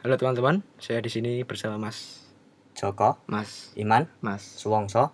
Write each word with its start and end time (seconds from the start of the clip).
Halo 0.00 0.16
teman-teman, 0.16 0.64
saya 0.80 1.04
di 1.04 1.12
sini 1.12 1.44
bersama 1.44 1.76
Mas 1.76 2.24
Joko, 2.72 3.20
Mas 3.28 3.68
Iman, 3.76 4.08
Mas 4.24 4.40
Suwongso, 4.40 5.12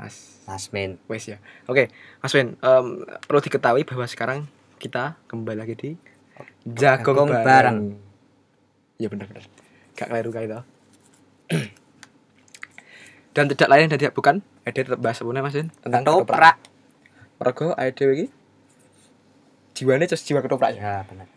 Mas 0.00 0.40
Masmin. 0.48 0.96
Wes 1.04 1.28
ya. 1.28 1.36
Oke, 1.68 1.92
Mas 2.24 2.32
Win, 2.32 2.56
em, 2.56 2.86
perlu 3.28 3.44
diketahui 3.44 3.84
bahwa 3.84 4.08
sekarang 4.08 4.48
kita 4.80 5.20
kembali 5.28 5.60
lagi 5.60 5.76
di 5.76 5.90
Jagung 6.64 7.28
Jagung 7.28 7.28
Bareng. 7.28 7.44
Bareng. 7.44 7.78
Iya 8.96 9.12
benar-benar. 9.12 9.44
Gak 10.00 10.08
keliru 10.08 10.30
kayak 10.32 10.46
itu. 10.48 10.60
Dan 13.36 13.52
tidak 13.52 13.68
lain 13.68 13.92
dan 13.92 14.00
tidak 14.00 14.16
bukan, 14.16 14.40
Ede 14.64 14.88
tetap 14.88 15.00
bahas 15.04 15.20
sebenarnya 15.20 15.44
Mas 15.44 15.56
Win 15.60 15.68
tentang 15.84 16.08
Ketoprak. 16.08 16.56
Mergo 17.36 17.76
Ede 17.76 18.04
iki 18.08 18.26
jiwane 19.76 20.08
terus 20.08 20.24
jiwa 20.24 20.40
ketoprak 20.40 20.72
ya. 20.72 20.80
Ya, 20.80 20.96
benar. 21.04 21.28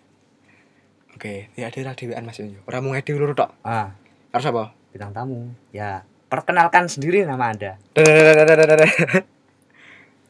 Oke, 1.15 1.47
ya 1.55 1.71
Ede 1.71 1.79
ra 1.81 1.95
dhewean 1.95 2.27
Mas 2.27 2.39
Win. 2.39 2.59
yo. 2.59 2.61
Ora 2.67 2.83
mung 2.83 2.91
Ede 2.91 3.15
loro 3.15 3.31
tok. 3.31 3.51
Ah, 3.63 3.95
Harus 4.35 4.51
apa? 4.51 4.75
bintang 4.91 5.11
tamu. 5.11 5.51
Ya, 5.71 6.03
perkenalkan 6.27 6.87
sendiri 6.87 7.23
nama 7.23 7.51
Anda. 7.51 7.75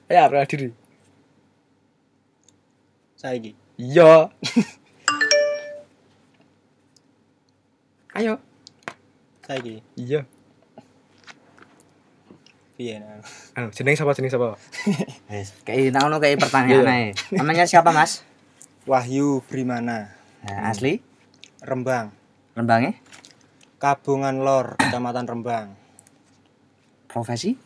Ya, 0.06 0.30
perkenalkan 0.30 0.50
diri. 0.50 0.70
saiki 3.16 3.58
Iya. 3.82 4.30
Ayo. 8.14 8.38
saiki 9.42 9.82
Iya. 9.98 10.30
piye 12.76 13.00
nah 13.02 13.24
Anu, 13.56 13.72
jeneng 13.74 13.96
sapa 13.96 14.12
jeneng 14.14 14.30
sapa? 14.30 14.60
Wes, 15.32 15.56
kayak 15.66 15.96
ngono 15.96 16.20
kayak 16.20 16.38
pertanyaan 16.38 16.86
ae. 16.86 17.08
Namanya 17.34 17.64
siapa, 17.66 17.90
Mas? 17.90 18.22
Wahyu 18.86 19.42
Brimana 19.48 20.12
Nah, 20.46 20.70
asli 20.70 21.02
Rembang 21.66 22.14
Rembangnya? 22.54 22.94
Kabungan 23.82 24.46
Lor 24.46 24.78
Kecamatan 24.78 25.26
Rembang 25.26 25.74
Profesi? 27.10 27.58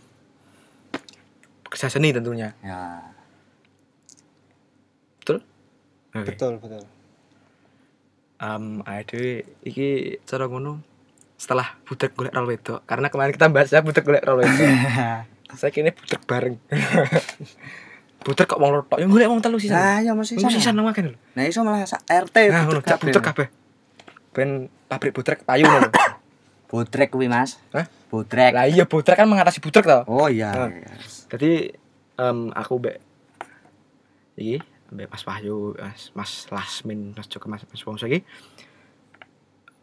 Pekerja 1.66 1.92
seni 1.92 2.16
tentunya. 2.16 2.56
Ya. 2.64 3.04
Betul? 5.22 5.44
Oke. 6.16 6.34
betul 6.34 6.54
betul 6.64 6.84
Um, 8.40 8.80
aduh, 8.88 9.44
iki 9.68 10.16
cara 10.24 10.48
ngono 10.48 10.80
setelah 11.36 11.76
budek 11.84 12.16
golek 12.16 12.32
rol 12.32 12.48
wedok 12.48 12.88
karena 12.88 13.12
kemarin 13.12 13.36
kita 13.36 13.52
bahas 13.52 13.68
ya 13.68 13.84
budek 13.84 14.08
golek 14.08 14.24
rol 14.24 14.40
wedok 14.40 14.64
saya 15.60 15.72
kini 15.76 15.92
budek 15.92 16.24
bareng 16.24 16.56
budek 18.20 18.46
kok 18.52 18.60
wong 18.60 18.72
loro 18.76 18.84
tok 18.84 19.00
ya 19.00 19.08
golek 19.08 19.28
wong 19.32 19.40
telu 19.40 19.58
sisan 19.60 19.80
Nah, 19.80 19.98
ya 20.04 20.12
masih 20.12 20.36
sana. 20.36 20.52
sisan 20.52 20.74
nang 20.76 20.92
lho 20.92 21.16
Nah, 21.36 21.44
iso 21.48 21.64
malah 21.64 21.88
sak 21.88 22.04
RT. 22.04 22.38
nah 22.52 22.68
ngono 22.68 22.82
cak 22.84 23.00
budek 23.00 23.24
kabeh 23.24 23.48
ben 24.36 24.50
pabrik 24.92 25.16
budek 25.16 25.48
payu 25.48 25.66
ngono 25.66 25.90
Botrek 26.70 27.10
kuwi, 27.10 27.26
Mas. 27.26 27.58
Hah? 27.74 27.90
Botrek. 28.14 28.54
lah 28.54 28.70
iya 28.70 28.86
budek 28.86 29.18
kan 29.18 29.26
mengatasi 29.26 29.58
budek 29.58 29.90
tau 29.90 30.06
Oh 30.06 30.30
iya. 30.30 30.54
Ah. 30.54 30.70
iya. 30.70 30.86
Jadi 31.34 31.74
em, 32.14 32.38
aku 32.54 32.78
mbek 32.78 33.02
iki 34.38 34.62
mbek 34.94 35.10
Mas 35.10 35.26
Wahyu, 35.26 35.74
Mas, 35.82 36.14
Mas 36.14 36.32
Lasmin, 36.54 37.18
Mas 37.18 37.26
Joko, 37.26 37.50
Mas 37.50 37.66
Mas 37.66 37.82
Wongso 37.82 38.06
iki 38.06 38.22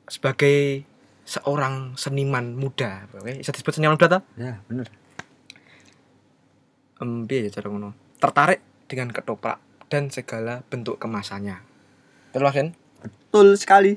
sebagai 0.07 0.87
seorang 1.27 1.99
seniman 1.99 2.55
muda, 2.55 3.11
oke, 3.11 3.43
bisa 3.43 3.51
disebut 3.51 3.75
seniman 3.75 3.99
muda 3.99 4.07
toh? 4.07 4.23
Ya, 4.39 4.63
bener. 4.71 4.87
Em 7.03 7.27
piye 7.27 7.47
ya 7.47 7.51
cara 7.51 7.67
ngono? 7.67 7.91
Tertarik 8.17 8.61
dengan 8.89 9.13
ketoprak 9.13 9.61
dan 9.93 10.11
segala 10.11 10.63
bentuk 10.67 10.99
kemasannya. 10.99 11.61
Betul 12.33 12.43
Mas? 12.45 12.69
Betul 13.03 13.47
sekali. 13.61 13.93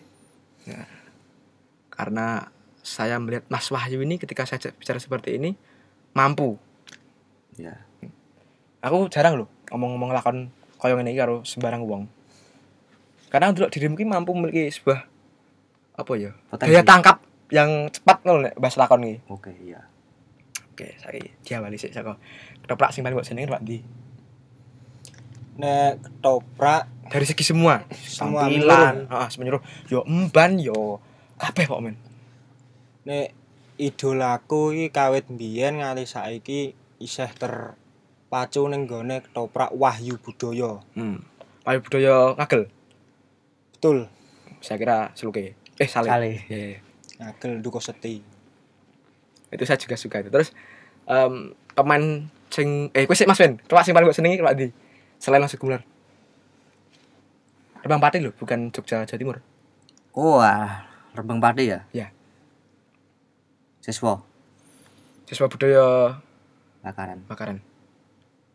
Karena 1.90 2.48
saya 2.80 3.20
melihat 3.20 3.46
Mas 3.52 3.68
Wahyu 3.70 4.02
ini 4.02 4.18
ketika 4.18 4.48
saya 4.48 4.72
bicara 4.76 4.98
seperti 4.98 5.36
ini 5.36 5.54
mampu. 6.16 6.58
Ya. 7.60 7.84
Aku 8.80 9.12
jarang 9.12 9.36
loh 9.36 9.50
ngomong-ngomong 9.70 10.16
lakon 10.16 10.38
koyo 10.80 10.96
ngene 10.96 11.12
iki 11.12 11.20
karo 11.20 11.44
sembarang 11.44 11.84
wong. 11.84 12.08
Karena 13.30 13.52
dulu 13.52 13.68
dirimu 13.70 14.00
ki 14.00 14.06
mampu 14.08 14.32
memiliki 14.34 14.72
sebuah 14.72 15.00
apa 16.00 16.12
ya? 16.16 16.32
Potensi. 16.50 16.72
Daya 16.72 16.82
tangkap 16.88 17.18
yang 17.52 17.92
cepat 17.92 18.24
ngono 18.24 18.50
nek 18.50 18.56
bahas 18.58 18.80
lakon 18.80 19.04
iki. 19.06 19.18
Oke, 19.28 19.52
iya. 19.60 19.84
Oke, 20.72 20.96
saya 20.98 21.20
diawali 21.44 21.76
sik 21.76 21.92
saka 21.92 22.16
ketoprak 22.64 22.96
sing 22.96 23.04
paling 23.04 23.20
mbok 23.20 23.28
seneng 23.28 23.52
Pak 23.52 23.62
Di. 23.68 23.84
Nek 25.60 26.00
ketoprak 26.00 26.88
Dari 27.10 27.26
segi 27.26 27.42
semua, 27.42 27.82
Semua 27.90 28.46
tampilan, 28.46 29.10
heeh, 29.10 29.28
semenyeluruh. 29.34 29.64
Yo 29.90 30.06
emban 30.06 30.62
yo 30.62 31.02
kabeh 31.36 31.66
kok 31.66 31.82
men. 31.82 31.98
nek 33.02 33.34
idolaku 33.76 34.78
iki 34.78 34.88
kawit 34.94 35.26
mbiyen 35.26 35.82
nganti 35.82 36.06
saiki 36.06 36.62
isih 37.00 37.32
terpacu 37.34 38.70
ning 38.70 38.86
gone 38.86 39.26
ketoprak 39.26 39.74
Wahyu 39.74 40.22
Budaya 40.22 40.86
Hmm. 40.94 41.26
Payu 41.66 41.82
budaya 41.82 42.38
ngagel. 42.38 42.70
betul 43.74 44.06
Saya 44.60 44.78
kira 44.78 44.98
seluke. 45.16 45.56
Eh, 45.80 45.90
saleh. 45.90 46.12
Saleh. 46.12 46.36
Iya, 46.46 46.60
iya. 46.76 46.80
ngagel 47.18 47.60
duko 47.60 47.82
seti 47.82 48.22
Itu 49.50 49.64
saya 49.66 49.82
juga 49.82 49.98
suka 49.98 50.22
itu. 50.22 50.30
Terus 50.30 50.54
em 51.10 51.58
pemain 51.74 52.04
sing 52.54 52.94
eh 52.94 53.10
kowe 53.10 53.18
sik 53.18 53.26
Mas 53.26 53.42
Ben, 53.42 53.58
ketoprak 53.58 53.82
sing 53.82 53.98
paling 53.98 54.06
mbok 54.06 54.14
senengi 54.14 54.38
Pak 54.38 54.54
Di. 54.54 54.70
Selain 55.20 55.44
Mas 55.44 55.54
Gumelar. 55.60 55.84
Rembang 57.84 58.02
Pati 58.04 58.20
lho, 58.20 58.32
bukan 58.36 58.72
Jogja 58.72 59.04
Jawa 59.04 59.20
Timur. 59.20 59.38
Wah, 60.16 60.88
Rembang 61.16 61.40
Pati 61.40 61.64
ya? 61.68 61.84
Iya. 61.92 62.12
Siswa 63.80 64.20
Siswa 65.28 65.48
budaya 65.48 66.18
bakaran. 66.84 67.24
bakaran. 67.30 67.58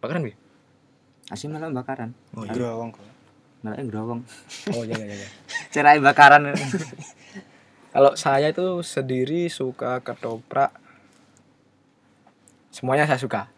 Bakaran 0.02 0.26
wi? 0.26 0.34
Asli 1.32 1.48
malah 1.48 1.72
bakaran. 1.72 2.12
Oh 2.36 2.44
growong 2.44 2.92
kok 2.92 3.00
Malah 3.64 3.80
growong. 3.88 4.20
Oh 4.76 4.84
iya 4.84 5.00
iya 5.00 5.24
iya. 5.24 5.28
Cerai 5.72 5.96
bakaran. 5.96 6.52
Kalau 7.96 8.12
saya 8.12 8.52
itu 8.52 8.84
sendiri 8.84 9.48
suka 9.48 10.04
ketoprak. 10.04 10.76
Semuanya 12.68 13.08
saya 13.08 13.16
suka. 13.16 13.53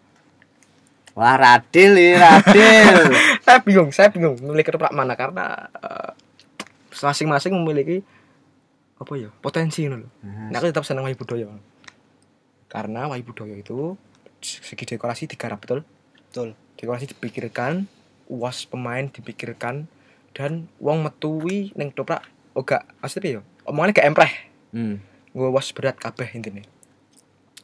Wah, 1.17 1.35
Radil 1.35 1.97
ya, 1.97 2.21
Radil. 2.21 3.17
saya 3.45 3.59
bingung, 3.65 3.89
saya 3.89 4.13
bingung 4.13 4.37
memilih 4.37 4.69
ketoprak 4.69 4.93
mana 4.93 5.17
karena 5.17 5.73
eh, 5.73 6.13
masing-masing 6.93 7.57
memiliki 7.57 8.05
apa 8.97 9.13
ya 9.17 9.29
potensi 9.41 9.85
gitu 9.85 9.97
loh. 9.97 10.11
Nah, 10.21 10.53
Nah, 10.53 10.57
aku 10.61 10.69
tetap 10.69 10.85
senang 10.85 11.09
Wahyu 11.09 11.17
Budaya. 11.17 11.49
Karena 12.69 13.09
Wahyu 13.09 13.25
Budaya 13.25 13.57
itu 13.57 13.97
segi 14.41 14.85
dekorasi 14.85 15.25
digarap 15.25 15.59
betul. 15.59 15.81
betul 16.29 16.53
Dekorasi 16.77 17.09
dipikirkan, 17.09 17.89
uas 18.29 18.69
pemain 18.69 19.09
dipikirkan 19.09 19.89
dan 20.37 20.69
uang 20.77 21.01
metui 21.01 21.73
neng 21.73 21.89
ketoprak 21.89 22.21
oh 22.53 22.61
gak 22.61 22.85
maksudnya 23.01 23.41
ya 23.41 23.43
omongannya 23.65 23.97
gak 23.97 24.09
empreh 24.13 24.33
Hmm. 24.69 25.01
gue 25.33 25.49
was 25.49 25.73
berat 25.73 25.97
kabeh 25.97 26.29
intinya 26.37 26.61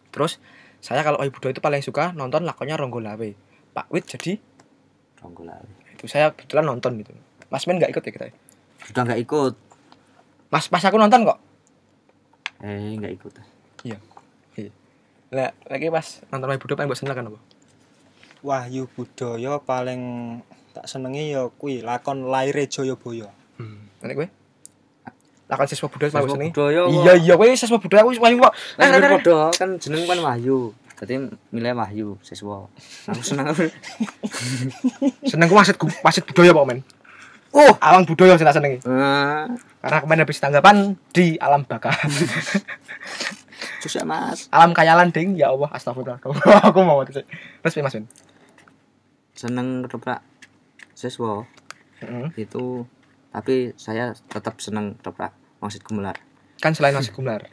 terus 0.09 0.41
saya 0.83 1.07
kalau 1.07 1.23
Wahyu 1.23 1.31
Budaya 1.31 1.55
itu 1.55 1.63
paling 1.63 1.81
suka 1.81 2.11
nonton 2.13 2.43
lakonnya 2.43 2.75
Ronggo 2.75 2.99
Lawe 2.99 3.33
Pak 3.73 3.87
Wit 3.95 4.11
jadi 4.11 4.37
Ronggolawe. 5.23 5.95
itu 5.95 6.11
saya 6.11 6.35
kebetulan 6.35 6.67
nonton 6.67 6.99
gitu 6.99 7.15
Mas 7.47 7.65
Men 7.71 7.79
nggak 7.79 7.95
ikut 7.95 8.03
ya 8.03 8.13
kita 8.17 8.25
ya? 8.33 8.35
Sudah 8.83 9.05
nggak 9.05 9.21
ikut. 9.23 9.55
Mas 10.51 10.67
pas 10.67 10.83
aku 10.83 10.99
nonton 10.99 11.23
kok 11.23 11.39
Eh, 12.65 12.99
nggak 12.99 13.13
ikut. 13.15 13.33
lah 15.33 15.49
lagi 15.65 15.89
pas 15.89 16.21
nonton 16.29 16.45
Wahyu 16.53 16.61
Budaya 16.61 16.77
paling 16.77 16.91
buat 16.93 17.01
seneng 17.01 17.17
kan 17.17 17.25
apa 17.33 17.41
Wahyu 18.45 18.85
Budaya 18.93 19.53
paling 19.65 20.03
tak 20.77 20.85
senengi 20.85 21.33
ya 21.33 21.49
kuwi 21.49 21.81
lakon 21.81 22.29
Laire 22.29 22.69
Jayabaya 22.69 23.33
hmm. 23.57 24.05
nanti 24.05 24.13
gue 24.13 24.29
lakon 25.53 25.69
siswa 25.69 25.85
budaya 25.93 26.09
seneng 26.09 26.49
budaya. 26.49 26.83
iya 26.89 27.13
iya 27.21 27.35
gue 27.37 27.53
siswa 27.53 27.77
budaya 27.77 28.09
gue 28.09 28.17
Wahyu 28.17 28.41
kok 28.41 28.55
Kan 28.81 28.89
Nah, 28.89 29.11
podo 29.13 29.39
kan 29.53 29.69
jeneng 29.77 30.09
kan 30.09 30.19
Wahyu. 30.25 30.73
Jadi 30.97 31.29
milih 31.53 31.77
Wahyu 31.77 32.09
siswa. 32.25 32.65
Aku 33.05 33.21
seneng 33.21 33.53
seneng 35.31 35.47
gue 35.47 35.59
maksud 35.61 35.77
maksud 36.01 36.25
budaya 36.25 36.57
pak 36.57 36.65
men? 36.65 36.81
Oh. 37.53 37.69
alam 37.85 38.09
budaya 38.09 38.33
saya 38.41 38.49
senengi. 38.57 38.81
Ah, 38.89 39.45
karena 39.85 39.99
kemarin 40.01 40.23
habis 40.25 40.41
tanggapan 40.41 40.97
di 41.13 41.37
alam 41.37 41.69
baka 41.69 41.93
susah 43.85 44.09
Mas. 44.09 44.49
alam 44.49 44.73
kayalan 44.73 45.13
ding. 45.13 45.37
Ya 45.37 45.53
Allah 45.53 45.69
astagfirullah 45.69 46.17
aku 46.73 46.81
mau 46.81 47.05
terus 47.05 47.29
terus 47.61 47.75
Mas 47.85 47.93
Ben 47.93 48.07
Seneng 49.37 49.85
ketoprak 49.85 50.25
siswa. 50.97 51.45
Heeh. 52.01 52.49
itu 52.49 52.83
tapi 53.33 53.77
saya 53.77 54.17
tetap 54.29 54.59
seneng 54.59 54.97
ketoprak 54.99 55.33
Wangsit 55.63 55.87
Gumelar. 55.87 56.19
kan 56.59 56.75
selain 56.75 56.93
Mas 56.99 57.09
Gumelar 57.09 57.47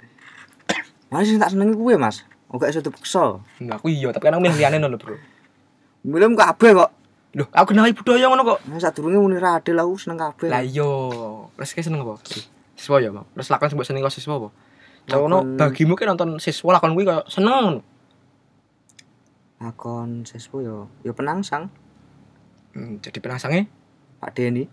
Masih 1.09 1.41
tak 1.41 1.53
seneng 1.53 1.73
gue 1.73 1.93
Mas. 1.97 2.21
Oke 2.49 2.69
iso 2.69 2.81
dipeksa. 2.81 3.41
Nah, 3.65 3.77
aku 3.77 3.89
iya, 3.89 4.13
tapi 4.13 4.29
kan 4.29 4.37
aku 4.37 4.45
milih 4.45 4.57
liyane 4.57 4.77
lho, 4.77 4.93
Bro. 4.97 5.17
Milih 6.05 6.37
kabeh 6.37 6.77
kok. 6.77 6.89
Loh, 7.33 7.45
aku 7.49 7.73
kenal 7.73 7.89
budaya 7.93 8.25
ngono 8.29 8.41
kok. 8.45 8.59
Nah, 8.69 8.77
sadurunge 8.81 9.17
muni 9.21 9.37
Radil 9.37 9.77
aku 9.77 9.97
seneng 9.97 10.17
kabeh. 10.17 10.49
Lah 10.49 10.61
iya, 10.61 10.85
terus 11.57 11.73
kayak 11.73 11.85
seneng 11.85 12.01
apa? 12.05 12.17
siswa 12.77 12.95
ya, 13.01 13.09
Pak. 13.11 13.25
Terus 13.35 13.47
lakon 13.53 13.69
sebut 13.73 13.85
seneng 13.85 14.01
kok 14.05 14.13
siswa 14.13 14.37
apa? 14.37 14.49
Cono 15.09 15.41
Lakon- 15.41 15.57
bagimu 15.57 15.93
ki 15.97 16.05
nonton 16.05 16.37
siswa 16.37 16.77
lakon 16.77 16.93
kuwi 16.93 17.05
kaya 17.09 17.21
seneng 17.25 17.53
ngono. 17.53 17.81
Akon 19.59 20.23
seswo 20.23 20.61
yo 20.63 20.87
yo 21.03 21.11
penangsang 21.17 21.67
Hmm, 22.69 23.01
jadi 23.01 23.17
penasangnya 23.17 23.65
Pak 24.21 24.37
Deni. 24.37 24.69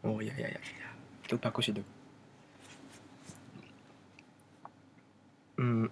Oh 0.00 0.16
iya 0.16 0.32
iya. 0.40 0.48
iya. 0.48 0.88
Itu 1.28 1.36
bagus 1.36 1.68
itu. 1.68 1.84
Hmm. 5.54 5.86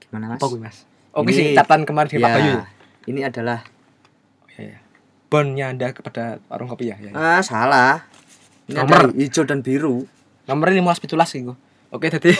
Gimana 0.00 0.24
Mas? 0.28 0.38
apa 0.38 0.46
gue 0.46 0.60
mas? 0.60 0.76
Oke 1.10 1.30
Ini- 1.30 1.34
sih 1.34 1.46
catatan 1.52 1.82
kemarin 1.82 2.08
di 2.08 2.18
Pak 2.18 2.30
Bayu. 2.30 2.52
ya? 2.52 2.64
Ini 3.06 3.20
adalah 3.22 3.60
Oh, 4.42 4.48
iya, 4.52 4.60
iya. 4.68 4.78
Bonnya 5.26 5.66
anda 5.68 5.90
kepada 5.90 6.38
warung 6.46 6.66
kopi 6.66 6.88
ya. 6.88 6.96
ya, 6.96 7.10
ya. 7.10 7.12
ah 7.12 7.40
salah. 7.40 8.06
Ini 8.66 8.78
Nomor. 8.78 9.10
ada 9.10 9.14
hijau 9.14 9.42
dan 9.42 9.60
biru. 9.60 10.06
Nomornya 10.44 10.78
lima 10.78 10.94
pitulas 10.94 11.28
gitu. 11.28 11.58
Oke 11.88 12.06
tadi. 12.08 12.30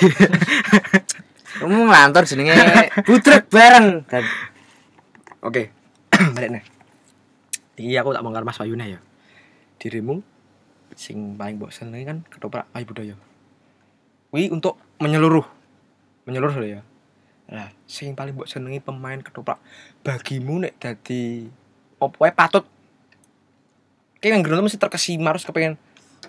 Kamu 1.59 1.87
ngelantur 1.87 2.23
jenenge 2.25 2.55
butrek 3.07 3.49
bareng. 3.49 4.07
Dan 4.07 4.23
Oke. 5.41 5.71
Balik 6.35 6.51
nih. 6.53 6.65
Iya 7.77 8.01
aku 8.01 8.11
tak 8.11 8.23
bongkar 8.23 8.43
Mas 8.43 8.57
Bayu 8.57 8.75
nih 8.75 8.97
ya. 8.97 9.01
Dirimu 9.77 10.23
sing 10.97 11.37
paling 11.37 11.61
mbok 11.61 11.69
senengi 11.71 12.07
kan 12.07 12.19
ketoprak 12.27 12.65
ayu 12.73 12.87
budaya. 12.87 13.15
Wi 14.35 14.51
untuk 14.51 14.79
menyeluruh. 14.99 15.45
Menyeluruh 16.27 16.57
ya. 16.67 16.83
Lah, 17.47 17.71
sing 17.87 18.19
paling 18.19 18.35
mbok 18.35 18.51
senengi 18.51 18.83
pemain 18.83 19.23
ketoprak 19.23 19.63
bagimu 20.03 20.67
nek 20.67 20.75
dadi 20.83 21.47
opo 22.03 22.27
patut 22.35 22.67
kayak 24.19 24.35
yang 24.35 24.43
geruntu 24.43 24.67
mesti 24.67 24.83
terkesima 24.83 25.31
harus 25.31 25.47
kepengen 25.47 25.79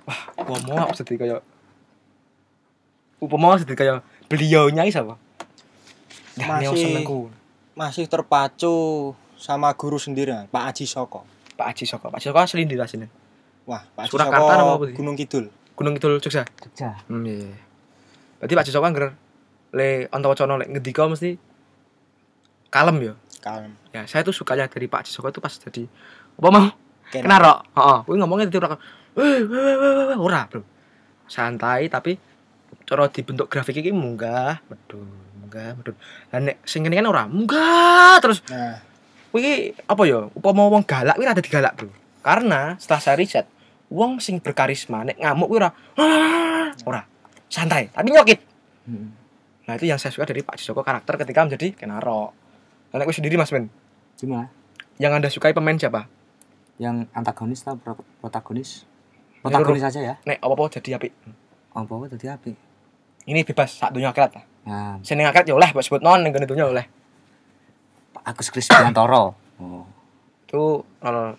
wah 0.05 0.21
upama 0.37 0.85
aku 0.85 1.01
jadi 1.01 1.13
kayak 1.17 1.41
upama 3.17 3.57
jadi 3.57 3.73
kayak 3.73 3.97
beliaunya 4.29 4.85
siapa 4.93 5.17
Daniel 6.37 6.77
Masih- 6.77 6.85
senengku 6.85 7.33
Masih 7.77 8.05
terpacu 8.09 8.73
sama 9.37 9.69
guru 9.77 10.01
sendiri, 10.01 10.33
Pak 10.49 10.73
Aji 10.73 10.89
Soko. 10.89 11.25
Pak 11.53 11.73
Aji 11.73 11.85
Soko 11.85 12.09
Pak 12.09 12.17
Aji 12.21 12.29
Soko 12.29 12.41
asli 12.41 12.65
di 12.65 12.77
sini 12.85 13.05
Wah, 13.69 13.81
Pak 13.93 14.05
Aji 14.05 14.11
Surakarta 14.13 14.53
Soko 14.53 14.85
apa? 14.85 14.85
Gunung 14.93 15.17
Kidul. 15.17 15.49
Gunung 15.73 15.93
Kidul 15.97 16.21
Jogja 16.21 16.45
Jogja. 16.61 16.93
hmm 17.09 17.25
iya, 17.25 17.37
iya. 17.41 17.57
Berarti 18.37 18.53
Pak 18.53 18.65
Soko 18.69 18.85
angger 18.87 19.13
le 19.73 20.07
Antawacono 20.13 20.55
le 20.57 20.65
ngedika 20.69 21.09
mesti 21.09 21.35
kalem 22.69 22.97
ya? 23.01 23.13
Kalem. 23.41 23.71
ya 23.95 24.03
saya 24.09 24.25
tuh 24.25 24.35
sukanya 24.35 24.67
dari 24.67 24.89
Pak 24.89 25.05
Aji 25.07 25.11
Soko 25.13 25.31
itu 25.31 25.39
pas 25.39 25.53
jadi 25.53 25.87
apa 26.37 26.47
mau? 26.51 26.67
Ken- 27.07 27.23
kenaro 27.23 27.63
heeh 27.71 27.99
kuwi 28.03 28.17
ngomongnya 28.19 28.51
dadi 28.51 28.59
ora 28.59 28.75
"Weh, 29.15 29.41
weh, 29.47 29.61
weh, 29.63 29.75
weh, 29.79 30.05
weh." 30.13 30.17
ora 30.19 30.43
bro. 30.45 30.61
Santai 31.27 31.87
tapi 31.87 32.19
cara 32.87 33.07
dibentuk 33.07 33.47
grafik 33.47 33.79
iki 33.79 33.91
munggah 33.95 34.59
medun 34.67 35.07
munggah 35.39 35.75
medun. 35.79 35.95
Lah 36.31 36.39
nek 36.43 36.57
sing 36.67 36.83
ngene 36.83 36.99
kan 36.99 37.07
ora 37.07 37.23
munggah 37.25 38.19
terus. 38.19 38.43
Nah, 38.51 38.83
kuwi 39.31 39.71
apa 39.87 40.01
ya? 40.03 40.27
Upama 40.35 40.67
wong 40.67 40.83
galak 40.83 41.15
kuwi 41.15 41.27
ada 41.27 41.39
digalak 41.41 41.73
bro. 41.79 41.89
Karena 42.21 42.75
setelah 42.75 43.01
saya 43.01 43.15
riset 43.15 43.47
wong 43.87 44.19
sing 44.19 44.43
berkarisma 44.43 45.07
nek 45.07 45.17
ngamuk 45.17 45.47
kuwi 45.47 45.57
ora 45.63 45.71
ora 46.89 47.01
santai 47.47 47.89
tapi 47.89 48.09
nyokit 48.09 48.39
Hmm. 48.83 49.11
nah 49.63 49.75
itu 49.75 49.83
yang 49.83 49.95
saya 49.95 50.09
suka 50.09 50.23
dari 50.23 50.39
Pak 50.39 50.55
Joko 50.57 50.79
karakter 50.79 51.19
ketika 51.19 51.43
menjadi 51.43 51.75
kenaro 51.75 52.31
nek 52.89 53.03
kowe 53.03 53.11
sendiri 53.11 53.35
Mas 53.35 53.51
Ben 53.51 53.67
Gimana? 54.15 54.47
yang 54.95 55.11
anda 55.11 55.27
sukai 55.27 55.51
pemain 55.51 55.75
siapa 55.75 56.07
Yang 56.77 57.09
antagonis 57.11 57.65
pro- 57.75 58.05
protagonis? 58.17 58.87
Protagonis 59.41 59.83
aja 59.83 59.99
ya. 59.99 60.15
nek 60.23 60.39
apa-apa 60.39 60.71
jadi 60.73 60.95
apik 60.95 61.11
Apa 61.69 61.91
apa 61.91 62.05
tadi 62.07 62.25
api? 62.25 62.51
ini 63.25 63.43
bebas 63.43 63.75
sak 63.75 63.91
dunia 63.91 64.09
akhirat 64.09 64.31
lah 64.33 64.45
Nah, 64.63 64.95
sing 65.01 65.15
ning 65.15 65.23
akhirat 65.25 65.45
ya 65.45 65.55
oleh 65.55 65.67
buat 65.69 65.83
sebut 65.83 65.99
non 65.99 66.23
gone 66.23 66.43
dunya 66.43 66.63
oleh 66.63 66.87
Pak 68.09 68.23
Agus 68.25 68.47
Krisdiantoro. 68.47 69.35
Oh. 69.57 69.83
itu 70.43 70.63
role 70.97 71.35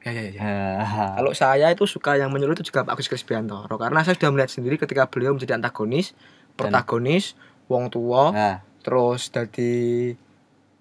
ya 0.00 0.10
ya 0.10 0.22
ya, 0.32 0.34
ya. 0.34 0.52
Kalau 1.20 1.32
saya 1.36 1.68
itu 1.68 1.84
suka 1.84 2.16
yang 2.16 2.32
menyeluruh 2.32 2.56
itu 2.56 2.72
juga 2.72 2.88
Pak 2.88 2.96
Agus 2.96 3.08
Krisbiantoro 3.08 3.76
karena 3.76 4.00
saya 4.00 4.16
sudah 4.16 4.32
melihat 4.32 4.48
sendiri 4.48 4.80
ketika 4.80 5.04
beliau 5.08 5.36
menjadi 5.36 5.60
antagonis 5.60 6.16
protagonis 6.56 7.36
wong 7.68 7.92
tua 7.92 8.32
Nah, 8.32 8.56
terus 8.80 9.28
jadi 9.28 9.72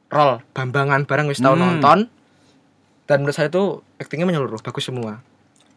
role 0.07 0.39
bambangan 0.55 1.03
bareng 1.03 1.27
wis 1.27 1.43
tau 1.43 1.53
Hmm. 1.53 1.79
nonton 1.79 2.07
dan 3.05 3.21
menurut 3.21 3.35
saya 3.35 3.51
itu 3.51 3.83
aktingnya 3.99 4.25
menyeluruh 4.25 4.63
bagus 4.63 4.87
semua 4.87 5.19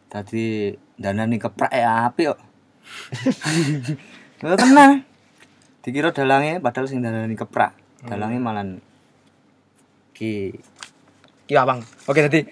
tadi 0.07 0.71
dana 0.93 1.25
nih 1.25 1.41
keprak 1.41 1.73
ya 1.73 2.05
api 2.05 2.29
kok. 2.29 2.37
Nggak 4.45 4.59
tenang. 4.61 5.01
Dikira 5.81 6.13
dalangnya 6.13 6.61
padahal 6.61 6.85
sing 6.85 7.01
dana 7.01 7.25
nih 7.25 7.33
keprak. 7.33 7.73
Dalangnya 8.05 8.37
malah 8.37 8.61
ki 10.13 10.53
Ki 11.53 11.61
Awang. 11.61 11.85
Oke 12.09 12.25
tadi. 12.25 12.41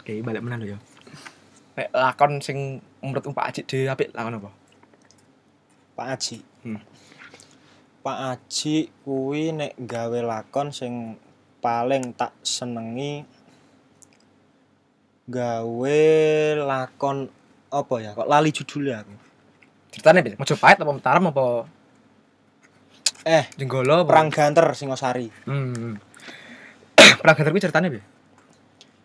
Oke, 0.00 0.24
balik 0.24 0.40
mana 0.40 0.56
lo 0.56 0.64
ya? 0.64 0.80
Nek 1.76 1.92
lakon 1.92 2.40
sing 2.40 2.80
menurut 3.04 3.36
Pak 3.36 3.52
Aji 3.52 3.60
dhewe 3.68 3.92
apik 3.92 4.16
lakon 4.16 4.40
apa? 4.40 4.48
Pak 5.92 6.06
Aji. 6.16 6.40
Hmm. 6.64 6.80
Pak 8.00 8.18
Aji 8.32 8.88
kuwi 9.04 9.52
nek 9.52 9.76
gawe 9.76 10.24
lakon 10.24 10.72
sing 10.72 11.20
paling 11.60 12.16
tak 12.16 12.32
senengi 12.40 13.28
gawe 15.28 16.00
lakon 16.64 17.28
apa 17.68 17.94
ya? 18.00 18.16
Kok 18.16 18.24
lali 18.32 18.56
judulnya 18.56 19.04
aku. 19.04 19.14
Ceritanya 19.92 20.24
bisa 20.24 20.40
Mojopahit 20.40 20.80
apa 20.80 20.96
Mataram 20.96 21.28
apa 21.28 21.68
Eh, 23.28 23.44
Jenggolo 23.60 24.08
apa? 24.08 24.16
Perang 24.16 24.32
Ganter 24.32 24.64
Singosari. 24.72 25.28
Hmm. 25.44 26.00
Perang 27.20 27.34
Ganter 27.36 27.52
kuwi 27.52 27.62
ceritanya 27.62 27.88
piye? 27.90 28.02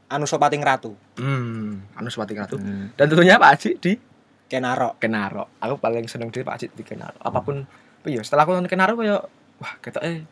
Anusopating 0.08 0.64
Ratu. 0.64 0.96
Hmm, 1.20 1.84
anu 2.00 2.08
Swati 2.08 2.32
Ratu. 2.32 2.56
Hmm. 2.56 2.96
Dan 2.96 3.12
tentunya 3.12 3.36
Pak 3.36 3.50
Aji 3.60 3.70
di 3.76 4.00
Kenaro. 4.48 4.96
Kenaro. 5.04 5.52
Aku 5.60 5.76
paling 5.76 6.08
seneng 6.08 6.32
di 6.32 6.48
Pak 6.48 6.56
Aji 6.56 6.68
di 6.72 6.84
Kenaro. 6.88 7.20
Apa 7.20 7.44
pun 7.44 7.68
apa 7.68 8.08
ya 8.08 8.24
setelah 8.24 8.48
aku 8.48 8.56
nonton 8.56 8.72
Kenaro 8.72 8.96
kayak 8.96 9.28
wah 9.60 9.74
ketok 9.84 10.04
eh 10.08 10.24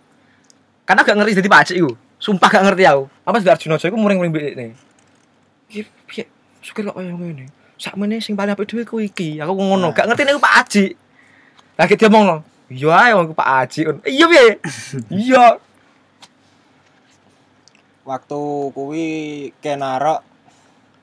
karena 0.85 1.01
gak 1.01 1.17
ngerti 1.17 1.44
jadi 1.44 1.50
Pak 1.51 1.62
Aji 1.67 1.73
iku. 1.83 1.91
Sumpah 2.21 2.47
gak 2.47 2.63
ngerti 2.71 2.83
aku. 2.88 3.03
Apa 3.27 3.35
sih 3.44 3.51
Arjuna 3.51 3.75
iku 3.75 3.97
muring-muring 4.00 4.31
mbek. 4.31 4.56
Iki 5.67 5.81
piye 6.07 6.24
sukir 6.63 6.88
kok 6.88 6.95
kaya 6.95 7.12
ngene. 7.12 7.51
Sakmene 7.75 8.24
sing 8.24 8.39
paling 8.39 8.55
apik 8.55 8.72
dhewe 8.72 8.88
ku 8.88 9.03
iki. 9.03 9.43
Aku 9.43 9.51
ngono, 9.60 9.91
gak 9.91 10.07
ngerti 10.07 10.24
nek 10.24 10.39
Pak 10.39 10.53
Aji. 10.63 10.86
Lagi 11.75 12.00
dia 12.00 12.07
ngomong, 12.07 12.39
"Iya 12.72 12.89
ae 12.95 13.12
wong 13.12 13.36
Pak 13.36 13.50
Aji." 13.67 13.84
Iya 14.07 14.25
piye? 14.31 14.48
Iya. 15.27 15.60
Waktu 18.05 18.39
kuwi 18.71 19.07
Kenaro 19.59 20.21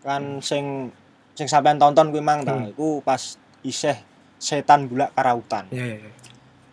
kan 0.07 0.39
sing 0.39 0.91
sing 1.35 1.47
sampean 1.51 1.79
tonton 1.79 2.15
kuwi 2.15 2.23
mang 2.23 2.47
ta, 2.47 2.55
Hmm. 2.55 2.71
iku 2.71 3.03
pas 3.03 3.37
isih 3.63 3.99
setan 4.39 4.87
bulak 4.87 5.11
karautan. 5.15 5.67
Iya 5.71 5.85
iya 5.85 5.97
iya. 5.99 6.11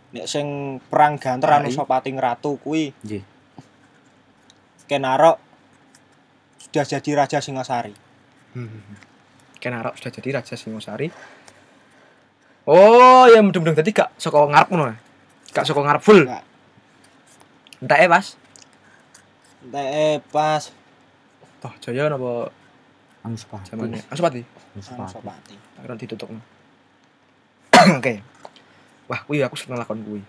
Nek 0.09 0.25
sing 0.25 0.45
perang 0.89 1.17
Ganter 1.17 1.49
Rai. 1.49 1.65
Anusopating 1.65 2.17
Ratu 2.17 2.57
kuwi 2.61 2.93
Nggih. 3.01 3.23
Kenaro 4.85 5.37
sudah 6.57 6.85
jadi 6.85 7.09
raja 7.17 7.37
Singosari. 7.41 7.93
Hmm. 8.53 8.81
Kenaro 9.59 9.91
sudah 9.93 10.09
jadi 10.09 10.39
Raja 10.39 10.55
Singosari. 10.55 11.11
Oh, 12.63 13.25
ya 13.27 13.41
mudeng-mudeng 13.41 13.75
tadi 13.75 13.91
gak 13.91 14.13
saka 14.15 14.39
ngarep 14.45 14.69
ngono. 14.69 14.85
ya? 14.87 14.95
Gak 15.51 15.65
saka 15.67 15.81
ngarep 15.83 16.01
full. 16.01 16.21
Enggak. 16.23 16.43
Entek 17.81 17.99
e, 17.99 18.07
Pas. 19.59 19.67
Nek 19.67 20.23
pas 20.31 20.63
Toh 21.59 21.73
Jaya 21.83 22.07
napa 22.07 22.47
Anuspati. 23.19 23.75
zamane? 23.75 23.99
Asupati. 24.07 24.39
Anuspati. 24.75 24.95
Anuspati. 24.95 25.55
Akhirnya 25.75 25.99
ditutup. 25.99 26.31
Oke. 27.99 28.23
Wah, 29.11 29.19
kuwi 29.27 29.43
aku 29.43 29.59
seneng 29.59 29.75
lakon 29.75 29.99
kuwi. 29.99 30.23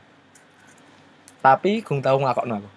Tapi 1.38 1.86
gung 1.86 2.02
tau 2.02 2.18
nglakokno 2.18 2.58
aku. 2.58 2.70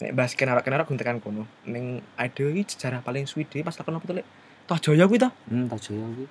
Nek 0.00 0.12
bahas 0.16 0.32
kenara-kenara 0.32 0.88
gung 0.88 0.96
tekan 0.96 1.20
kono. 1.20 1.44
Ning 1.68 2.00
Idol 2.16 2.56
iki 2.56 2.72
sejarah 2.72 3.04
paling 3.04 3.28
suwi 3.28 3.44
dhewe 3.44 3.68
pas 3.68 3.76
lakon 3.76 4.00
apa 4.00 4.04
tuh, 4.08 4.16
Lek? 4.16 4.26
Toh 4.64 4.78
Jaya 4.80 5.04
kuwi 5.04 5.20
toh 5.20 5.30
Hmm, 5.52 5.68
tak 5.68 5.78
jaya 5.84 6.04
iki. 6.16 6.26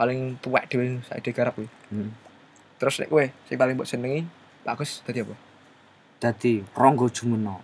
paling 0.00 0.40
tuwek 0.40 0.64
dhewe 0.72 1.04
saiki 1.04 1.30
garap 1.36 1.52
kuwi. 1.60 1.68
Hmm. 1.92 2.08
Terus 2.80 2.96
nek 3.04 3.12
kowe 3.12 3.24
sing 3.46 3.56
paling 3.60 3.76
mbok 3.76 3.84
senengi 3.86 4.24
bagus 4.64 5.04
dadi 5.04 5.20
apa? 5.20 5.36
Dadi 6.18 6.64
Ronggo 6.72 7.12
Jumeno. 7.12 7.60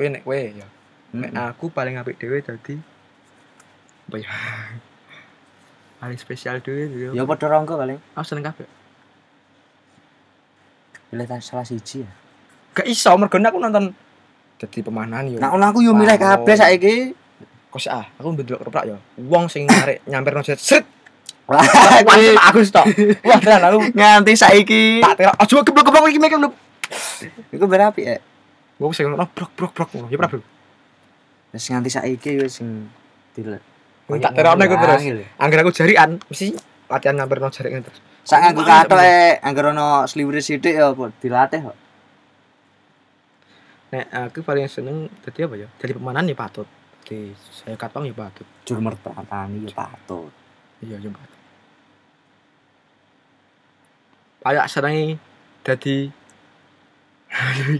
Kowe 0.00 0.08
nek 0.08 0.24
kowe 0.24 0.40
ya. 0.40 0.64
Nek 1.12 1.30
aku 1.36 1.68
paling 1.68 2.00
apik 2.00 2.16
dhewe 2.16 2.40
dadi 2.40 2.80
apa 4.08 4.16
ya? 4.16 4.32
paling 6.00 6.16
spesial 6.16 6.64
dhewe 6.64 7.12
Ya 7.12 7.28
padha 7.28 7.52
Ronggo 7.52 7.76
paling. 7.76 8.00
Aku 8.16 8.24
seneng 8.24 8.48
kabeh. 8.48 8.64
Pilih 11.12 11.28
ta- 11.28 11.44
salah 11.44 11.68
siji 11.68 12.08
ya. 12.08 12.10
Gak 12.72 12.88
iso 12.88 13.12
mergo 13.20 13.36
aku 13.36 13.60
nonton 13.60 13.92
dadi 14.56 14.80
pemahaman 14.80 15.36
yo. 15.36 15.36
Nah, 15.36 15.52
ono 15.52 15.68
aku 15.68 15.84
yo 15.84 15.92
milih 15.92 16.16
kabeh 16.16 16.56
saiki. 16.56 16.96
kos 17.70 17.86
ah 17.86 18.02
aku 18.18 18.34
ndelok 18.34 18.66
ketoprak 18.66 18.82
ya 18.82 18.98
wong 19.14 19.46
sing 19.46 19.62
narik 19.62 20.02
nyamper 20.10 20.34
no 20.34 20.42
set 20.42 20.58
Wah, 21.50 21.58
Agus 22.46 22.70
tok. 22.70 22.86
Wah, 23.26 23.38
tenan 23.42 23.74
aku 23.74 23.90
nganti 23.90 24.38
saiki. 24.38 25.02
tak 25.02 25.18
terok. 25.18 25.34
Aja 25.34 25.54
geblok-geblok 25.66 26.06
iki 26.06 26.22
mek 26.22 26.30
geblok. 26.30 26.54
Iku 27.50 27.66
berapi 27.66 28.06
ya. 28.06 28.22
Gua 28.80 28.96
sing 28.96 29.12
ngono 29.12 29.28
brok 29.28 29.52
brok 29.52 29.72
brok 29.76 29.90
ngono. 29.92 30.08
Ya 30.08 30.16
pra, 30.16 30.32
Bro. 30.32 30.40
Wis 31.52 31.68
nganti 31.68 31.92
saiki 31.92 32.40
wis 32.40 32.56
sing 32.56 32.88
dile. 33.36 33.60
Wong 34.08 34.24
tak 34.24 34.32
terokno 34.32 34.64
iku 34.64 34.76
terus. 34.80 35.04
Angger 35.36 35.60
aku 35.60 35.70
jarian, 35.76 36.16
mesti 36.16 36.56
latihan 36.88 37.14
nyamperno 37.20 37.52
jarik 37.52 37.84
terus. 37.84 38.00
Sak 38.24 38.40
nganggo 38.40 38.64
katok 38.64 39.00
e, 39.04 39.38
angger 39.44 39.76
ono 39.76 40.08
sliwire 40.08 40.40
sithik 40.40 40.74
ya 40.80 40.96
dilatih 40.96 41.60
kok. 41.60 41.78
Nek 43.90 44.06
aku 44.08 44.40
paling 44.46 44.70
seneng 44.70 45.12
dadi 45.20 45.40
apa 45.44 45.54
ya? 45.60 45.68
Jadi 45.76 45.92
pemanan 45.98 46.24
ya 46.24 46.36
patut. 46.38 46.66
Di 47.04 47.34
saya 47.36 47.76
katong 47.76 48.06
ya 48.06 48.14
patut. 48.14 48.46
Jur 48.64 48.78
merpatani 48.80 49.66
ya 49.66 49.74
patut. 49.76 50.32
Iya, 50.80 50.96
ya 50.96 51.10
patut. 51.10 51.40
Kayak 54.40 54.66
seneng 54.72 55.20
dadi 55.66 55.96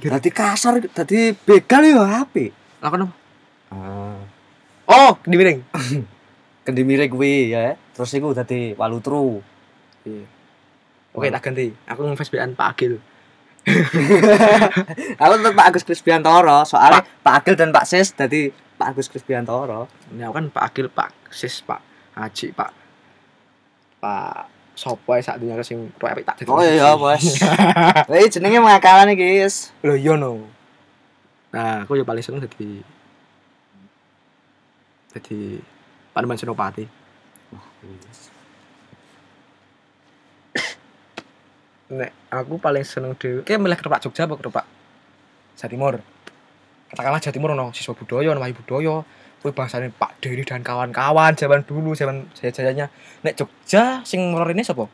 Dadi 0.00 0.30
kasar, 0.30 0.78
dadi 0.94 1.34
begal 1.34 1.82
ya 1.82 2.22
apik. 2.22 2.54
lakon 2.80 3.04
apa? 3.04 3.14
Ah. 3.74 4.18
Oh, 4.90 5.12
di 5.26 5.36
miring. 5.36 5.60
Kendi 6.64 6.82
mirip 6.86 7.12
kuwi 7.12 7.52
ya. 7.52 7.76
Terus 7.92 8.14
iku 8.16 8.32
dadi 8.32 8.72
walutru. 8.78 9.42
Iya. 10.06 10.24
Oke, 11.10 11.26
tak 11.28 11.42
ganti. 11.42 11.74
Aku 11.90 12.06
nge-facebookan 12.06 12.54
Pak 12.54 12.68
Agil. 12.74 13.02
Aku 15.20 15.32
tetep 15.36 15.52
Pak 15.52 15.66
Agus 15.68 15.84
Krisbiantoro, 15.84 16.64
soalnya 16.64 17.04
Pak 17.20 17.44
Agil 17.44 17.54
dan 17.60 17.74
Pak 17.74 17.84
Sis 17.84 18.16
dadi 18.16 18.48
Pak 18.50 18.96
Agus 18.96 19.10
Krisbiantoro. 19.12 19.90
Aku 19.90 20.32
kan 20.32 20.46
Pak 20.48 20.64
Agil, 20.70 20.86
Pak 20.88 21.10
Sis, 21.28 21.60
Pak 21.60 21.82
Haji, 22.16 22.56
Pak 22.56 22.70
Pak 24.00 24.59
Sopo 24.80 25.12
ya 25.12 25.20
saat 25.20 25.36
dunia 25.36 25.60
sing 25.60 25.92
apik 25.92 26.24
tak 26.24 26.40
dadi. 26.40 26.48
Oh 26.48 26.64
iya, 26.64 26.96
Bos. 26.96 27.20
Wih, 28.08 28.24
jenenge 28.32 28.64
makalan 28.64 29.12
iki, 29.12 29.44
guys. 29.44 29.76
Lho 29.84 29.92
iya 29.92 30.16
no. 30.16 30.48
Nah, 31.52 31.84
aku 31.84 32.00
ya 32.00 32.04
paling 32.08 32.24
seneng 32.24 32.40
dadi 32.40 32.80
dadi 35.12 35.60
Panembahan 36.16 36.40
Senopati. 36.40 36.80
Nek 42.00 42.32
aku 42.32 42.56
paling 42.56 42.80
seneng 42.80 43.12
dhewe, 43.20 43.44
kayak 43.44 43.60
milih 43.60 43.76
ketoprak 43.76 44.00
Jogja 44.00 44.24
apa 44.24 44.40
ketoprak 44.40 44.64
Jawa 45.60 45.68
Timur. 45.68 46.00
Katakanlah 46.90 47.22
Jawa 47.22 47.34
Timur 47.34 47.50
ono 47.54 47.70
siswa 47.70 47.94
budaya, 47.94 48.34
ono 48.34 48.42
budaya. 48.42 49.06
Kuwi 49.40 49.56
bangsane 49.56 49.88
Pak 49.88 50.20
Dery 50.20 50.44
dan 50.44 50.60
kawan-kawan 50.60 51.32
zaman 51.32 51.64
dulu, 51.64 51.96
zaman 51.96 52.28
jaya-jayanya. 52.36 52.92
Nek 53.24 53.40
Jogja 53.40 54.04
sing 54.04 54.20
ngelor 54.36 54.52
ini 54.52 54.60
sapa? 54.60 54.84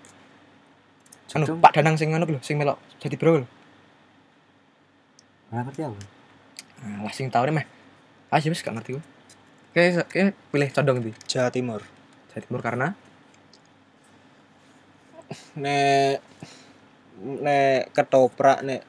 Anu? 1.35 1.59
Pak 1.59 1.73
Danang 1.75 1.99
sing 1.99 2.15
anu 2.15 2.25
lho, 2.25 2.41
sing 2.41 2.57
melok 2.57 2.79
jadi 3.03 3.19
bro 3.19 3.43
lho. 3.43 3.47
Ora 5.51 5.67
ngerti 5.67 5.83
aku. 5.83 5.99
Nah, 6.87 7.05
lah 7.05 7.13
sing 7.13 7.27
tau 7.29 7.43
nih 7.43 7.59
meh. 7.59 7.67
Ah, 8.31 8.39
sih 8.39 8.49
wis 8.49 8.63
gak 8.63 8.79
ngerti. 8.79 9.03
Kayak 9.75 10.09
kayak 10.09 10.33
pilih 10.55 10.69
condong 10.73 11.03
ndi? 11.03 11.13
Jawa 11.29 11.51
Timur. 11.51 11.83
Jawa 12.31 12.41
Timur 12.41 12.61
karena 12.63 12.89
Nek 15.59 16.23
nek 17.19 17.91
ketoprak 17.91 18.63
nek 18.63 18.87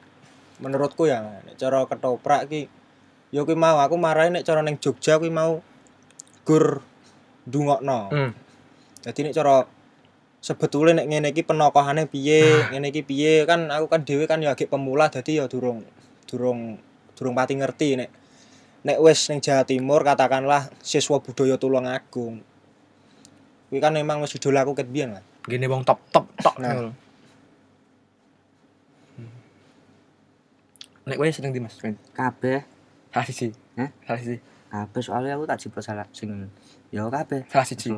menurutku 0.62 1.10
ya 1.10 1.42
nek 1.42 1.58
cara 1.58 1.82
ketoprak 1.90 2.46
ki 2.46 2.70
ya 3.28 3.44
kuwi 3.44 3.56
mau 3.56 3.76
aku 3.80 3.96
marahin 4.00 4.36
nek 4.36 4.44
cara 4.46 4.64
ning 4.64 4.80
Jogja 4.80 5.20
kuwi 5.20 5.28
mau 5.28 5.60
gur 6.48 6.80
ndungokno. 7.48 8.08
hmm. 8.12 8.30
Jadi 9.04 9.18
nek 9.28 9.34
cara 9.36 9.64
sebetulnya 10.40 11.02
nek 11.02 11.06
ngene 11.12 11.28
iki 11.32 11.42
penokohane 11.44 12.08
piye, 12.08 12.72
ngene 12.72 12.88
iki 12.88 13.02
piye 13.04 13.44
kan 13.44 13.68
aku 13.68 13.86
kan 13.90 14.04
dhewe 14.06 14.24
kan 14.24 14.40
ya 14.40 14.52
agak 14.56 14.70
pemula 14.72 15.10
dadi 15.12 15.36
ya 15.40 15.44
durung 15.50 15.84
durung 16.28 16.78
durung 17.18 17.34
pati 17.34 17.56
ngerti 17.58 17.98
nek 17.98 18.10
nek 18.86 18.96
wis 19.02 19.28
ning 19.28 19.42
Jawa 19.42 19.66
Timur 19.66 20.00
katakanlah 20.06 20.70
siswa 20.80 21.18
budaya 21.20 21.58
Tulungagung. 21.60 22.40
Kuwi 23.68 23.80
kan 23.84 23.92
memang 23.92 24.24
wis 24.24 24.32
idolaku 24.32 24.72
ket 24.72 24.88
biyen 24.88 25.12
lah. 25.18 25.24
gini 25.48 25.64
wong 25.64 25.80
top 25.80 25.96
top 26.12 26.28
tok 26.44 26.56
Nah. 26.60 26.72
ngono. 26.76 26.92
Hmm. 29.16 29.32
Nek 31.08 31.16
kowe 31.16 31.28
seneng 31.32 31.56
di 31.56 31.60
Mas? 31.64 31.80
Kabeh, 32.12 32.60
Salah 33.08 33.26
siji. 33.26 33.48
Hah? 33.74 33.88
Salah 34.02 34.20
siji. 34.20 34.36
kabeh 34.68 35.00
soalnya 35.00 35.32
aku 35.34 35.44
tak 35.44 35.58
jebol 35.58 35.80
salah 35.80 36.06
sing 36.12 36.48
ya 36.88 37.08
kabeh. 37.08 37.44
Salah 37.48 37.64
siji. 37.64 37.88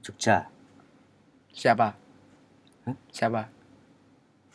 Jogja. 0.00 0.48
Siapa? 1.50 1.96
Hah? 2.84 2.96
Siapa? 3.08 3.48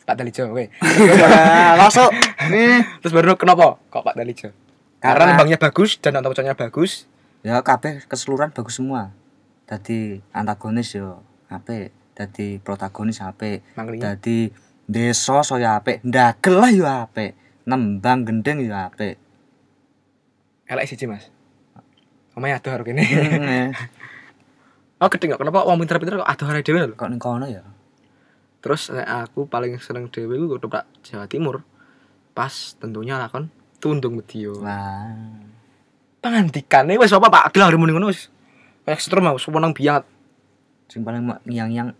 Pak 0.00 0.14
Dalijo. 0.16 0.50
Nah, 0.50 1.78
masuk. 1.80 2.10
Nih, 2.50 2.82
Terus 2.98 3.14
baru 3.14 3.38
kenapa 3.38 3.78
kok 3.78 4.02
Pak 4.02 4.14
Dalijo? 4.14 4.50
Karena 4.98 5.32
Karena- 5.32 5.38
bagus 5.56 5.96
dan 5.96 6.18
antagonisnya 6.18 6.58
bagus. 6.58 7.06
ya 7.40 7.56
kabeh 7.62 8.04
keseluruhan 8.04 8.50
bagus 8.50 8.76
semua. 8.76 9.14
Dadi 9.64 10.18
antagonis 10.28 10.92
yo 10.92 11.22
apik, 11.46 11.88
dadi 12.12 12.58
protagonis 12.58 13.22
Mangklinya. 13.72 14.12
dadi 14.12 14.50
desa 14.84 15.40
saya 15.40 15.78
apik, 15.78 16.02
ndagel 16.02 16.58
lah 16.58 16.68
yo 16.68 16.84
apik, 16.84 17.32
nembang 17.70 18.26
gendeng 18.26 18.58
yo 18.66 18.74
apik. 18.74 19.14
Elek 20.66 20.86
siji, 20.90 21.06
Mas. 21.06 21.30
Omanya 22.34 22.58
adoh 22.58 22.70
karo 22.74 22.82
kene. 22.82 23.02
Hmm, 23.06 23.70
Oh, 25.00 25.08
gede 25.08 25.32
nggak? 25.32 25.40
Kenapa 25.40 25.64
wong 25.64 25.80
pinter-pinter 25.80 26.20
kok 26.20 26.28
adoh 26.28 26.46
arek 26.52 26.60
dhewe 26.60 26.78
lho? 26.84 26.92
Kok 26.92 27.08
ning 27.08 27.16
kono 27.16 27.48
ya? 27.48 27.64
Terus 28.60 28.92
aku 28.92 29.48
paling 29.48 29.80
seneng 29.80 30.12
dhewe 30.12 30.36
ku 30.36 30.60
ketoprak 30.60 30.84
Jawa 31.00 31.24
Timur. 31.24 31.64
Pas 32.36 32.76
tentunya 32.76 33.16
lakon 33.16 33.48
Tundung 33.80 34.20
Medio. 34.20 34.60
Wah. 34.60 35.16
Pangandikane 36.20 37.00
wis 37.00 37.16
apa 37.16 37.32
Pak 37.32 37.56
hari 37.56 37.80
muni 37.80 37.96
ngono 37.96 38.12
wis. 38.12 38.28
Kayak 38.84 39.00
setrum 39.00 39.24
mau 39.24 39.40
sewenang 39.40 39.72
biang. 39.72 40.04
Sing 40.92 41.00
paling 41.00 41.24
yang-yang 41.48 41.96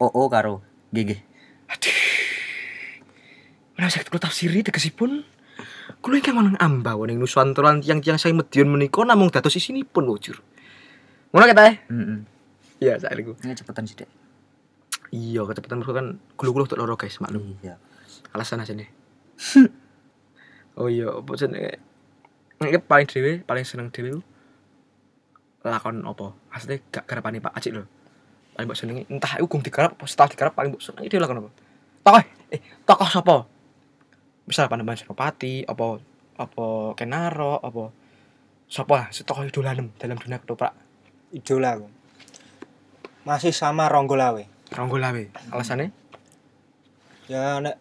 OO 0.00 0.24
karo 0.32 0.64
GG. 0.88 1.20
Ora 1.68 1.76
usah 3.86 4.02
kula 4.10 4.26
tafsiri 4.26 4.66
tegesipun 4.66 5.22
kula 6.02 6.18
ingkang 6.18 6.34
manang 6.34 6.58
ambau 6.58 7.06
ning 7.06 7.22
nusantaran 7.22 7.78
tiang-tiang 7.78 8.18
saya 8.18 8.34
Medion 8.34 8.66
menika 8.66 9.06
namung 9.06 9.30
dados 9.30 9.54
isinipun 9.54 10.10
wujur. 10.10 10.42
Ngono 11.30 11.44
kata 11.46 11.62
eh? 11.70 11.76
Heeh. 11.86 12.18
Iya, 12.78 12.94
saiki. 12.98 13.34
Ini 13.42 13.54
cepetan 13.58 13.84
sih, 13.86 13.98
Dek. 13.98 14.10
Iya, 15.10 15.42
kecepatan 15.44 15.82
mereka 15.82 15.98
kan 15.98 16.06
gulu-gulu 16.38 16.70
tok 16.70 16.78
loro 16.78 16.94
guys, 16.94 17.18
maklum. 17.18 17.58
Iya. 17.62 17.74
Alasan 18.34 18.62
nih. 18.62 18.88
oh 20.78 20.86
iya, 20.86 21.10
apa 21.10 21.30
jenenge? 21.34 21.82
Nek 22.58 22.86
paling 22.86 23.06
dhewe, 23.06 23.42
paling 23.46 23.64
seneng 23.66 23.90
dhewe 23.94 24.18
ku 24.18 25.66
lakon 25.66 26.06
apa? 26.06 26.34
Maksudnya 26.54 26.78
gak 26.90 27.04
garapane 27.06 27.42
Pak 27.42 27.54
Acik 27.54 27.74
lho. 27.74 27.84
Paling 28.54 28.66
mbok 28.66 28.78
senengi 28.78 29.02
entah 29.10 29.38
iku 29.38 29.46
gong 29.46 29.62
digarap 29.62 29.94
apa 29.94 30.06
setelah 30.06 30.30
digarap 30.30 30.52
paling 30.54 30.70
mbok 30.74 30.82
senengi 30.82 31.10
dhewe 31.10 31.22
lakon 31.22 31.38
apa? 31.42 31.50
Tokoh 32.02 32.22
eh 32.54 32.60
tokoh 32.86 33.08
sapa? 33.10 33.36
Misal 34.48 34.72
Panembahan 34.72 35.04
Senopati, 35.04 35.68
apa 35.68 36.00
apa 36.40 36.96
Kenaro, 36.96 37.60
apa 37.60 37.92
sapa 38.64 39.12
si 39.12 39.24
tokoh 39.28 39.44
idolanem 39.44 39.92
dalam 40.00 40.16
dunia 40.16 40.40
ketoprak 40.40 40.72
Idola 41.28 41.76
aku. 41.76 41.88
Masih 43.28 43.52
sama 43.52 43.92
Ronggolawe. 43.92 44.48
Ronggolawe. 44.72 45.28
Alasannya? 45.52 45.92
Ya 47.28 47.60
nek 47.60 47.76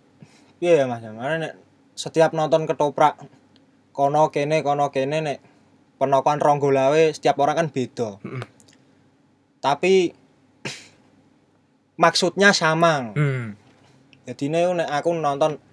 piye 0.60 0.84
ya 0.84 0.86
Mas? 0.92 1.08
Mana 1.08 1.40
nek 1.40 1.54
setiap 1.96 2.36
nonton 2.36 2.68
ketoprak 2.68 3.16
kono 3.96 4.28
kene 4.36 4.60
kono 4.60 4.92
kene 4.92 5.24
nek 5.24 5.40
penokohan 5.96 6.44
Ronggolawe 6.44 7.16
setiap 7.16 7.40
orang 7.40 7.64
kan 7.64 7.68
beda. 7.72 8.20
Mm-mm. 8.20 8.44
Tapi 9.64 10.12
maksudnya 12.04 12.52
sama. 12.52 13.16
Hmm. 13.16 13.56
Jadi 14.28 14.52
nek 14.52 14.92
aku 14.92 15.16
nonton 15.16 15.64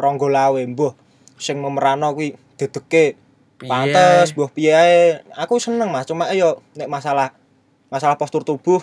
Ronggolawe 0.00 0.60
mbuh 0.64 0.96
sing 1.36 1.60
memerano 1.60 2.16
kuwi 2.16 2.32
dedeke 2.56 3.20
pantes 3.60 4.32
mbuh 4.32 4.48
piye. 4.48 5.20
Aku 5.36 5.60
seneng 5.60 5.92
Mas, 5.92 6.08
cuma 6.08 6.32
yo 6.32 6.64
nek 6.72 6.88
masalah 6.88 7.36
masalah 7.92 8.16
postur 8.16 8.40
tubuh 8.40 8.80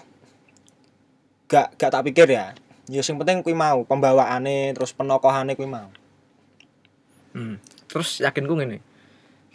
gak 1.49 1.73
gak 1.79 1.89
tak 1.89 2.05
pikir 2.05 2.29
ya. 2.29 2.53
Ya 2.87 3.01
sing 3.01 3.17
penting 3.17 3.41
kuwi 3.41 3.57
mau 3.57 3.83
pembawaane 3.83 4.71
terus 4.77 4.93
penokohane 4.93 5.57
kuwi 5.57 5.67
mau. 5.67 5.89
Hmm. 7.33 7.57
Terus 7.89 8.21
yakin 8.21 8.45
ku 8.45 8.53
ngene. 8.55 8.79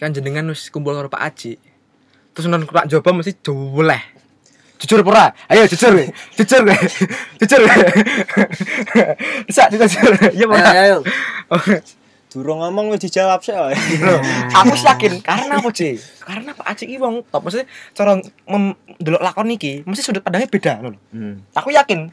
Kan 0.02 0.10
jenengan 0.10 0.50
wis 0.50 0.68
kumpul 0.68 0.98
karo 0.98 1.06
Pak 1.06 1.22
Aji. 1.22 1.56
Terus 2.32 2.46
nonton 2.48 2.68
Pak 2.68 2.88
Joba 2.90 3.14
mesti 3.14 3.38
joleh. 3.44 4.02
Jujur 4.82 4.98
apa 5.06 5.10
ora? 5.14 5.26
Ayo 5.46 5.62
jujur 5.70 5.94
we. 5.94 6.10
Jujur 6.34 6.66
we. 6.66 6.74
Jujur 7.38 7.60
we. 7.62 7.74
Bisa 9.46 9.70
jujur. 9.70 9.86
jujur. 9.86 10.12
Iya 10.34 10.42
Ayo, 10.42 10.46
Pak. 10.50 10.74
ayo. 10.74 10.98
durung 12.32 12.64
ngomong 12.64 12.88
wis 12.90 13.04
dijawab 13.04 13.44
sih. 13.44 13.52
Aku 13.52 14.72
yakin 14.72 15.20
karena 15.20 15.60
apa 15.60 15.68
sih? 15.76 16.00
Karena 16.24 16.56
Pak 16.56 16.64
Aji 16.64 16.84
iki 16.88 16.96
wong 16.96 17.28
top, 17.28 17.44
maksudnya 17.44 17.68
cara 17.92 18.16
mem- 18.48 18.78
ndelok 18.96 19.20
lakon 19.20 19.52
iki 19.52 19.84
mesti 19.84 20.00
sudut 20.00 20.24
pandangnya 20.24 20.48
beda 20.48 20.80
lho. 20.80 20.96
Hmm. 21.12 21.44
Aku 21.52 21.68
yakin. 21.68 22.08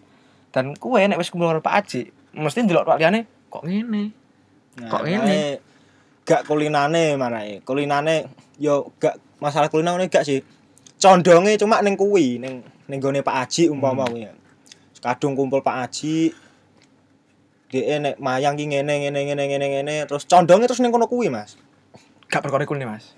Dan 0.51 0.75
kue 0.75 0.99
nek 1.07 1.15
wis 1.15 1.31
kumpul 1.31 1.63
Pak 1.63 1.73
Aji, 1.73 2.11
mesti 2.35 2.67
ndelok 2.67 2.83
tok 2.83 2.99
liyane 2.99 3.23
kok 3.47 3.63
ngene. 3.63 4.03
Kok 4.91 5.01
ngene? 5.07 5.39
Gak 6.27 6.45
kulinane 6.45 7.15
mana 7.17 7.41
Kulinane 7.63 8.27
yo 8.59 8.91
gak 8.99 9.15
masalah 9.39 9.71
kulinane 9.71 10.11
gak 10.11 10.27
sih. 10.27 10.43
Condonge 10.99 11.55
cuma 11.55 11.79
ning 11.79 11.95
kuwi, 11.95 12.43
ning 12.43 12.59
ning 12.91 12.99
gone 12.99 13.23
Pak 13.23 13.47
Aji 13.47 13.71
umpama 13.71 14.03
kuwi. 14.03 14.27
Kadung 14.99 15.31
kumpul 15.31 15.63
Pak 15.63 15.87
Aji. 15.87 16.35
Dia 17.71 18.03
nek 18.03 18.19
mayang 18.19 18.59
ki 18.59 18.67
ngene 18.67 19.07
ngene 19.07 19.19
ngene 19.31 19.43
ngene 19.47 19.67
ngene 19.79 19.95
terus 20.03 20.27
condonge 20.27 20.67
terus 20.67 20.83
ning 20.83 20.91
kono 20.91 21.07
kuwi, 21.07 21.31
Mas. 21.31 21.55
Gak 22.27 22.43
berkurikulum 22.43 22.83
nih, 22.83 22.89
Mas. 22.91 23.15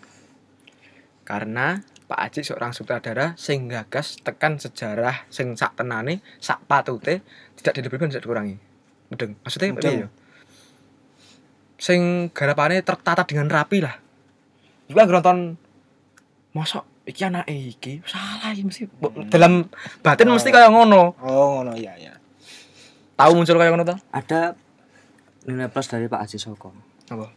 Karena 1.25 1.81
Pak 2.05 2.21
Aji 2.21 2.45
seorang 2.45 2.69
sutradara 2.69 3.33
sing 3.33 3.65
gagas 3.65 4.21
tekan 4.21 4.61
sejarah 4.61 5.25
sing 5.33 5.57
sak 5.57 5.73
tenane, 5.73 6.21
sak 6.37 6.61
patute 6.69 7.25
tidak 7.57 7.81
dilebihkan 7.81 8.13
tidak 8.13 8.29
dikurangi. 8.29 8.61
Mudeng. 9.09 9.41
Maksudnya 9.41 9.73
Mudeng. 9.73 9.97
ya? 10.05 10.09
Sing 11.81 12.29
garapane 12.29 12.77
tertata 12.85 13.25
dengan 13.25 13.49
rapi 13.49 13.81
lah. 13.81 13.97
Juga 14.85 15.09
nonton 15.09 15.57
mosok 16.53 16.90
iki 17.03 17.21
anak 17.23 17.45
iki 17.45 17.99
salah 18.03 18.49
iki 18.49 18.63
mesti 18.63 18.83
Bo- 18.87 19.13
dalam 19.27 19.65
batin 19.99 20.27
Oh. 20.27 20.35
mesti 20.35 20.49
kayak 20.49 20.69
ngono. 20.69 21.17
Oh, 21.17 21.59
ngono 21.59 21.73
iya 21.73 21.93
ya. 21.95 22.13
Tahu 23.13 23.31
muncul 23.33 23.55
kayak 23.55 23.71
ngono 23.71 23.85
tuh? 23.85 23.97
Ada 24.09 24.53
nilai 25.43 25.67
plus 25.67 25.87
dari 25.87 26.05
Pak 26.05 26.21
Haji 26.21 26.37
Soko. 26.37 26.69
Apa? 27.07 27.27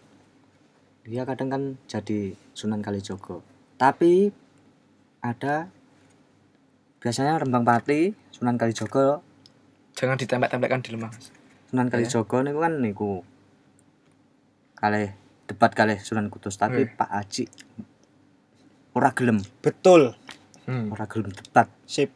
Dia 1.03 1.25
kadang 1.25 1.49
kan 1.49 1.63
jadi 1.85 2.33
Sunan 2.53 2.81
Kalijogo. 2.81 3.41
Tapi 3.75 4.33
ada 5.21 5.69
biasanya 6.99 7.37
Rembang 7.37 7.63
Pati, 7.63 8.13
Sunan 8.31 8.55
Kalijogo, 8.55 9.21
Jangan 9.95 10.17
ditempel-tempelkan 10.17 10.81
di 10.81 10.91
lemah. 10.91 11.13
Sunan 11.67 11.87
Kalijogo 11.87 12.41
niku 12.41 12.59
kan 12.59 12.75
niku 12.77 13.13
kalih 14.75 15.15
debat 15.45 15.71
kalih 15.71 15.99
Sunan 15.99 16.27
Kudus, 16.27 16.57
tapi 16.57 16.83
Hmm. 16.83 16.95
Pak 16.95 17.11
Haji 17.11 17.45
ora 18.95 19.11
gelem, 19.13 19.43
Betul. 19.61 20.15
Hmm. 20.65 20.89
ora 20.95 21.05
gelem 21.11 21.35
debat. 21.35 21.69
Sip. 21.85 22.09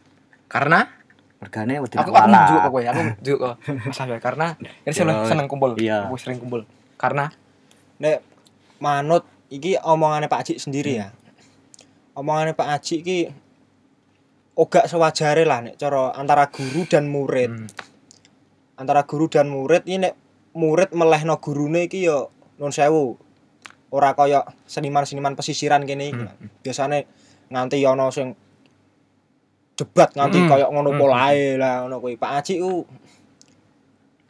Karena 0.48 0.98
Mergane 1.38 1.78
wedi 1.78 1.94
aku 1.94 2.10
aku 2.10 2.26
juga 2.34 2.66
kok 2.66 2.82
aku 2.82 3.02
juga 3.22 3.36
kok 3.54 4.18
karena 4.18 4.58
ini 4.58 4.90
saya 4.90 5.22
Yo, 5.22 5.30
seneng 5.30 5.46
kumpul 5.46 5.78
iya. 5.78 6.10
aku 6.10 6.18
sering 6.18 6.42
kumpul 6.42 6.66
karena 6.98 7.30
Nek 8.02 8.22
manut 8.82 9.22
iki 9.50 9.74
omongane 9.78 10.30
Pak 10.30 10.46
Haji 10.46 10.54
sendiri 10.58 11.02
ya. 11.02 11.10
Omongane 12.14 12.54
Pak 12.54 12.68
Haji 12.78 12.94
iki 13.02 13.18
ogak 14.58 14.86
sewajare 14.90 15.42
lah 15.46 15.62
nek 15.62 15.78
cara 15.78 16.14
antara 16.14 16.46
guru 16.50 16.86
dan 16.86 17.10
murid. 17.10 17.50
hmm, 17.50 18.78
Antara 18.78 19.02
guru 19.06 19.26
dan 19.26 19.50
murid 19.50 19.86
ini 19.90 20.10
nek 20.10 20.14
murid 20.54 20.94
melehno 20.94 21.42
gurune 21.42 21.90
iki 21.90 22.06
yo 22.06 22.30
nun 22.58 22.70
sewu. 22.70 23.18
Ora 23.88 24.12
kaya 24.12 24.44
seniman-seniman 24.64 25.32
pesisiran 25.32 25.82
kene 25.82 26.04
iki. 26.08 26.24
Hmm. 26.24 26.48
Biasane 26.60 27.08
nganti 27.48 27.80
ana 27.82 28.12
sing 28.12 28.36
debat 29.74 30.12
nganti 30.12 30.38
Hmm. 30.38 30.48
kaya 30.48 30.66
ngono 30.68 30.90
Hmm. 30.90 31.00
polae 31.00 31.56
lah 31.56 31.82
ngono 31.82 31.96
kuwi. 31.98 32.14
Pak 32.14 32.30
Haji 32.34 32.54
ku 32.58 32.84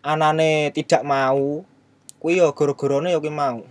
anane 0.00 0.70
tidak 0.70 1.02
mau 1.02 1.64
kuwi 2.18 2.38
yo 2.38 2.52
gara-garane 2.52 3.10
yo 3.10 3.18
kuwi 3.18 3.32
mau. 3.32 3.66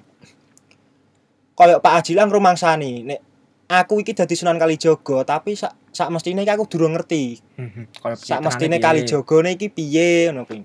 Kaya 1.54 1.80
Pak 1.80 1.94
Haji 2.02 2.12
lang 2.14 2.30
rumangsani 2.30 3.02
nek 3.04 3.20
aku 3.68 4.00
iki 4.00 4.12
dadi 4.12 4.36
Sunan 4.36 4.60
Kalijaga 4.60 5.24
tapi 5.26 5.56
sak 5.56 5.72
sak 5.90 6.12
mestine 6.12 6.44
iki 6.44 6.52
aku 6.52 6.68
durung 6.68 6.94
ngerti. 6.94 7.40
hmm, 7.56 7.96
kalau 7.98 8.16
Sak 8.16 8.44
mestine 8.44 8.78
Kalijagane 8.78 9.56
iki 9.56 9.68
piye 9.68 10.28
ngono 10.30 10.44
kuwi. 10.44 10.62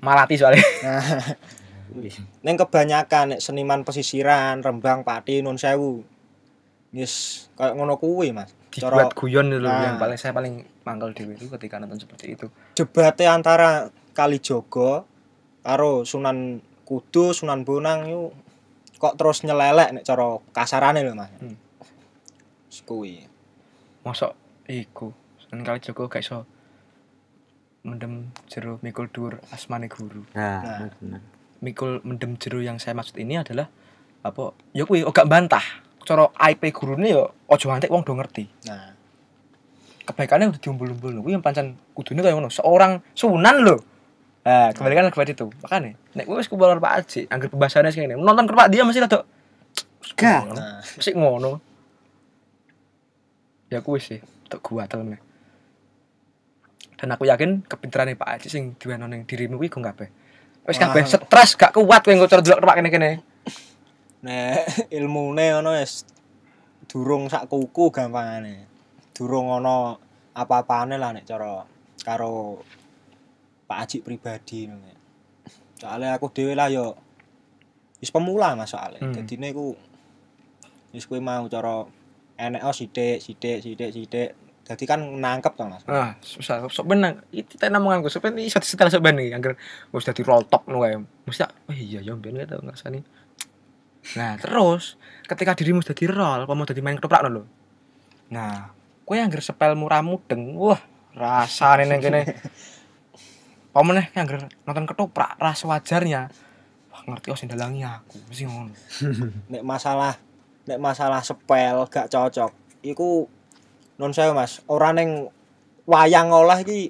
malati 0.00 0.32
soalnya 0.34 0.64
Nah, 0.80 1.04
Ning 2.40 2.56
kebanyakan 2.56 3.36
nek 3.36 3.42
seniman 3.42 3.82
pesisiran, 3.82 4.60
Rembang, 4.60 5.02
Pati, 5.02 5.40
Nun 5.40 5.56
Sewu. 5.56 6.02
Wis 6.90 7.46
kaya 7.54 7.72
ngono 7.72 7.96
kuwi, 7.96 8.30
Mas. 8.30 8.50
Cara 8.70 9.02
dibuat 9.02 9.14
guyon 9.14 9.46
dulu 9.48 9.66
Nah. 9.66 9.82
yang 9.84 9.98
paling 9.98 10.14
saya 10.14 10.30
paling 10.30 10.62
mangkel 10.82 11.10
dewi 11.10 11.34
itu 11.34 11.50
ketika 11.50 11.76
nonton 11.76 11.98
seperti 11.98 12.38
itu 12.38 12.46
debate 12.72 13.26
antara 13.26 13.90
Kalijaga 14.10 15.02
karo 15.60 16.02
Sunan 16.02 16.62
Kudus, 16.82 17.42
Sunan 17.42 17.66
Bonang 17.66 18.06
yuk 18.06 18.30
kok 18.96 19.18
terus 19.18 19.42
nyelelek 19.42 19.90
nek 19.90 20.04
cara 20.04 20.38
kasarane 20.50 21.02
lho, 21.02 21.14
Mas. 21.14 21.30
Hmm. 21.38 21.58
Kuwi. 22.80 23.26
mosok 24.00 24.32
iku 24.66 25.10
seneng 25.40 25.66
kali 25.66 25.78
Joko 25.78 26.06
gak 26.06 26.22
iso 26.22 26.46
mendem 27.82 28.30
jero 28.46 28.78
mikul 28.80 29.06
dur 29.08 29.42
asmane 29.50 29.86
guru 29.86 30.22
Nah, 30.32 30.62
Nah. 30.62 30.90
bener. 30.94 31.22
Mikul 31.60 32.00
mendem 32.02 32.36
jero 32.40 32.60
yang 32.64 32.80
saya 32.80 32.96
maksud 32.96 33.16
ini 33.20 33.40
adalah 33.40 33.68
apa 34.20 34.52
ya 34.76 34.84
kuwi 34.84 35.04
gak 35.08 35.28
bantah 35.28 35.62
cara 36.04 36.28
IP 36.50 36.72
gurune 36.72 37.08
ya 37.08 37.24
ojo 37.28 37.64
nganti 37.68 37.88
wong 37.92 38.04
do 38.04 38.16
ngerti 38.16 38.44
Nah, 38.68 38.92
kebaikannya 40.08 40.50
udah 40.50 40.60
diumbul-umbul 40.60 41.20
kuwi 41.24 41.36
yang 41.36 41.44
pancen 41.44 41.76
kudune 41.92 42.24
kaya 42.24 42.36
ngono 42.36 42.48
seorang 42.50 43.04
sunan 43.12 43.56
lho 43.64 43.78
Nah, 44.40 44.72
kembalikan 44.72 45.12
kepada 45.12 45.36
itu. 45.36 45.52
Makanya, 45.60 46.00
nek 46.16 46.24
gue 46.24 46.36
wis 46.40 46.48
kumpul 46.48 46.64
karo 46.64 46.80
Pak 46.80 46.94
Aji, 47.04 47.28
anggar 47.28 47.52
pembahasannya 47.52 47.92
sing 47.92 48.08
ngene. 48.08 48.16
Nonton 48.16 48.48
karo 48.48 48.56
Pak 48.64 48.72
dia 48.72 48.88
mesti 48.88 49.04
rada 49.04 49.20
Gak. 50.16 50.42
nah. 50.56 50.80
Mesti 50.80 51.12
ngono. 51.12 51.60
Ya 53.68 53.84
kuwi 53.84 54.00
sih, 54.00 54.18
tok 54.48 54.64
gua 54.64 54.88
meneh. 54.96 55.20
Dan 56.96 57.12
aku 57.12 57.28
yakin 57.28 57.68
kepintaran 57.68 58.08
Pak 58.16 58.40
Aji 58.40 58.48
sing 58.48 58.74
diweno 58.80 59.04
ning 59.06 59.28
dirimu 59.28 59.60
kuwi 59.60 59.68
go 59.68 59.84
kabeh. 59.84 60.08
Wis 60.70 60.78
kabeh 60.78 61.02
stres 61.02 61.58
gak 61.58 61.74
kuat 61.74 62.06
kowe 62.06 62.14
ngocor 62.14 62.46
delok 62.46 62.62
Pak 62.62 62.78
kene-kene. 62.78 63.10
Nek 64.22 64.62
ilmune 64.96 65.58
ngono 65.58 65.74
wis 65.74 66.06
durung 66.86 67.26
sak 67.26 67.50
kuku 67.50 67.90
gampangane. 67.90 68.70
Durung 69.10 69.50
ana 69.50 69.98
apa-apane 70.30 70.94
lah 70.94 71.10
nek 71.10 71.26
cara 71.26 71.66
karo 72.06 72.62
Pak 73.66 73.78
Haji 73.82 73.98
pribadi 74.06 74.70
ngono. 74.70 74.94
Soale 75.74 76.06
aku 76.14 76.30
dhewe 76.30 76.54
lah 76.54 76.70
yo 76.70 76.94
wis 77.98 78.14
pemula 78.14 78.54
Mas 78.54 78.70
soalnya. 78.70 79.02
Hmm. 79.02 79.10
Dadine 79.10 79.50
ku 79.50 79.74
wis 80.94 81.10
kowe 81.10 81.18
mau 81.18 81.50
cara 81.50 81.82
enek 82.38 82.62
oh 82.62 82.70
sithik 82.70 83.18
sithik 83.18 83.58
sithik 83.58 83.90
sithik. 83.90 84.30
Dadi 84.70 84.86
kan 84.86 85.02
nangkep 85.02 85.58
to 85.58 85.66
Mas. 85.66 85.82
Ah, 85.90 86.14
susah. 86.22 86.62
Sok 86.70 86.86
benang. 86.86 87.26
Iki 87.34 87.58
tak 87.58 87.74
namonganku 87.74 88.06
sampe 88.06 88.30
iso 88.38 88.62
disetel 88.62 88.86
sok 88.86 89.02
ben 89.02 89.18
iki 89.18 89.34
anggar 89.34 89.58
wis 89.90 90.06
dadi 90.06 90.22
roll 90.22 90.46
top 90.46 90.70
ngono 90.70 90.86
kae. 90.86 90.94
Mesti 91.26 91.42
oh 91.42 91.74
iya 91.74 91.98
ya 91.98 92.14
ben 92.14 92.38
gak 92.38 92.54
tau 92.54 92.62
ngrasani. 92.62 93.02
Nah, 94.14 94.38
terus 94.38 94.94
ketika 95.26 95.58
dirimu 95.58 95.82
dadi 95.82 96.06
roll, 96.06 96.46
apa 96.46 96.54
mau 96.54 96.62
dadi 96.62 96.78
main 96.86 96.94
ketoprak 96.94 97.26
lho. 97.26 97.42
Nah, 98.30 98.70
kowe 99.02 99.18
anggar 99.18 99.42
sepel 99.42 99.74
murah 99.74 100.06
mudeng. 100.06 100.54
Wah, 100.54 100.78
rasane 101.18 101.90
nang 101.90 101.98
kene. 101.98 102.22
Apa 103.70 103.86
meneh 103.86 104.10
anggar 104.18 104.50
nonton 104.66 104.86
ketoprak 104.86 105.34
rasa 105.38 105.66
wajarnya. 105.66 106.30
Wah, 106.94 107.02
ngerti 107.10 107.34
oh 107.34 107.38
sing 107.38 107.50
dalangi 107.50 107.82
aku. 107.82 108.22
Mesti 108.30 108.42
ngono. 108.46 108.74
nek 109.54 109.62
masalah 109.66 110.14
nek 110.66 110.78
masalah 110.78 111.22
sepel 111.26 111.86
gak 111.90 112.06
cocok 112.06 112.50
iku 112.86 113.26
non 114.00 114.10
saya 114.10 114.32
mas 114.32 114.64
ora 114.64 114.90
neng 114.90 115.28
wayang 115.84 116.32
olah 116.32 116.56
iki 116.58 116.88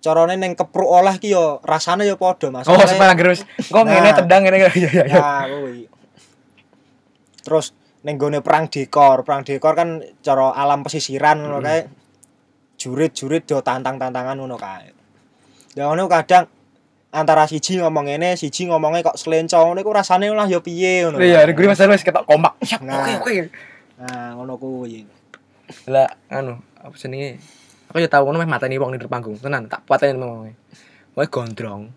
carane 0.00 0.34
neng 0.34 0.52
kepruk 0.52 0.88
olah 0.88 1.14
iki 1.14 1.30
yo 1.30 1.62
rasane 1.62 2.02
yo 2.02 2.16
padha 2.16 2.50
mas 2.50 2.66
Oh, 2.66 2.74
sepel 2.74 3.06
anggar 3.06 3.30
wis 3.30 3.46
kok 3.62 3.84
ngene 3.84 4.10
Nah. 4.10 4.16
tendang 4.16 4.42
ngene. 4.42 4.56
Iya 4.66 4.90
iya. 4.90 5.04
nah 5.06 5.44
kuwi 5.46 5.86
terus 7.40 7.72
neng 8.00 8.16
gone 8.16 8.40
perang 8.40 8.66
dekor 8.66 9.22
perang 9.22 9.44
dekor 9.44 9.72
kan 9.72 10.00
cara 10.20 10.52
alam 10.52 10.82
pesisiran 10.82 11.38
ngono 11.38 11.60
Mm-mm. 11.60 11.68
kae 11.68 11.80
jurit-jurit 12.74 13.44
do 13.44 13.60
tantang-tantangan 13.60 14.34
ngono 14.34 14.56
kae 14.56 14.88
ya 15.76 15.86
ngono 15.86 16.08
kadang 16.08 16.48
antara 17.10 17.44
siji 17.44 17.76
ngomong 17.76 18.08
ngene 18.08 18.34
siji 18.34 18.66
ngomongnya 18.66 19.04
kok 19.04 19.20
selenco 19.20 19.60
ngono 19.60 19.78
iku 19.78 19.92
rasane 19.92 20.26
lah 20.26 20.48
yo 20.48 20.58
piye 20.58 21.04
ngono 21.04 21.20
Iya, 21.20 21.44
di 21.44 21.52
guri 21.52 21.68
masalah 21.68 21.92
wis 21.92 22.02
ketok 22.02 22.24
kompak. 22.24 22.56
Nah. 22.80 23.04
Oke, 23.04 23.12
oke. 23.20 23.34
nah 24.00 24.32
ngono 24.32 24.56
kuwi 24.56 25.04
lah 25.90 26.08
anu 26.32 26.60
apa 26.80 26.94
jenenge? 26.96 27.40
Aku 27.90 27.98
ya 27.98 28.06
tau 28.06 28.22
ngono 28.22 28.38
meh 28.38 28.46
mateni 28.46 28.78
wong 28.78 28.94
ning 28.94 29.02
panggung. 29.06 29.36
Tenan 29.38 29.66
tak 29.66 29.82
pateni 29.86 30.18
ngomongnya 30.18 30.54
wae 31.18 31.26
gondrong. 31.26 31.90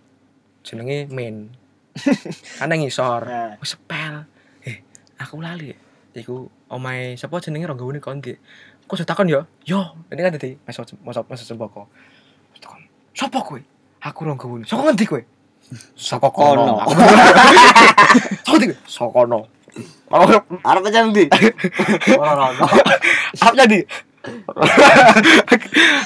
Jenenge 0.65 1.09
min 1.11 1.53
ana 2.63 2.73
ngisor. 2.75 3.21
Nah. 3.25 3.53
sepel. 3.61 4.25
Eh 4.65 4.81
aku 5.21 5.39
lali. 5.39 5.73
Iku 6.13 6.45
omahe 6.69 7.17
sapa 7.17 7.41
jenenge 7.41 7.65
Ronggawune 7.69 7.97
Kondi 7.97 8.37
kok 8.83 8.95
sudah 8.99 9.09
takon 9.09 9.31
yo 9.31 9.45
yo. 9.65 9.97
Ini 10.13 10.21
kan 10.21 10.33
tadi 10.37 10.53
masuk 10.65 10.93
masuk 11.01 11.25
masuk 11.25 11.45
semboko 11.45 11.89
takon 12.61 12.81
sapa 13.13 13.39
kowe? 13.41 13.61
Aku 14.03 14.19
Ronggawune 14.25 14.65
saka 14.69 14.89
ngendi 14.89 15.05
kowe? 15.09 15.21
Saka 15.95 16.29
kono. 16.29 16.81
Saka 18.85 19.09
kono. 19.09 19.39
Oh, 20.13 20.29
Arep 20.61 20.83
aja 20.85 21.09
ono. 21.09 21.23
apa 23.41 23.55
jadi? 23.65 23.79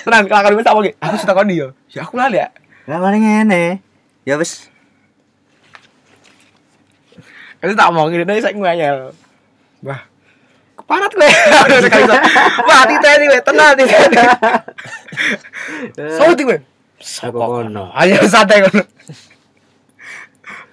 Tenang, 0.08 0.26
kelakon 0.26 0.58
wis 0.58 0.66
tak. 0.66 0.74
Aku 0.80 1.16
sudah 1.20 1.28
takoni 1.36 1.60
yo. 1.60 1.76
Ya 1.92 2.08
aku 2.08 2.16
lali 2.16 2.40
ya. 2.40 2.48
Lah 2.88 3.04
mari 3.04 3.20
ngene. 3.20 3.84
Ya 4.24 4.40
wis 4.40 4.72
Itu 7.60 7.74
tak 7.76 7.90
omongin 7.92 8.24
dari 8.24 8.40
saya 8.40 8.56
ngayal. 8.56 9.12
Wah. 9.84 10.02
Keparat 10.78 11.12
gue. 11.12 11.30
Wah, 12.70 12.78
hati 12.86 12.96
tadi 13.02 13.24
gue 13.28 13.42
tenang 13.44 13.74
nih. 13.76 13.88
Sauti 16.16 16.42
gue. 16.46 16.60
Saka 17.02 17.34
kono. 17.34 17.92
Ayo 17.92 18.24
santai 18.30 18.64
kono. 18.64 18.86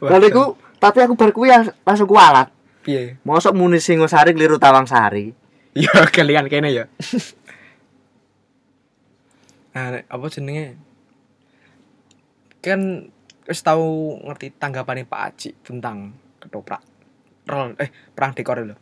Lalu 0.05 0.27
iku 0.29 0.45
tapi 0.77 1.01
aku 1.01 1.17
bar 1.17 1.33
kuwi 1.33 1.49
langsung 1.83 2.07
kualat. 2.07 2.53
Piye? 2.85 3.17
Mosok 3.25 3.57
muni 3.57 3.81
Singosari 3.81 4.37
keliru 4.37 4.61
Tawangsari. 4.61 5.33
Ya 5.75 5.91
kalian 5.91 6.47
kene 6.47 6.71
ya. 6.71 6.87
Nah, 9.75 10.07
apa 10.07 10.31
jenenge? 10.31 10.79
Kan 12.63 13.11
wis 13.51 13.59
tahu 13.59 14.23
ngerti 14.23 14.55
tanggapannya 14.55 15.03
Pak 15.03 15.21
Aji 15.35 15.51
tentang 15.67 16.15
ketoprak. 16.39 16.79
Rol 17.51 17.75
eh 17.83 17.91
perang 18.15 18.39
dekor 18.39 18.63
lho. 18.63 18.79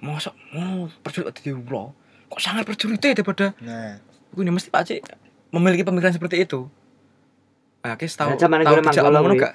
Mosok 0.00 0.32
oh, 0.56 0.88
perjurit 1.04 1.36
di 1.36 1.52
ulo. 1.52 1.92
Kok 2.32 2.40
sangat 2.40 2.64
perjurit 2.64 2.96
daripada 2.96 3.52
Nah, 3.60 4.00
Gue 4.32 4.48
ini 4.48 4.56
mesti 4.56 4.72
Pak 4.72 4.80
Aji 4.88 5.04
memiliki 5.52 5.84
pemikiran 5.84 6.16
seperti 6.16 6.48
itu. 6.48 6.64
Nah, 7.84 8.00
kis 8.00 8.16
tahu 8.16 8.40
Nah, 8.40 8.40
tahu 8.40 8.80
Manggolo 8.80 9.18
ngono 9.20 9.36
gak? 9.36 9.52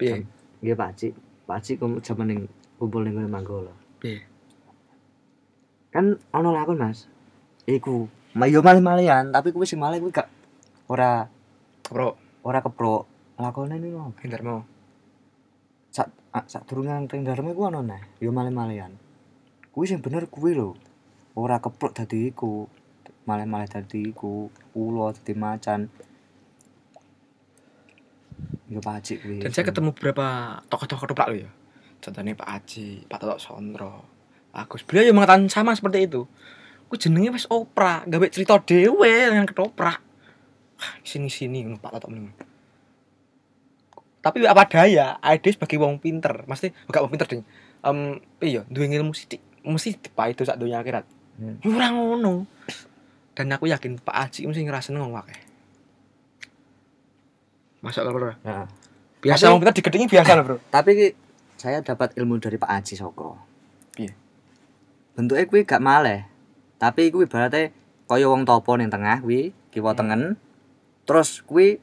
Piye? 0.00 0.24
Nggih 0.64 0.72
Pak 0.72 0.90
Cik. 0.96 1.14
Pak 1.44 1.60
Cik 1.60 1.76
kum 1.80 2.00
jaman 2.00 2.26
ning 2.28 2.40
kumpul 2.80 3.04
ning 3.04 3.14
ngene 3.16 3.28
Manggolo. 3.28 3.72
Piye? 4.00 4.24
Kan 5.92 6.16
ono 6.32 6.50
lakon 6.50 6.80
Mas. 6.80 7.06
Iku, 7.64 8.08
ma 8.36 8.44
yo 8.44 8.60
malih-malihan, 8.60 9.32
tapi 9.32 9.52
kuwi 9.52 9.64
sing 9.64 9.80
malih 9.80 10.00
kuwi 10.00 10.12
gak 10.12 10.28
ora 10.88 11.28
Bro, 11.84 12.16
ora 12.48 12.64
keprok. 12.64 13.04
Lakone 13.36 13.76
ini 13.76 13.92
mau 13.92 14.08
pinter 14.16 14.40
mau. 14.40 14.64
sak 15.92 16.08
sak 16.48 16.66
durungan 16.66 17.06
ring 17.06 17.22
daleme 17.22 17.52
ku 17.52 17.68
ono 17.68 17.84
neh, 17.84 18.18
yo 18.18 18.32
malih-malihan. 18.32 18.96
Kuwi 19.68 19.84
sing 19.84 20.00
bener 20.00 20.26
kuwi 20.32 20.56
lho. 20.56 20.72
Ora 21.36 21.60
keprok 21.60 21.92
dadi 21.92 22.32
iku. 22.32 22.64
Malih-malih 23.28 23.68
dadi 23.68 24.10
iku, 24.10 24.48
ulo 24.74 25.12
dadi 25.12 25.32
macan. 25.36 25.92
Yo 28.68 28.80
Pak 28.80 29.04
Cik 29.04 29.18
kuwi. 29.20 29.38
Dan 29.44 29.50
saya 29.52 29.68
ketemu 29.68 29.92
beberapa 29.92 30.58
tokoh-tokoh 30.72 31.04
ketoprak 31.04 31.28
lo 31.28 31.36
ya. 31.36 31.50
Contohnya 32.00 32.36
Pak 32.36 32.48
Aji, 32.48 33.08
Pak 33.08 33.18
Toto 33.20 33.36
Sondro, 33.40 34.04
Agus. 34.52 34.84
Beliau 34.84 35.08
yang 35.08 35.16
mengatakan 35.16 35.48
sama 35.48 35.72
seperti 35.72 36.04
itu. 36.04 36.28
Ku 36.88 37.00
jenenge 37.00 37.32
wis 37.32 37.48
opera, 37.48 38.04
gawe 38.04 38.26
cerita 38.28 38.60
dhewe 38.60 39.32
dengan 39.32 39.48
ketoprak. 39.48 40.04
Sini 41.00 41.32
sini 41.32 41.64
ngono 41.64 41.80
Pak 41.80 41.90
Toto 41.96 42.08
ning. 42.12 42.28
Tapi 44.24 44.48
apa 44.48 44.64
daya, 44.64 45.20
ide 45.20 45.52
sebagai 45.52 45.76
wong 45.76 46.00
pinter, 46.00 46.48
mesti 46.48 46.72
gak 46.88 47.04
wong 47.04 47.12
pinter 47.12 47.28
ding. 47.28 47.44
Em, 47.84 48.24
iya, 48.40 48.64
duwe 48.72 48.88
ilmu 48.88 49.12
sithik, 49.12 49.44
mesti 49.60 50.00
dipa 50.00 50.32
itu 50.32 50.48
sak 50.48 50.56
dunia 50.56 50.80
akhirat. 50.80 51.04
Hmm. 51.36 51.60
Ya 51.60 51.68
Ora 51.68 51.88
ngono. 51.92 52.48
Dan 53.36 53.52
aku 53.52 53.68
yakin 53.68 54.00
Pak 54.00 54.16
Aji 54.16 54.48
mesti 54.48 54.64
ngerasain 54.64 54.96
ngomong 54.96 55.20
akeh. 55.20 55.43
Masuk 57.84 58.00
kalau 58.02 58.16
ora. 58.18 58.32
Nah, 58.40 58.64
Biasa 59.20 59.48
wong 59.48 59.60
pinter 59.60 59.72
digedingi 59.74 60.06
biasa 60.06 60.32
lho, 60.34 60.42
Bro. 60.42 60.56
tapi 60.68 61.12
saya 61.54 61.80
dapat 61.80 62.12
ilmu 62.14 62.36
dari 62.36 62.56
Pak 62.56 62.70
Aji 62.70 62.94
Soko. 62.94 63.36
Piye? 63.90 64.12
Bentuknya 65.12 65.44
kuwi 65.44 65.62
gak 65.62 65.80
maleh. 65.80 66.28
Tapi 66.76 67.08
kuwi 67.08 67.24
ibaratnya 67.24 67.72
kaya 68.04 68.26
wong 68.26 68.44
topo 68.44 68.76
ning 68.76 68.88
tengah 68.88 69.20
kuwi, 69.20 69.52
kiwa 69.70 69.92
tengen. 69.92 70.36
Terus 71.04 71.40
kuwi 71.40 71.80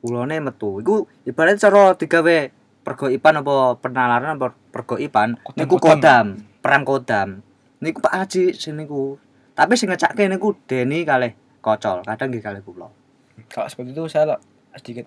ulone 0.00 0.40
metu. 0.40 0.80
Iku 0.80 1.04
ibaratnya 1.24 1.60
cara 1.62 1.92
digawe 1.92 2.36
pergoipan 2.80 3.40
apa 3.40 3.54
penalaran 3.76 4.36
apa 4.36 4.52
pergoipan 4.70 5.36
Kodam- 5.38 5.56
niku 5.58 5.76
kodam. 5.76 5.92
kodam, 5.92 6.26
perang 6.60 6.82
kodam. 6.84 7.28
Niku 7.80 8.00
Pak 8.00 8.12
Aji 8.14 8.52
sing 8.52 8.76
niku. 8.76 9.20
Tapi 9.52 9.76
sing 9.76 9.88
ngecake 9.88 10.28
niku 10.28 10.56
Deni 10.64 11.04
kalih 11.04 11.32
kocol, 11.60 12.00
kadang 12.02 12.28
nggih 12.28 12.40
kalih 12.40 12.60
kula. 12.60 12.88
kalau 13.46 13.66
seperti 13.66 13.92
itu 13.92 14.04
saya 14.06 14.24
lah 14.26 14.40
sedikit 14.78 15.06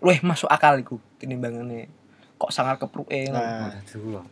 luwih 0.00 0.20
masuk 0.22 0.48
akal 0.48 0.80
iku 0.80 0.96
tinimbangane 1.20 1.90
kok 2.40 2.50
sangat 2.50 2.80
kepruke 2.80 3.28
Nah. 3.28 3.68
Aduh. 3.74 4.24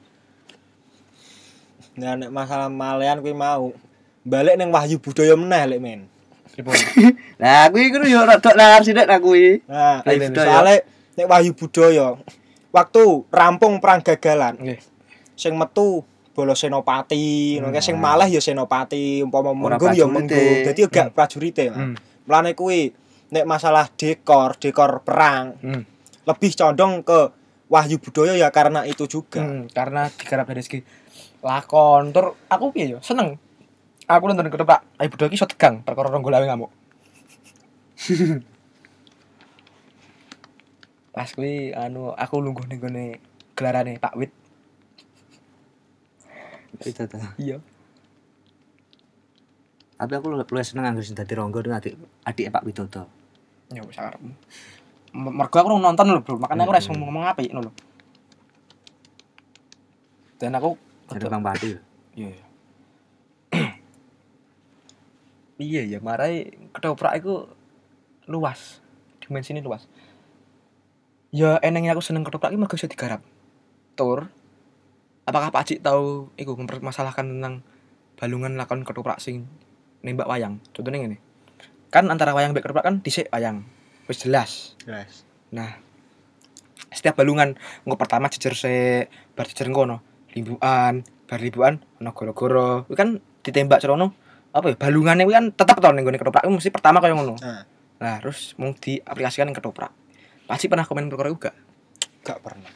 nah 1.99 2.15
nek 2.15 2.31
masalah 2.31 2.71
malean 2.71 3.19
kuwi 3.19 3.35
mau 3.35 3.75
balik 4.23 4.55
ning 4.55 4.71
Wahyu 4.71 5.03
Budaya 5.03 5.35
meneh 5.35 5.65
lek 5.67 5.81
men. 5.83 6.01
pripun 6.55 6.75
Lah 7.43 7.69
kuwi 7.75 7.91
kuwi 7.91 8.15
yo 8.15 8.23
rada 8.23 8.51
lar 8.55 8.83
sithik 8.83 9.07
lah 9.07 9.19
kuwi. 9.19 9.63
Nah, 9.67 10.03
soalnya 10.07 10.83
nek 11.19 11.27
Wahyu 11.27 11.53
Budaya 11.59 12.15
waktu 12.71 13.03
rampung 13.35 13.83
perang 13.83 14.01
gagalan 14.01 14.55
nggih 14.63 14.81
sing 15.39 15.55
metu 15.55 16.03
bola 16.39 16.55
senopati, 16.55 17.59
ngono 17.59 17.75
kae 17.75 17.83
sing 17.83 17.99
malah 17.99 18.31
ya 18.31 18.39
senopati, 18.39 19.27
umpama 19.27 19.51
menggung 19.51 19.91
ya 19.91 20.07
menggung. 20.07 20.71
Dadi 20.71 20.87
gak 20.87 21.11
prajurite. 21.11 21.67
hmm. 21.75 21.99
Kuwi 22.55 22.95
nek 23.29 23.45
masalah 23.45 23.89
dekor, 23.93 24.57
dekor 24.57 25.05
perang 25.05 25.57
Hmm. 25.61 25.83
lebih 26.25 26.53
condong 26.55 27.03
ke 27.03 27.33
Wahyu 27.69 28.01
Budaya 28.01 28.33
ya 28.33 28.49
karena 28.49 28.85
itu 28.85 29.05
juga. 29.05 29.45
Hmm, 29.45 29.69
karena 29.69 30.09
digarap 30.09 30.49
dari 30.49 30.65
segi 30.65 30.81
lakon 31.39 32.11
tur 32.11 32.35
aku 32.49 32.73
piye 32.73 32.97
yo 32.97 32.99
seneng 32.99 33.39
aku 34.05 34.25
nonton 34.27 34.49
ketoprak 34.49 34.83
ayo 34.97 35.07
budal 35.07 35.29
iki 35.29 35.37
iso 35.37 35.47
tegang 35.47 35.85
perkara 35.85 36.11
rong 36.11 36.25
golawe 36.25 36.43
ngamuk 36.43 36.73
pas 41.15 41.29
kuwi 41.31 41.71
anu 41.75 42.11
aku 42.11 42.39
lungguh 42.39 42.67
ning 42.67 42.79
gone 42.79 43.07
gelarane 43.55 43.99
Pak 43.99 44.15
Wit 44.17 44.33
Itu 46.79 47.07
ta. 47.07 47.19
iya 47.37 47.59
Tapi 49.95 50.13
aku 50.15 50.31
luwih 50.31 50.47
seneng 50.63 50.87
anggere 50.87 51.03
sing 51.03 51.19
dadi 51.19 51.35
ronggo 51.35 51.59
dengan 51.59 51.83
adik 51.83 51.99
adik 52.23 52.55
Pak 52.55 52.63
Widodo. 52.63 53.03
Ya 53.73 53.83
wis 53.85 53.97
karepmu 53.97 54.33
M- 55.09 55.35
mergo 55.35 55.57
aku 55.57 55.69
nonton 55.73 56.07
lho 56.09 56.21
bro 56.25 56.37
makanya 56.41 56.65
aku 56.65 56.73
ora 56.73 56.81
iso 56.81 56.93
ngomong 56.93 57.25
apik 57.29 57.53
ngono 57.53 57.69
lho 57.69 57.73
dan 60.39 60.55
aku 60.55 60.79
Dari 61.09 61.25
Bang 61.25 61.41
Pati. 61.43 61.69
lho. 61.73 61.81
Iya. 62.15 62.31
iya. 62.31 62.45
Ya, 65.91 65.99
marai 65.99 66.55
ketoprak 66.71 67.19
itu 67.19 67.51
luas. 68.31 68.79
Dimensinya 69.19 69.59
luas. 69.59 69.91
Ya 71.35 71.59
enengnya 71.67 71.99
aku 71.99 72.05
seneng 72.05 72.23
ketoprak 72.23 72.55
iki 72.55 72.61
mergo 72.61 72.79
iso 72.79 72.87
digarap. 72.87 73.27
Tur. 73.99 74.31
Apakah 75.27 75.51
Pak 75.51 75.67
Cik 75.67 75.81
tahu 75.83 76.31
iku 76.39 76.55
mempermasalahkan 76.55 77.27
tentang 77.27 77.67
balungan 78.15 78.55
lakon 78.55 78.87
ketoprak 78.87 79.19
sing 79.19 79.51
nembak 80.07 80.31
wayang? 80.31 80.63
Contohnya 80.71 81.03
ngene. 81.03 81.19
Kan 81.89 82.09
antara 82.13 82.37
wayang 82.37 82.53
mbek 82.53 82.65
ketoprak 82.65 82.85
kan 82.85 83.01
dhisik 83.01 83.29
wayang. 83.33 83.65
Wis 84.09 84.21
jelas. 84.25 84.77
Yes. 84.85 85.25
Nah, 85.53 85.81
setiap 86.93 87.17
balungan 87.21 87.57
engko 87.85 87.97
pertama 87.97 88.29
jejer 88.33 88.53
se 88.57 88.75
bar 89.37 89.49
jejer 89.49 89.69
ngono, 89.73 90.01
limbuan, 90.37 91.05
bar 91.29 91.41
limbuan 91.41 91.81
ono 92.01 92.11
goro-goro. 92.13 92.85
Kan 92.93 93.21
ditembak 93.45 93.81
cerono 93.81 94.13
apa 94.49 94.73
ya 94.73 94.77
balungane 94.81 95.29
kuwi 95.29 95.37
kan 95.37 95.47
tetep 95.53 95.77
to 95.77 95.89
ning 95.93 96.09
gone 96.09 96.17
ketoprak 96.17 96.45
kuwi 96.45 96.57
mesti 96.57 96.73
pertama 96.73 97.01
kaya 97.01 97.17
ngono. 97.17 97.37
Nah, 97.41 97.65
Nah, 97.99 98.23
terus 98.23 98.55
mau 98.55 98.71
diaplikasikan 98.71 99.51
ning 99.51 99.59
ketoprak. 99.59 99.91
Pasti 100.47 100.71
pernah 100.71 100.87
komen 100.87 101.11
perkara 101.11 101.35
iku 101.35 101.51
gak? 101.51 101.57
pernah. 102.45 102.71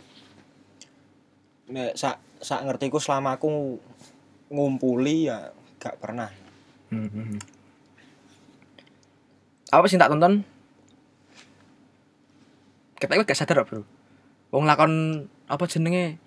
Nek 1.68 1.92
sak 1.92 2.16
sak 2.40 2.64
ngertiku 2.64 2.96
selama 2.96 3.36
aku 3.36 3.78
ngumpuli 4.50 5.30
ya 5.30 5.54
gak 5.78 6.00
pernah. 6.02 6.32
Hmm. 6.90 7.38
Apa 9.72 9.88
sih 9.88 9.96
tak 9.96 10.12
tonton? 10.12 10.44
Kita 13.00 13.16
gak 13.16 13.32
sadar 13.32 13.64
Bro. 13.64 13.88
Wong 14.52 14.68
lakon 14.68 15.24
apa 15.48 15.64
jenenge? 15.64 16.20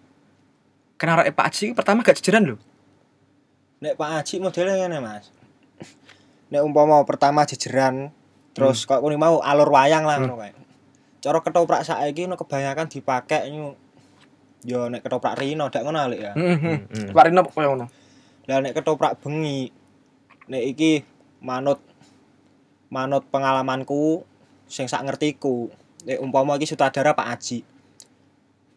Kena 0.98 1.22
arek 1.22 1.38
Pak 1.38 1.54
Aji 1.54 1.78
pertama 1.78 2.02
gak 2.02 2.18
jejeran 2.18 2.50
lho. 2.50 2.58
Nek 3.86 4.02
Pak 4.02 4.10
Haji 4.18 4.42
modelnya 4.42 4.82
ngene, 4.82 4.98
Mas. 4.98 5.30
Nek 6.50 6.66
umpama 6.66 7.06
pertama 7.06 7.46
jejeran 7.46 8.10
terus 8.56 8.88
kok 8.88 9.04
kuni 9.04 9.20
mau 9.20 9.44
alur 9.44 9.68
wayang 9.70 10.08
lah 10.08 10.18
ngono 10.18 10.40
kae. 10.40 10.56
Cara 11.20 11.44
ketoprak 11.44 11.84
saiki 11.84 12.26
no 12.26 12.40
kebanyakan 12.40 12.88
dipakai 12.88 13.52
nyu 13.52 13.76
yo 14.64 14.88
nek 14.88 15.04
ketoprak 15.04 15.36
rino 15.38 15.68
dak 15.68 15.84
ngono 15.84 16.00
alik 16.02 16.20
ya. 16.24 16.32
Heeh. 16.34 16.88
Hmm. 16.88 17.12
Pak 17.12 17.24
Rino 17.30 17.44
kaya 17.46 17.68
ngono. 17.70 17.86
Lah 18.48 18.58
nek 18.64 18.74
ketoprak 18.74 19.20
bengi 19.20 19.70
nek 20.48 20.64
iki 20.64 21.04
manut 21.44 21.84
manut 22.88 23.26
pengalamanku 23.28 24.24
sing 24.66 24.86
sak 24.86 25.04
ngertiku 25.04 25.70
nek 26.06 26.22
umpama 26.22 26.56
iki 26.56 26.66
sutradara 26.66 27.14
Pak 27.14 27.28
Aji 27.28 27.60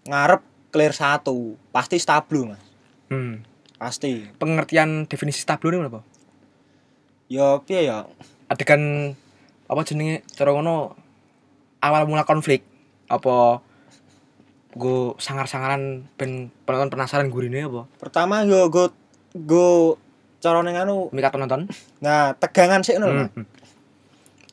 ngarep 0.04 0.40
clear 0.68 0.92
satu 0.92 1.56
pasti 1.70 1.96
stablo 1.96 2.48
mas 2.48 2.62
Hmm. 3.08 3.40
pasti 3.80 4.20
Pengertian 4.36 5.08
definisi 5.08 5.40
stablo 5.40 5.72
ini 5.72 5.80
apa? 5.82 6.04
ya 7.28 7.56
piye 7.60 7.88
ya 7.88 8.04
Adegan 8.48 9.12
apa 9.64 9.80
jenenge 9.82 10.24
cara 10.32 10.52
ngono 10.52 10.92
awal 11.80 12.04
mula 12.04 12.24
konflik 12.24 12.64
apa 13.08 13.64
gue 14.72 15.16
sangar-sangaran 15.16 16.04
ben 16.20 16.52
penonton 16.68 16.92
penasaran 16.92 17.32
gurine 17.32 17.64
apa? 17.64 17.88
pertama 17.96 18.44
yo 18.44 18.68
go 18.68 18.92
go 19.34 19.96
carane 20.38 20.68
nganu 20.70 21.08
Mikat 21.08 21.32
penonton. 21.32 21.68
nah 21.98 22.36
tegangan 22.36 22.84
sih. 22.84 22.92
Hmm. 22.94 23.32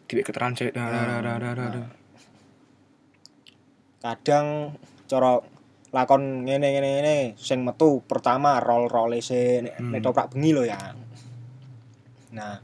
Diwek 0.05 0.25
keterangan 0.29 0.53
sik. 0.55 0.71
Dah, 0.73 0.87
dah, 0.87 1.03
dah, 1.07 1.19
dah, 1.21 1.37
dah, 1.39 1.53
dah, 1.53 1.67
dah. 1.73 1.87
kadang 4.05 4.77
cara 5.09 5.41
lakon 5.89 6.45
ngene 6.45 6.67
ngene 6.77 6.89
ngene 7.01 7.15
sing 7.41 7.65
metu 7.65 8.05
pertama 8.05 8.61
rol 8.61 8.85
role 8.85 9.17
sih 9.17 9.65
nek 9.65 9.81
Hmm. 9.81 9.97
toprak 9.97 10.29
bengi 10.29 10.53
lho 10.53 10.61
ya 10.61 10.77
nah 12.29 12.61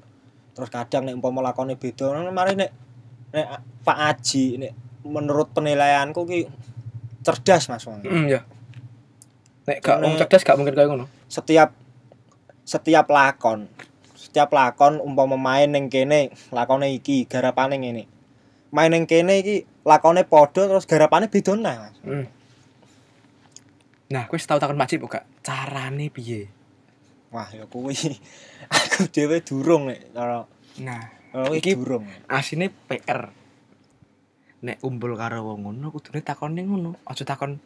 terus 0.53 0.69
kadang 0.69 1.09
nek 1.09 1.17
umpama 1.17 1.41
lakone 1.41 1.73
beda 1.81 2.13
nah, 2.13 2.29
mari 2.29 2.53
nek 2.53 2.69
nek 3.33 3.47
Pak 3.81 3.97
Aji 3.97 4.61
nek 4.61 4.73
menurut 5.01 5.49
penilaianku 5.49 6.21
ki 6.29 6.45
cerdas 7.25 7.73
Mas 7.73 7.85
Wong. 7.89 8.05
Hmm, 8.05 8.29
ya. 8.29 8.45
Nek 9.65 9.81
gak 9.81 9.97
wong 9.97 10.13
cerdas 10.21 10.45
gak 10.45 10.57
mungkin 10.61 10.77
kayak 10.77 10.89
ngono. 10.93 11.05
setiap 11.25 11.73
setiap 12.61 13.09
lakon 13.09 13.65
setiap 14.31 14.55
lakon 14.55 15.03
umpama 15.03 15.35
main 15.35 15.67
ning 15.75 15.91
kene 15.91 16.31
lakone 16.55 16.87
iki 16.95 17.27
garapane 17.27 17.75
ngene 17.75 18.07
main 18.71 18.87
ning 18.87 19.03
kene 19.03 19.43
iki 19.43 19.67
lakone 19.83 20.23
padha 20.23 20.71
terus 20.71 20.87
garapane 20.87 21.27
beda 21.27 21.51
nah 21.59 21.75
Mas. 21.83 21.95
Hmm. 22.07 22.25
Nah, 24.11 24.27
kowe 24.27 24.35
tau 24.39 24.59
takon 24.59 24.75
Pak 24.79 24.87
Cip 24.91 25.03
gak 25.07 25.27
carane 25.43 26.07
piye? 26.07 26.47
wah 27.31 27.47
ya 27.51 27.63
kuwi 27.67 27.95
aku 28.75 29.07
dhewe 29.07 29.39
durung 29.43 29.87
nek 29.87 30.11
cara 30.11 30.43
Nah, 30.83 31.03
kalau 31.31 31.51
Iki- 31.55 31.75
durung 31.79 32.03
asine 32.27 32.71
PR. 32.87 33.31
Nek 34.63 34.79
kumpul 34.83 35.15
karo 35.15 35.43
wong 35.47 35.63
ngono 35.67 35.91
kudune 35.91 36.19
takon 36.23 36.55
ning 36.55 36.67
ngono, 36.71 36.95
aja 37.07 37.23
takon 37.27 37.59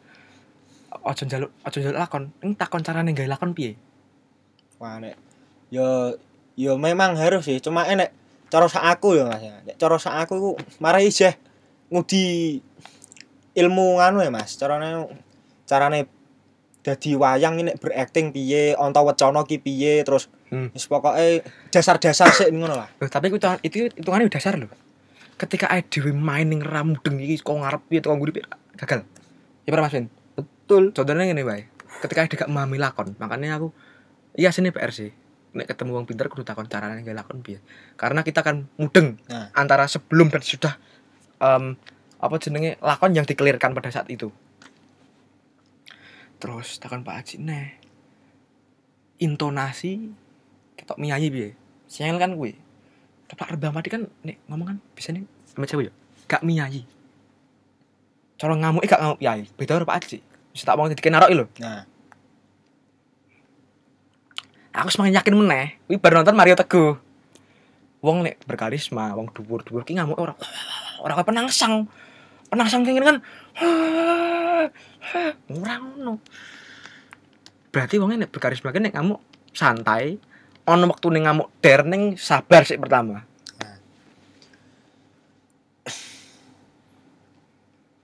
aja 1.02 1.22
njaluk 1.26 1.50
aja 1.66 1.78
njaluk 1.82 1.98
lakon, 1.98 2.24
ning 2.42 2.54
takon 2.54 2.82
carane 2.86 3.10
gawe 3.14 3.26
lakon 3.30 3.54
piye? 3.54 3.74
wah 4.78 4.98
nek 5.02 5.14
ya 5.72 6.14
ya 6.56 6.72
memang 6.74 7.14
harus 7.20 7.44
sih 7.44 7.60
cuma 7.60 7.84
enek 7.84 8.10
cara 8.48 8.66
sak 8.66 8.82
aku 8.82 9.20
ya 9.20 9.28
Mas 9.28 9.44
ya. 9.44 9.54
nek 9.62 9.76
cara 9.76 9.96
sak 10.00 10.14
aku 10.24 10.32
iku 10.40 10.50
marai 10.80 11.12
isih 11.12 11.36
ngudi 11.92 12.58
ilmu 13.54 14.00
nganu 14.00 14.24
ya 14.24 14.30
Mas 14.32 14.56
carane 14.56 15.04
carane 15.68 16.08
dadi 16.80 17.18
wayang 17.18 17.58
ini 17.60 17.74
berakting 17.76 18.30
piye 18.30 18.72
onta 18.78 19.02
wacana 19.02 19.44
ki 19.44 19.60
piye 19.60 20.02
terus 20.02 20.32
Hmm. 20.46 20.70
wis 20.70 20.86
pokoke 20.86 21.42
dasar-dasar 21.74 22.30
sik 22.30 22.54
ngono 22.54 22.78
lah 22.78 22.86
Loh, 23.02 23.10
tapi 23.10 23.34
itu 23.34 23.42
itu 23.66 23.90
hitungannya 23.90 24.30
udah 24.30 24.38
dasar 24.38 24.54
loh. 24.54 24.70
Ketika 25.34 25.66
ae 25.74 25.82
dhewe 25.82 26.14
main 26.14 26.46
ning 26.46 26.62
ramudeng 26.62 27.18
iki 27.18 27.42
kok 27.42 27.50
ngarep 27.50 27.82
piye 27.90 27.98
ngguri 27.98 28.30
piye 28.30 28.46
gagal. 28.78 29.02
Ya 29.66 29.74
pernah 29.74 29.90
Mas 29.90 29.98
Win? 29.98 30.06
betul 30.38 30.94
Contohnya 30.94 31.26
ngene 31.26 31.42
wae. 31.42 31.66
Ketika 31.98 32.22
ae 32.22 32.30
gak 32.30 32.46
memahami 32.46 32.78
lakon, 32.78 33.18
makanya 33.18 33.58
aku 33.58 33.74
iya 34.38 34.54
sini 34.54 34.70
PR 34.70 34.94
sih. 34.94 35.10
Nek 35.56 35.66
ketemu 35.72 35.90
wong 35.96 36.04
pinter 36.04 36.28
kudu 36.28 36.44
takon 36.44 36.68
carane 36.68 37.00
gawe 37.00 37.16
lakon 37.16 37.40
piye. 37.40 37.64
Karena 37.96 38.20
kita 38.20 38.44
kan 38.44 38.68
mudeng 38.76 39.16
Nah. 39.26 39.48
antara 39.56 39.88
sebelum 39.88 40.28
dan 40.28 40.44
sudah 40.44 40.76
em, 41.40 41.74
apa 42.20 42.34
jenenge 42.36 42.76
lakon 42.84 43.16
yang 43.16 43.24
dikelirkan 43.24 43.72
pada 43.72 43.88
saat 43.88 44.06
itu. 44.12 44.28
Terus 46.36 46.76
takon 46.76 47.00
Pak 47.00 47.24
Haji 47.24 47.36
neh. 47.40 47.66
Intonasi 49.16 50.12
ketok 50.76 51.00
miyayi 51.00 51.32
piye? 51.32 51.48
Siangel 51.88 52.20
kan 52.20 52.36
kuwi. 52.36 52.52
Tapi 53.26 53.40
rebah 53.48 53.72
mati 53.72 53.88
kan 53.88 54.04
nek 54.22 54.36
ngomong 54.46 54.76
kan 54.76 54.78
bisa 54.92 55.10
nih 55.16 55.24
sama 55.48 55.64
cewek 55.64 55.88
ya. 55.88 55.92
Gak 56.28 56.44
miyayi. 56.44 56.84
Cara 58.36 58.52
ngamuk 58.52 58.84
gak 58.84 59.00
ngamuk 59.00 59.18
piyayi. 59.18 59.48
Beda 59.56 59.80
karo 59.80 59.88
Pak 59.88 59.96
Haji. 60.04 60.18
Wis 60.52 60.62
tak 60.68 60.76
mau 60.76 60.84
dikenarok 60.88 61.30
lho. 61.32 61.46
nah 61.56 61.88
aku 64.76 64.92
semakin 64.92 65.16
yakin 65.16 65.34
meneh. 65.34 65.80
Kuwi 65.88 65.96
baru 65.96 66.20
nonton 66.20 66.36
Mario 66.36 66.54
Teguh. 66.54 67.00
Wong 68.04 68.28
nek 68.28 68.44
berkarisma 68.44 69.16
wong 69.16 69.32
dhuwur-dhuwur 69.32 69.82
ki 69.88 69.96
ngamuk 69.96 70.20
ora 70.20 70.36
ora 71.00 71.16
kaya 71.16 71.26
penangsang 71.26 71.88
penangsang 72.52 72.84
kene 72.84 73.02
kan 73.02 73.18
ora 75.50 75.74
ngono. 75.80 76.20
Berarti 77.72 77.96
wong 77.96 78.14
nek 78.14 78.30
berkarisma 78.30 78.70
ki 78.70 78.84
nek 78.84 78.94
ngamuk 78.94 79.20
santai 79.56 80.20
ono 80.68 80.84
wektu 80.92 81.08
ning 81.08 81.24
ngamuk 81.24 81.48
der 81.64 81.82
ning 81.88 82.20
sabar 82.20 82.62
sik 82.68 82.78
pertama. 82.78 83.24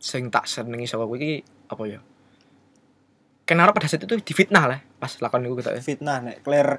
Sing 0.03 0.33
tak 0.33 0.49
senengi 0.51 0.89
saka 0.89 1.07
kuwi 1.07 1.45
apa 1.71 1.83
ya 1.87 2.01
Kenapa 3.43 3.75
pada 3.75 3.91
saat 3.91 4.07
itu 4.07 4.15
difitnah 4.23 4.65
lah 4.71 4.81
pas 4.97 5.11
lakon 5.19 5.43
ketok 5.59 5.75
ya. 5.75 5.83
fitnah 5.83 6.19
nek 6.23 6.47
clear 6.47 6.79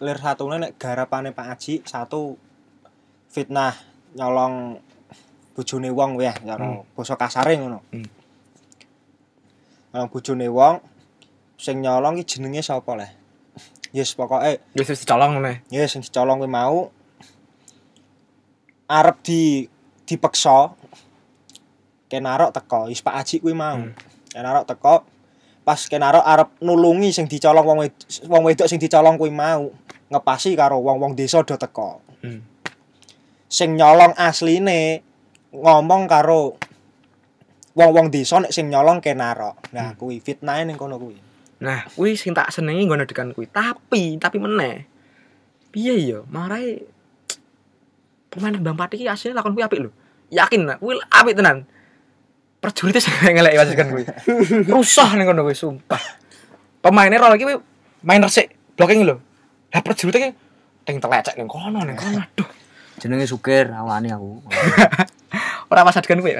clear 0.00 0.16
satu 0.16 0.48
nek 0.48 0.80
garapane 0.80 1.36
Pak 1.36 1.46
Aji 1.52 1.84
satu 1.84 2.34
fitnah 3.28 3.76
nyolong 4.16 4.80
bojone 5.52 5.90
wong 5.92 6.16
ya 6.16 6.32
cara 6.32 6.64
Hmm. 6.64 6.86
basa 6.96 7.14
kasare 7.14 7.60
ngono. 7.60 7.84
Hmm. 7.92 8.08
Nyolong 9.92 10.08
bojone 10.08 10.46
wong 10.48 10.74
sing 11.60 11.84
nyolong 11.84 12.16
iki 12.16 12.40
jenenge 12.40 12.64
sapa 12.64 12.96
le? 12.96 13.08
Yes 13.92 14.16
pokoke 14.16 14.64
Wis 14.72 14.88
wis 14.88 15.04
dicolong 15.04 15.36
meneh. 15.36 15.60
ya 15.68 15.84
sing 15.84 16.00
dicolong 16.00 16.40
kuwi 16.40 16.48
mau 16.48 16.88
arep 18.88 19.16
di 19.20 19.68
dipeksa 20.08 20.72
kenarok 22.08 22.56
teko 22.56 22.88
wis 22.88 23.04
Pak 23.04 23.14
Aji 23.20 23.36
kuwi 23.44 23.52
mau. 23.52 23.76
Hmm. 23.76 23.92
Kenarok 24.32 24.64
teko 24.64 25.04
pas 25.68 25.84
kenarok 25.84 26.24
arep 26.24 26.48
nulungi 26.64 27.12
sing 27.12 27.28
dicolong 27.28 27.60
wong 27.60 27.84
wong 28.24 28.42
wedok 28.48 28.64
sing 28.64 28.80
dicolong 28.80 29.20
kuwi 29.20 29.28
mau 29.28 29.68
ngepasi 30.08 30.56
karo 30.56 30.80
wong-wong 30.80 31.12
desa 31.12 31.44
do 31.44 31.60
teko. 31.60 32.00
Hmm. 32.24 32.40
Sing 33.52 33.76
nyolong 33.76 34.16
asline 34.16 35.04
ngomong 35.52 36.08
karo 36.08 36.56
wong-wong 37.76 38.08
desa 38.08 38.40
nek 38.40 38.48
sing 38.48 38.72
nyolong 38.72 39.04
kenarok. 39.04 39.60
Nah, 39.76 39.92
Hmm. 39.92 40.00
kuwi 40.00 40.24
fitnahe 40.24 40.64
ning 40.64 40.80
kono 40.80 40.96
kuwi. 40.96 41.20
Nah, 41.60 41.84
kuwi 41.92 42.16
sing 42.16 42.32
tak 42.32 42.48
senengi 42.48 42.88
ngono 42.88 43.04
dekan 43.04 43.36
kuwi. 43.36 43.52
Tapi, 43.52 44.16
tapi 44.16 44.40
meneh. 44.40 44.88
Piye 45.68 46.00
ya? 46.00 46.24
Marai 46.32 46.80
pemain 48.32 48.56
Bang 48.56 48.80
Pati 48.80 49.04
iki 49.04 49.04
asline 49.04 49.36
lakon 49.36 49.52
kuwi 49.52 49.68
apik 49.68 49.84
lho. 49.84 49.92
Yakin 50.32 50.80
kuwi 50.80 50.96
apik 51.12 51.36
tenan. 51.36 51.68
Prajuritnya 52.58 52.98
sing 52.98 53.14
ngelek 53.14 53.54
wae 53.54 53.74
kan 53.78 53.88
kuwi. 53.94 54.04
Rusah 54.66 55.14
ning 55.14 55.30
kono 55.30 55.46
kuwi 55.46 55.54
sumpah. 55.54 56.02
Pemainnya 56.82 57.22
rol 57.22 57.38
iki 57.38 57.46
kuwi 57.46 57.58
main 58.02 58.18
resik, 58.18 58.50
blocking 58.74 59.06
lho. 59.06 59.22
Lah 59.70 59.80
prajuritnya 59.82 60.20
ki 60.26 60.30
ting 60.82 60.96
telecek 60.98 61.38
ning 61.38 61.46
kono 61.46 61.86
ning 61.86 61.94
kono. 61.94 62.18
Aduh, 62.18 62.48
jenenge 62.98 63.30
Sukir 63.30 63.70
awani 63.70 64.10
aku 64.10 64.42
ora 65.70 65.86
pas 65.86 65.94
adegan 65.94 66.18
kuwi. 66.18 66.34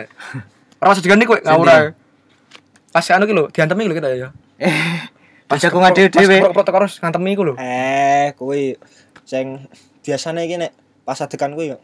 Ora 0.82 0.88
pas 0.90 0.98
adegan 0.98 1.22
kuwi 1.22 1.38
ngawur. 1.46 1.94
Pas 2.90 3.06
anu 3.14 3.30
lho, 3.30 3.44
diantemi 3.54 3.86
lho 3.86 3.94
kita 3.94 4.10
ya. 4.10 4.28
pas 5.48 5.56
jagongan 5.56 5.94
dhewe-dhewe 5.94 6.44
Pas 6.44 6.52
protokol 6.52 6.90
harus 6.90 6.98
ngantemi 6.98 7.38
iku 7.38 7.46
lho. 7.46 7.54
Eh, 7.62 8.34
kuwi 8.34 8.74
sing 9.22 9.70
biasane 10.02 10.50
iki 10.50 10.58
nek 10.58 10.74
pas 11.06 11.22
adegan 11.22 11.54
ya 11.54 11.78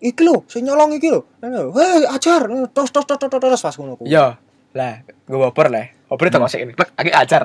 Iki 0.00 0.20
lho, 0.24 0.48
sing 0.48 0.64
nyolong 0.64 0.96
iki 0.96 1.12
lho. 1.12 1.28
Hei, 1.44 2.08
ajar. 2.08 2.48
Tos 2.72 2.88
tos 2.88 3.04
tos 3.04 3.20
tos 3.20 3.28
tos 3.28 3.60
pas 3.60 3.74
ngono 3.76 4.00
kuwi. 4.00 4.08
Iya. 4.08 4.40
Lah, 4.72 5.04
gue 5.04 5.38
baper 5.38 5.68
lah. 5.68 5.92
Baper 6.08 6.32
itu 6.32 6.38
kok 6.40 6.50
ini. 6.56 6.72
Plek, 6.72 6.90
lagi 6.96 7.12
ajar. 7.12 7.42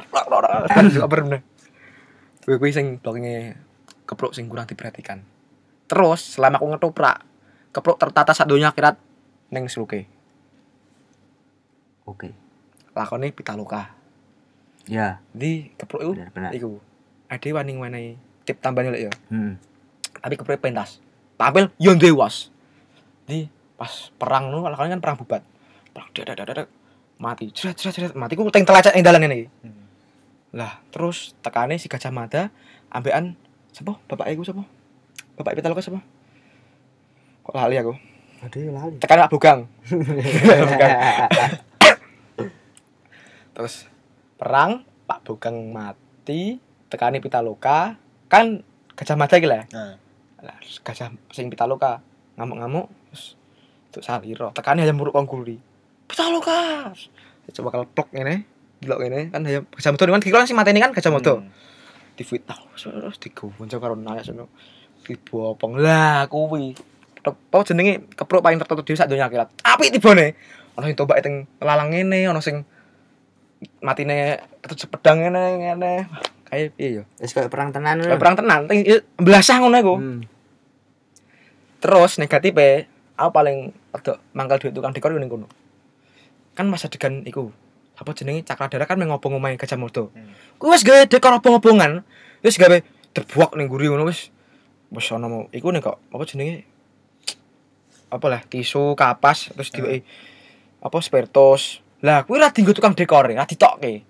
Kan 0.72 0.88
juga 0.88 1.04
baper 1.10 1.20
bener. 1.28 1.41
Gue 2.48 2.56
gue 2.62 2.70
sing 2.72 3.02
blokingnya 3.04 3.60
keprok 4.06 4.32
sing 4.38 4.48
kurang 4.48 4.70
diperhatikan. 4.70 5.26
Terus 5.89 6.38
selama 6.38 6.62
aku 6.62 6.65
ngetoprak, 6.72 7.18
keprok 7.74 7.98
tertata 7.98 8.32
sak 8.32 8.48
donya 8.48 8.72
akhirat 8.72 8.96
neng 9.54 9.70
seluke. 9.70 10.06
oke 12.06 12.30
Lakone 12.94 13.34
pitaloka. 13.34 13.98
ya 14.86 15.20
Di 15.34 15.74
keprok 15.74 16.02
itu 16.06 16.12
iku. 16.54 16.78
Ade 17.26 17.50
waning 17.50 17.82
menehi 17.82 18.15
tip 18.46 18.62
tambahan 18.62 18.94
lho 18.94 19.10
ya. 19.10 19.13
hmm. 19.34 19.58
Tapi 20.22 20.34
keprok 20.38 20.62
pentas. 20.62 21.02
Tampil 21.36 21.71
yo 21.76 21.91
dewas. 21.95 22.50
Di 23.28 23.48
pas 23.76 24.12
perang 24.15 24.48
nu 24.50 24.63
lakone 24.63 24.88
kan 24.89 25.02
perang 25.04 25.17
bubat. 25.19 25.41
Perang 25.91 26.08
dadak 26.12 26.36
dadak 26.48 26.67
mati. 27.17 27.52
Jret 27.52 27.76
jret 27.76 27.95
jret 27.95 28.13
mati 28.15 28.36
ku 28.36 28.48
teng 28.52 28.63
telecet 28.63 28.95
ning 28.95 29.04
dalan 29.04 29.28
iki. 29.28 29.48
Hmm. 29.63 29.84
Lah, 30.56 30.80
terus 30.88 31.36
tekane 31.43 31.76
si 31.76 31.91
Gajah 31.91 32.15
Mada 32.15 32.48
ambekan 32.88 33.36
sapa? 33.76 34.00
Bapak 34.08 34.32
iku 34.32 34.48
sapa? 34.48 34.63
Bapak 35.36 35.60
Pitaloka 35.60 35.84
sapa? 35.84 36.00
Kok 37.43 37.56
lali 37.60 37.76
aku. 37.76 37.91
Aduh 38.39 38.71
lali. 38.71 38.95
tekan 39.04 39.19
Pak 39.26 39.32
Bugang 39.32 39.60
Bugang. 40.71 40.91
terus 43.56 43.88
perang 44.36 44.84
Pak 45.08 45.24
Bugang 45.24 45.71
mati 45.71 46.60
tekani 46.88 47.19
Pitaloka 47.19 47.95
kan 48.28 48.62
Gajah 48.95 49.15
Mada 49.19 49.36
iki 49.36 49.48
lah 49.48 49.63
Nah, 49.71 49.95
lah 50.46 50.56
gajah 50.62 51.10
sing 51.34 51.50
Pitaloka 51.50 52.00
ngamuk-ngamuk 52.38 52.88
terus 53.10 53.36
untuk 53.92 54.04
saliro 54.06 54.50
tekani 54.54 54.86
ayam 54.86 54.96
muruk 54.96 55.18
kongguli 55.18 55.58
Pitaloka! 56.06 56.94
Coba 57.50 57.70
kalau 57.74 57.86
plok 57.90 58.14
ngene 58.14 58.46
delok 58.86 59.02
ngene 59.02 59.34
kan 59.34 59.42
ayam 59.42 59.66
gajah 59.74 59.90
mada 59.92 60.14
kan 60.14 60.22
kira 60.22 60.46
sing 60.46 60.58
mateni 60.58 60.80
kan 60.80 60.94
gajah 60.94 61.10
mada 61.10 61.42
hmm. 61.42 61.50
difitnah 62.16 62.58
terus 62.78 63.18
digonco 63.18 63.78
karo 63.82 63.98
naya 63.98 64.22
sono 64.22 64.48
dibopong 65.06 65.78
lah 65.78 66.26
kuwi. 66.26 66.74
Apa 67.26 67.62
jenenge? 67.66 68.10
Kepruk 68.14 68.42
paling 68.42 68.58
tertentu 68.58 68.82
dhewe 68.86 68.98
sak 68.98 69.10
donya 69.10 69.30
akhirat. 69.30 69.50
Apik 69.62 69.94
tibane. 69.94 70.34
Ana 70.76 70.90
sing 70.90 70.98
tombak 70.98 71.22
teng 71.22 71.46
lalang 71.62 71.94
ngene 71.94 72.26
ana 72.26 72.42
sing 72.42 72.66
matine 73.82 74.42
ketujuh 74.66 74.90
pedang 74.90 75.22
ngene 75.22 75.44
ngene. 75.62 75.94
Kayak 76.46 76.78
piye 76.78 76.90
yo? 77.02 77.04
Wis 77.22 77.34
kayak 77.34 77.50
perang 77.50 77.74
tenan. 77.74 78.02
Kayak 78.02 78.22
perang 78.22 78.36
tenan. 78.38 78.60
Teng 78.70 78.82
belasah 79.18 79.58
ngono 79.62 79.78
iku. 79.78 79.96
Hmm. 79.98 80.20
Terus 81.80 82.18
negatifnya 82.18 82.88
aku 83.16 83.30
paling 83.32 83.72
rada 83.96 84.20
mangkal 84.36 84.60
duit 84.60 84.76
tukang 84.76 84.92
dekor 84.92 85.16
ning 85.16 85.32
kono 85.32 85.48
kan 86.56 86.68
masa 86.68 86.88
adegan 86.88 87.24
iku 87.28 87.52
apa 87.96 88.12
jenenge 88.12 88.44
cakradara 88.44 88.84
kan 88.84 89.00
mengobong 89.00 89.40
omahe 89.40 89.56
gajah 89.56 89.80
mada 89.80 90.12
Hmm. 90.12 90.32
Kuwi 90.60 90.76
wis 90.76 90.84
gawe 90.84 91.08
dekor 91.08 91.40
obong-obongan. 91.40 92.04
Wis 92.44 92.60
gawe 92.60 92.84
terbuak 93.16 93.56
ning 93.56 93.72
guri 93.72 93.88
ngono 93.88 94.08
wis. 94.08 94.32
Wis 94.92 95.08
ana 95.16 95.32
mau 95.32 95.48
iku 95.52 95.72
nih 95.72 95.80
kok 95.80 96.00
apa 96.12 96.24
jenenge? 96.28 96.68
Apa 98.12 98.26
lah 98.28 98.42
tisu, 98.44 98.96
kapas 99.00 99.52
terus 99.56 99.72
diweki 99.72 100.04
apa 100.84 100.98
spertos. 101.00 101.80
Lah 102.04 102.28
kuwi 102.28 102.40
ra 102.40 102.52
dienggo 102.52 102.76
tukang 102.76 102.96
dekor, 102.96 103.32
ra 103.32 103.48
ditokke. 103.48 104.04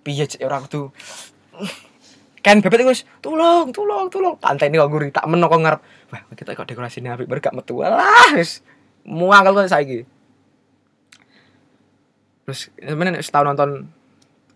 Piye 0.00 0.24
cek 0.24 0.40
ora 0.44 0.60
kudu 0.64 0.88
kan 2.46 2.62
bebet 2.62 2.86
wis 2.86 3.02
tulung 3.18 3.74
tulung 3.74 4.06
tulung 4.06 4.38
pantene 4.38 4.78
kok 4.78 4.86
guri 4.86 5.10
tak 5.10 5.26
meno 5.26 5.50
kok 5.50 5.58
ngarep 5.58 5.80
wah 6.06 6.22
kita 6.32 6.52
kok 6.52 6.64
dekorasine 6.64 7.08
apik 7.08 7.26
bar 7.26 7.38
gak 7.38 7.52
metu 7.52 7.78
lah 7.78 8.02
wis 8.32 8.62
muangkel 9.02 9.54
kok 9.56 9.68
saiki 9.68 10.06
terus 12.42 12.70
sebenarnya 12.72 13.18
setahun 13.18 13.46
nonton 13.48 13.70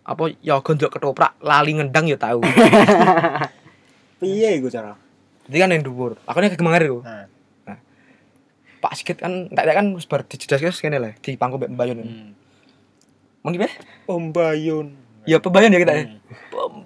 apa 0.03 0.23
ya 0.41 0.59
gondok 0.59 0.91
ketoprak 0.91 1.35
lali 1.41 1.75
ngendang 1.75 2.07
ya 2.07 2.17
tahu 2.17 2.43
Piye 4.21 4.59
iku 4.59 4.69
cara? 4.69 4.95
jadi 5.47 5.59
kan 5.59 5.73
yang 5.73 5.83
dhuwur 5.83 6.15
aku 6.23 6.39
nih 6.39 6.51
kegemangan 6.51 6.83
itu 6.85 6.99
Nah. 7.01 7.27
pak 8.79 8.93
sikit 8.95 9.17
kan 9.19 9.51
tak 9.51 9.67
kan 9.69 9.87
wis 9.93 10.05
bar 10.05 10.23
dijedas 10.23 10.61
wis 10.61 10.79
kene 10.79 10.97
lah 10.97 11.13
di 11.15 11.35
pangku 11.35 11.57
mbek 11.57 11.71
mbayun 11.71 11.99
Hmm. 12.01 12.31
mau 13.41 13.51
gimana 13.51 13.73
Pembayun. 14.05 14.95
ya 15.25 15.37
pembayun 15.37 15.73
ya 15.73 15.81
kita 15.81 15.93
ya 15.93 16.05
Hmm. 16.07 16.85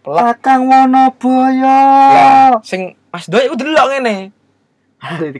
Kakang 0.00 0.64
Wonoboyo. 0.66 1.80
lah 2.10 2.56
sing 2.64 2.96
mas 3.12 3.28
doi 3.28 3.46
itu 3.46 3.56
delok 3.56 3.86
ngene 3.92 4.32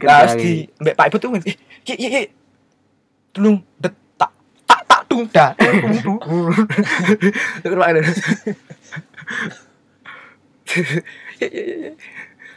lah 0.04 0.24
wis 0.24 0.34
di 0.40 0.68
mbek 0.80 0.94
pak 0.96 1.12
ibu 1.12 1.16
tuh 1.20 1.30
ngene, 1.32 1.52
ki 1.84 1.94
ki 1.96 2.08
ki 2.08 2.22
tulung 3.36 3.60
det 3.76 3.92
tak 4.16 4.32
tak 4.64 4.80
tak 4.88 5.00
tung 5.08 5.28
ya. 5.28 5.52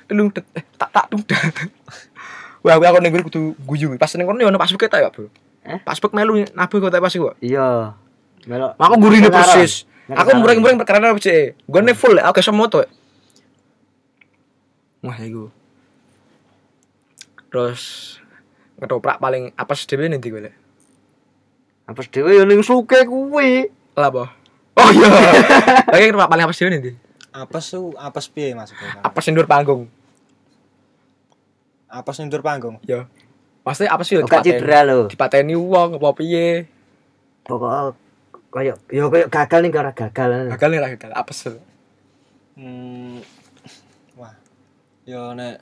Telung 0.07 0.29
det 0.29 0.43
eh, 0.53 0.63
tak 0.75 0.89
tak 0.91 1.05
tung 1.09 1.23
dah. 1.23 1.39
Wah, 2.63 2.79
aku 2.79 2.99
ning 3.03 3.11
kudu 3.27 3.55
guyu. 3.67 3.95
Pas 3.99 4.11
ning 4.15 4.23
kono 4.23 4.39
ono 4.39 4.55
Pak 4.55 4.71
Suketa 4.71 4.95
ya, 4.99 5.11
Bro. 5.11 5.27
Eh? 5.67 5.79
Pak 5.83 5.99
Suk 5.99 6.15
melu 6.15 6.43
nabuh 6.55 6.79
kok 6.79 6.91
tak 6.91 7.03
pas 7.03 7.11
iku. 7.11 7.35
Iya. 7.43 7.95
Melok. 8.47 8.75
Aku 8.79 8.95
gurine 8.99 9.27
Sekarang. 9.27 9.55
persis. 9.59 9.83
Aku 10.11 10.35
mureng-mureng 10.35 10.75
perkara 10.75 11.15
apa 11.15 11.19
sih? 11.23 11.55
Gue 11.63 11.79
nih 11.79 11.95
full, 11.95 12.19
aku 12.19 12.43
gak 12.43 12.51
moto. 12.51 12.83
Wah, 14.99 15.15
iku. 15.23 15.47
Terus 17.47 17.81
ketoprak 18.75 19.21
paling 19.23 19.55
apa 19.55 19.71
sih 19.79 19.87
dhewe 19.87 20.11
nanti 20.11 20.27
gue 20.27 20.51
Apa 21.87 21.99
dhewe 22.03 22.35
yo 22.35 22.43
ning 22.43 22.59
suke 22.59 23.07
kuwi. 23.07 23.71
Lah 23.95 24.11
apa? 24.11 24.25
Oh 24.73 24.89
iya. 24.89 25.05
Lagi 25.87 26.11
ketoprak 26.11 26.31
paling 26.33 26.43
apa 26.43 26.53
sih 26.55 26.67
dhewe 26.67 26.71
nanti? 26.75 26.91
Apes 27.31 27.65
tuh, 27.71 27.95
apes 27.95 28.27
piye 28.27 28.51
maksudnya? 28.51 28.99
Apa 28.99 29.17
sih 29.23 29.31
ndur 29.31 29.47
panggung? 29.47 29.87
Apes 31.87 32.19
ning 32.19 32.27
ndur 32.27 32.43
panggung. 32.43 32.75
Ya. 32.83 33.07
Maksudnya 33.63 33.95
apa 33.95 34.03
sih 34.03 34.19
gak 34.19 34.43
cedera 34.43 34.83
lho. 34.83 35.07
Dipateni 35.07 35.55
wong 35.55 35.95
apa 35.95 36.09
piye? 36.19 36.67
Pokok 37.47 38.02
kayak 38.53 38.77
yo 38.93 39.09
kayak 39.09 39.27
gagal 39.33 39.59
nih 39.65 39.71
karena 39.73 39.91
gagal. 39.91 40.29
Gagal 40.53 40.69
nih 40.69 40.79
gagal. 40.93 41.11
Apa 41.17 41.31
sih? 41.33 41.57
Hmm. 42.53 43.17
Wah. 44.13 44.37
Yo 45.09 45.33
nek 45.33 45.57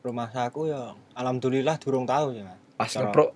rumah 0.00 0.30
saku 0.30 0.70
ya 0.70 0.94
alhamdulillah 1.18 1.76
durung 1.82 2.06
tahu 2.06 2.38
ya. 2.38 2.54
Pas 2.78 2.86
ngeprok 2.88 3.34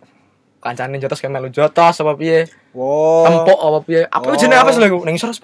kancane 0.62 0.96
jotos 0.96 1.20
kayak 1.20 1.34
melu 1.34 1.50
jotos 1.50 1.98
apa 2.00 2.14
piye? 2.14 2.46
Wow. 2.72 3.26
Tempok 3.26 3.58
apa 3.60 3.78
piye? 3.82 4.02
Apa 4.06 4.26
Oh. 4.30 4.38
jenenge 4.38 4.62
apa 4.62 4.70
sih 4.70 4.80
lho? 4.80 5.02
Ning 5.02 5.18
sores. 5.18 5.42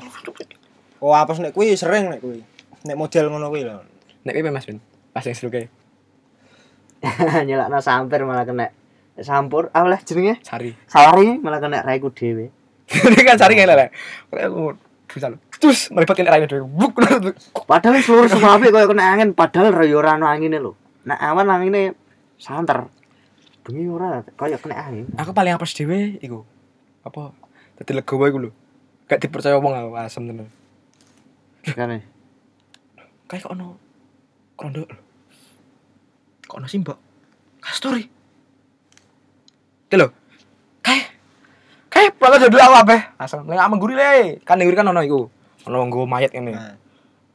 Oh, 1.02 1.12
apes 1.12 1.42
nek 1.42 1.50
kuwi 1.52 1.74
sering 1.74 2.08
nek 2.08 2.22
kuwi. 2.22 2.40
Nek 2.86 2.96
model 2.96 3.28
ngono 3.28 3.50
kuwi 3.50 3.66
lho. 3.66 3.82
Nek 4.24 4.32
piye 4.32 4.48
Mas 4.48 4.64
Ben? 4.64 4.78
Pas 5.10 5.26
yang 5.26 5.34
seru 5.34 5.50
kayak 5.50 5.68
Nyelakno 7.48 7.80
sampir 7.82 8.22
malah 8.22 8.46
kena 8.46 8.70
sampur. 9.20 9.68
Ah 9.74 9.84
lah 9.84 10.00
jenenge 10.00 10.38
sari. 10.46 10.72
sari 10.86 11.36
malah 11.42 11.58
kena 11.60 11.82
raiku 11.82 12.14
dhewe. 12.14 12.48
Ini 13.06 13.22
kan 13.22 13.38
sari 13.38 13.54
ngene 13.54 13.74
lho. 13.78 13.86
Kayak 14.34 14.46
aku 14.50 14.62
bisa 15.10 15.26
terus 15.60 15.90
melibatkan 15.94 16.26
raine 16.26 16.46
dhewe. 16.50 16.66
Buk. 16.66 16.98
Padahal 17.70 18.02
seluruh 18.02 18.26
semua 18.26 18.58
koyo 18.58 18.90
kena 18.90 19.14
angin, 19.14 19.30
padahal 19.34 19.70
ra 19.70 19.84
yo 19.86 20.02
ora 20.02 20.18
ono 20.18 20.26
angine 20.26 20.58
lho. 20.58 20.74
Awan 21.06 21.50
angine 21.50 21.94
santer. 22.40 22.90
Bengi 23.62 23.86
ora 23.86 24.26
koyo 24.34 24.58
kena 24.58 24.90
angin. 24.90 25.06
Aku 25.14 25.30
paling 25.30 25.54
apes 25.54 25.74
dhewe 25.78 26.18
iku. 26.18 26.42
Apa? 27.06 27.30
Dadi 27.78 27.92
legowo 27.94 28.26
iku 28.26 28.38
lho. 28.42 28.50
Gak 29.06 29.22
dipercaya 29.22 29.58
wong 29.58 29.74
aku 29.74 29.90
asem 29.98 30.26
tenan. 30.26 30.48
Kan 31.62 32.02
Kayak 33.30 33.54
ono 33.54 33.78
krondo 34.58 34.82
lho. 34.82 34.96
Kok 36.50 36.58
ono 36.58 36.66
simbok? 36.66 36.98
Kasturi. 37.62 38.02
Lho. 39.94 40.19
Kayak 42.00 42.16
pala 42.16 42.40
jadi 42.40 42.56
aku 42.56 42.74
apa? 42.80 42.96
Asal 43.20 43.44
nengak 43.44 43.68
mengguri 43.68 43.92
le. 43.92 44.40
Kan 44.40 44.56
nengguri 44.56 44.72
kan 44.80 44.88
ono 44.88 45.04
iku. 45.04 45.28
Ono 45.68 45.84
nggo 45.84 46.08
mayat 46.08 46.32
ngene. 46.32 46.56
Nah. 46.56 46.74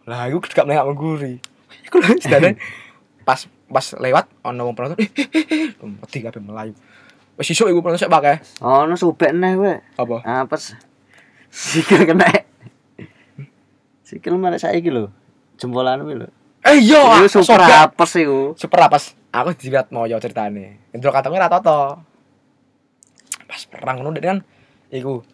Lah 0.10 0.26
iku 0.26 0.42
gak 0.42 0.66
nengak 0.66 0.90
mengguri. 0.90 1.38
Iku 1.86 2.02
lho 2.02 2.18
sedane 2.18 2.58
pas 3.22 3.46
pas 3.70 3.86
lewat 4.02 4.26
ono 4.42 4.66
wong 4.66 4.74
penonton 4.74 4.98
eh 4.98 5.10
eh 5.14 5.30
eh 5.30 5.46
eh 5.70 5.70
mati 5.86 6.26
kabeh 6.26 6.42
melayu. 6.42 6.74
Wis 7.38 7.54
isuk 7.54 7.70
iku 7.70 7.86
penonton 7.86 8.02
sik 8.02 8.10
pakai. 8.10 8.42
ono 8.66 8.98
subek 8.98 9.38
neh 9.38 9.54
kowe. 9.54 9.74
Apa? 10.02 10.18
Apes. 10.26 10.74
Sikil 11.54 12.10
kena. 12.10 12.26
Sikil 14.02 14.34
malah 14.42 14.58
saiki 14.58 14.90
lho. 14.90 15.14
Jempolan 15.62 16.02
kuwi 16.02 16.26
lho. 16.26 16.28
Eh 16.66 16.82
iya, 16.82 17.22
Iku 17.22 17.30
super 17.30 17.62
sobek. 17.62 17.78
apes 17.94 18.12
iku. 18.18 18.58
super 18.58 18.82
apes 18.82 19.14
aku 19.36 19.52
dilihat 19.54 19.92
moyo 19.92 20.16
ceritane 20.18 20.88
intro 20.96 21.12
katanya 21.12 21.46
rata 21.46 21.60
toto 21.60 21.80
pas 23.46 23.62
perang 23.68 24.00
ngono 24.00 24.16
kan 24.16 24.40
iku. 24.94 25.26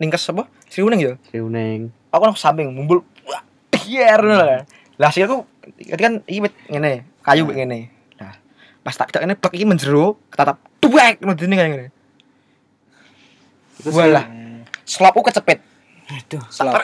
Ningkes 0.00 0.32
apa? 0.32 0.48
Sri 0.70 0.86
uning 0.86 1.00
ya? 1.02 1.14
Riuning. 1.34 1.92
aku 2.10 2.22
nang 2.26 2.36
samping 2.36 2.66
mumbul 2.74 3.06
wah 3.26 3.42
biar 3.70 4.18
ngono 4.18 4.42
lah. 4.42 4.62
Lah 4.98 5.10
sih 5.14 5.22
aku 5.24 5.46
ketika 5.78 5.96
kan 5.96 6.12
iki 6.26 6.42
wit 6.42 6.54
ngene 6.66 7.06
kayu 7.22 7.46
wit 7.46 7.56
ngene. 7.62 7.88
Nah 8.18 8.34
pas 8.82 8.94
tak 8.94 9.14
tak 9.14 9.22
ngene 9.22 9.38
bak 9.38 9.54
iki 9.54 9.64
menjero 9.64 10.18
ketatap 10.28 10.58
duwek 10.82 11.22
ngono 11.22 11.38
dene 11.38 11.54
kayak 11.54 11.70
ngene. 11.70 11.86
Iku 13.80 13.90
walah. 13.94 14.26
selapku 14.84 15.22
kecepet 15.22 15.62
Aduh. 16.10 16.42
Selap. 16.50 16.82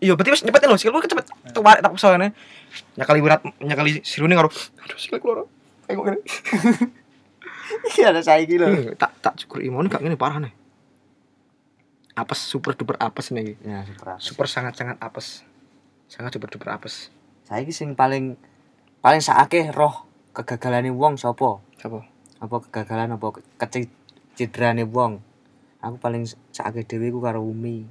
iya 0.00 0.16
berarti 0.16 0.32
wis 0.32 0.42
nyepet 0.48 0.64
lho 0.64 0.80
sikilku 0.80 1.04
kecepet 1.04 1.28
tuh 1.52 1.60
wae 1.60 1.76
tak 1.84 1.92
pesone 1.92 2.16
ngene. 2.16 2.28
Nyakali 2.96 3.20
wirat 3.20 3.40
nyakali 3.60 4.00
sirune 4.00 4.32
karo 4.32 4.48
aduh 4.48 4.98
sikilku 4.98 5.28
loro 5.28 5.44
kayak 5.84 6.00
ngene. 6.00 6.18
Iki 7.92 8.00
ada 8.00 8.20
saiki 8.24 8.56
lho. 8.56 8.66
Hmm, 8.68 8.96
tak 8.96 9.12
tak 9.20 9.36
cukur 9.44 9.60
imun 9.60 9.92
gak 9.92 10.00
ngene 10.00 10.16
parah 10.16 10.40
nih 10.40 10.63
apes 12.14 12.38
super 12.38 12.72
duper 12.72 12.94
apes 12.96 13.30
nih 13.30 13.58
Ya, 13.60 13.82
super 13.82 14.06
apes. 14.14 14.22
super 14.22 14.46
sangat 14.46 14.74
sangat 14.74 14.96
apes 14.98 15.42
sangat 16.06 16.30
super 16.30 16.48
duper 16.48 16.70
apes 16.70 17.10
Saiki 17.44 17.70
sing 17.70 17.92
paling 17.92 18.38
paling 18.98 19.20
sakake 19.20 19.68
roh 19.70 20.06
kegagalane 20.32 20.88
wong 20.88 21.14
sapa? 21.14 21.60
siapa 21.76 22.06
Apa 22.38 22.56
kegagalan 22.62 23.12
apa 23.12 23.26
kecidrane 23.58 24.84
wong? 24.84 25.20
Aku 25.78 25.96
paling 25.98 26.24
sakake 26.50 26.82
dhewe 26.82 27.08
ku 27.08 27.20
karo 27.20 27.40
Umi. 27.40 27.84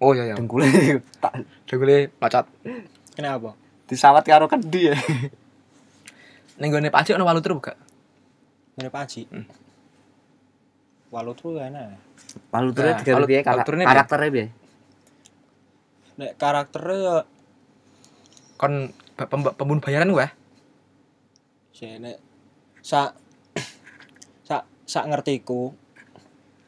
oh 0.00 0.10
iya 0.10 0.24
iya 0.26 0.34
Dengkule 0.34 0.66
tak 1.22 1.44
dengkule 1.64 2.08
pacat 2.12 2.48
Kenapa? 3.12 3.54
disawat 3.86 4.22
karo 4.22 4.46
kendi 4.46 4.90
ya. 4.90 4.96
ning 6.58 6.70
gone 6.70 6.88
pacik 6.88 7.14
ono 7.14 7.24
walu 7.24 7.40
terus 7.40 7.58
gak 7.60 7.76
ngene 8.74 8.88
Pak. 8.88 9.10
Hmm. 9.28 9.44
Walutru 11.10 11.58
enak. 11.58 11.98
Paluture 12.48 12.90
Nah, 12.90 12.98
digawe 12.98 13.24
piye 13.24 13.40
karak- 13.40 13.64
paluturnya 13.64 13.84
piye? 14.30 14.46
Nek 16.16 16.32
karakternya 16.36 16.96
ya 16.96 17.16
kon 18.56 18.92
pem- 19.16 19.54
pembunuh 19.56 19.80
bayaran 19.80 20.10
gua 20.10 20.28
sih 21.72 21.96
nek 21.96 22.20
sak 22.80 23.16
sak 24.42 24.68
sak 24.84 25.08
ngertiku 25.08 25.72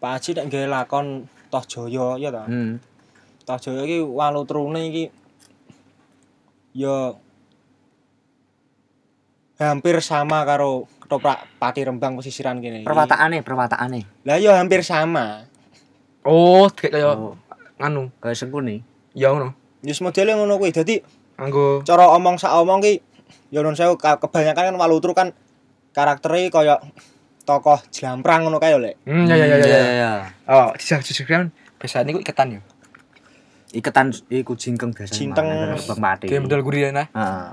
Pak 0.00 0.10
Haji 0.16 0.30
nek 0.34 0.46
gawe 0.48 0.66
lakon 0.72 1.06
Toh 1.46 1.62
Jaya 1.62 2.16
ya 2.16 2.32
ta. 2.32 2.48
Hmm. 2.48 2.80
Toh 3.44 3.58
Jaya 3.60 3.84
iki 3.84 4.00
walutrune 4.00 4.88
iki 4.88 5.04
ya 6.72 7.12
hampir 9.58 10.00
sama 10.00 10.42
karo 10.42 10.88
ketoprak 10.98 11.44
Pati 11.60 11.84
Rembang 11.84 12.16
pesisiran 12.16 12.58
kene. 12.58 12.82
Perwataane, 12.82 13.44
perwataane. 13.44 14.00
Lah 14.24 14.40
ya 14.40 14.56
hampir 14.56 14.80
sama. 14.80 15.44
Oh 16.24 16.66
kayak 16.70 16.92
kaya 16.94 17.06
Oh, 17.14 17.34
nganu 17.78 18.10
kayak 18.18 18.36
sengkuni. 18.36 18.82
ya 19.12 19.30
ngono 19.30 19.52
Wis 19.82 19.98
modele 19.98 20.38
ngono 20.38 20.56
kuwi. 20.56 20.70
Dadi 20.70 21.02
anggo 21.34 21.82
cara 21.82 22.06
omong 22.14 22.38
sak 22.38 22.54
omong 22.54 22.78
ki 22.80 23.02
ya 23.50 23.60
sewu 23.74 23.98
ka- 23.98 24.20
kebanyakan 24.22 24.72
kan 24.72 24.76
walutru 24.78 25.12
kan 25.12 25.34
karakternya 25.90 26.48
kaya 26.48 26.76
tokoh 27.42 27.82
jlamprang 27.90 28.46
ngono 28.46 28.62
kae 28.62 28.78
lek. 28.78 28.94
hmm 29.02 29.26
ya 29.26 29.34
ya 29.34 29.46
ya 29.50 29.56
ya, 29.58 29.66
Iya, 29.66 29.76
ya. 29.76 29.90
iya. 29.90 30.10
oh 30.46 30.70
jujur 30.78 31.26
kan 31.26 31.50
biasanya 31.82 32.06
niku 32.14 32.22
iketan 32.22 32.56
ya 32.56 32.62
Iketan 33.72 34.12
iku 34.28 34.52
jingkeng 34.52 34.92
biasa. 34.92 35.16
Jingkeng. 35.16 35.48
Bang 35.88 35.98
mati. 35.98 36.28
kayak 36.28 36.44
model 36.44 36.60
gurih 36.62 36.92
nah 36.92 37.08
Heeh. 37.10 37.50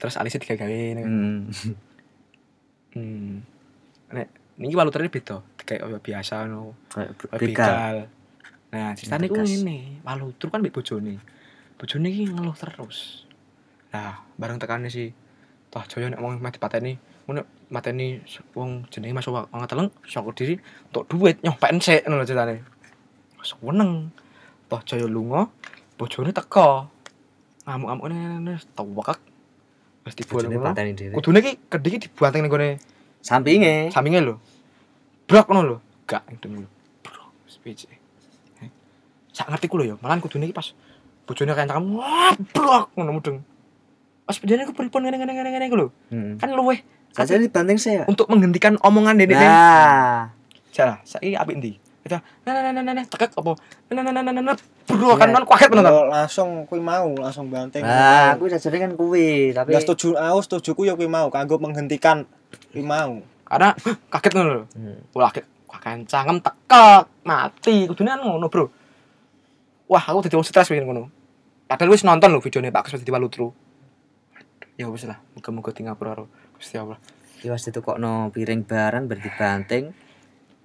terus 0.00 0.16
alisnya 0.16 0.40
digawe 0.42 0.66
ini 0.66 1.02
Hmm. 1.04 1.38
hmm 2.96 3.32
nek 4.10 4.26
niki 4.60 4.76
waluternya 4.76 5.08
beda. 5.08 5.36
Kayak 5.64 6.04
biasa 6.04 6.44
no 6.44 6.76
Kayak 6.92 7.16
begal. 7.40 7.96
nah 8.70 8.94
ceritanya 8.94 9.26
ku 9.26 9.42
ini 9.42 9.98
walutru 10.06 10.46
kan 10.52 10.62
mbek 10.62 10.76
bojone. 10.76 11.18
Bojone 11.74 12.06
iki 12.12 12.28
ngeluh 12.30 12.54
terus. 12.54 13.24
Nah 13.90 14.22
bareng 14.38 14.60
tekane 14.60 14.86
si 14.92 15.10
toh 15.72 15.82
joyo 15.88 16.06
nek 16.12 16.20
wong 16.22 16.38
mati 16.38 16.62
pateni 16.62 16.94
ngono 17.26 17.46
mateni 17.70 18.18
wong 18.58 18.90
jenenge 18.90 19.14
Mas 19.14 19.26
Wong 19.30 19.66
Teleng 19.70 19.90
syukur 20.02 20.34
diri 20.34 20.54
untuk 20.90 21.06
duit 21.10 21.38
nyopeken 21.42 21.80
sik 21.82 22.06
ngono 22.06 22.22
ceritane. 22.22 22.62
Seneng 23.42 24.12
toh 24.70 24.80
joyo 24.86 25.06
lunga 25.10 25.48
bojone 25.98 26.30
teko 26.30 26.86
ngamuk-ngamuk 27.66 28.06
ngene 28.06 28.54
tewek. 28.76 29.18
Wis 30.06 30.14
dibuang 30.16 30.46
ngono. 30.52 30.72
kudune 31.18 31.38
ki 31.42 31.52
kedhi 31.66 31.88
ki 31.96 31.98
dibuanteng 32.06 32.46
ning 32.46 32.52
gone 32.52 32.70
Sampinge. 33.20 33.90
sampinge 33.90 34.20
lho 34.20 34.34
brok 35.24 35.46
ngono 35.46 35.62
lho 35.62 35.76
gak 36.04 36.24
ndeng 36.32 36.64
lho 36.64 36.68
bro 37.00 37.22
speech 37.44 37.86
sak 39.30 39.46
ngerti 39.46 39.66
ku 39.66 39.76
lho 39.76 39.84
ya 39.84 39.96
malah 39.98 40.18
kudune 40.18 40.44
iki 40.44 40.52
pas 40.52 40.72
bojone 41.22 41.52
kencang 41.52 41.84
wah 41.92 42.34
brok 42.50 42.90
ngono 42.92 43.10
mudeng 43.12 43.38
pas 44.22 44.36
bejane 44.36 44.62
ku 44.62 44.72
pripun 44.72 45.02
ngene 45.02 45.16
ngene 45.16 45.32
ngene 45.32 45.50
ngene 45.50 45.66
ku 45.66 45.76
lho 45.76 45.88
Hmm. 46.08 46.34
kan 46.36 46.50
luweh 46.50 46.80
Saja 47.10 47.34
dibanting 47.34 47.74
saya. 47.74 48.06
untuk 48.06 48.26
menghentikan 48.26 48.78
omongan 48.80 49.18
dene 49.18 49.34
Nah, 49.34 50.30
Salah, 50.70 51.02
saiki 51.02 51.34
apik 51.34 51.58
ndi? 51.58 51.74
Kita 52.00 52.22
nah 52.40 52.54
nah 52.54 52.70
nah 52.70 52.80
nah 52.80 52.94
nah 52.94 53.02
tekek 53.04 53.34
apa? 53.34 53.58
Nah 53.90 54.00
nah 54.00 54.14
nah 54.14 54.22
nah 54.22 54.32
nah 54.32 54.54
bro 54.86 55.18
kan 55.18 55.28
kan 55.28 55.42
kaget 55.44 55.68
bener. 55.68 55.90
Langsung 56.06 56.64
kuwi 56.64 56.78
mau 56.78 57.10
langsung 57.12 57.50
banting. 57.50 57.82
nah, 57.82 58.32
aku 58.32 58.46
sajane 58.46 58.78
kan 58.80 58.92
kuwi, 58.94 59.50
tapi 59.50 59.70
Lah 59.70 59.82
setuju 59.82 60.14
aku 60.14 60.38
setuju 60.40 60.70
ku 60.72 60.82
ya 60.82 60.94
kuwi 60.94 61.06
mau 61.06 61.26
kanggo 61.28 61.58
menghentikan 61.58 62.30
kuwi 62.72 62.82
mau. 62.82 63.20
Karena 63.46 63.74
kaget 64.12 64.32
ngono 64.34 64.50
lho. 64.50 64.64
Hmm. 64.78 64.98
Wah, 65.14 65.30
kaget 65.30 65.46
wah 65.70 65.80
kencang 65.82 66.38
tekek 66.38 67.02
mati 67.26 67.86
kudune 67.90 68.10
kan 68.14 68.22
ngono, 68.22 68.46
Bro. 68.46 68.66
Wah, 69.90 70.02
aku 70.06 70.26
dadi 70.26 70.38
stres 70.46 70.70
wingi 70.70 70.86
ngono. 70.86 71.10
Padahal 71.66 71.90
wis 71.94 72.02
nonton 72.06 72.30
lho 72.30 72.42
videone 72.42 72.74
Pak 72.74 72.90
Kus 72.90 73.02
di 73.02 73.10
Walutru. 73.14 73.54
Ya 74.74 74.90
wis 74.90 75.06
lah, 75.06 75.18
muga-muga 75.36 75.70
ngapura 75.70 76.16
karo 76.16 76.24
Gusti 76.56 76.78
Allah. 76.78 76.98
ya 77.40 77.56
wis 77.56 77.64
ditukokno 77.64 78.30
piring 78.34 78.66
barang 78.66 79.06
bar 79.06 79.18
dibanting. 79.18 79.94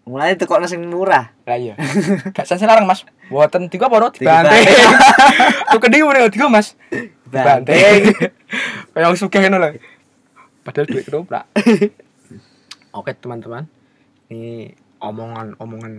Mulai 0.06 0.38
tukokno 0.38 0.70
sing 0.70 0.86
murah. 0.86 1.34
Lah 1.50 1.58
iya. 1.58 1.74
Gak 2.38 2.46
larang, 2.62 2.86
Mas. 2.86 3.02
Digo 3.74 3.86
apa 3.90 3.98
no? 3.98 4.14
Dibanting. 4.14 4.66
Tuh 5.74 5.80
kedhi 5.82 6.06
ngene 6.06 6.30
digo, 6.30 6.46
Mas. 6.46 6.78
Dibanting. 7.26 8.14
Kayak 8.94 9.18
sugih 9.18 9.42
ngono 9.50 9.58
lho. 9.58 9.70
Padahal 10.66 10.90
duit 10.90 11.06
ketoprak. 11.06 11.46
Oke, 12.98 13.14
teman-teman. 13.14 13.70
Ini 14.34 14.74
omongan-omongan 14.98 15.94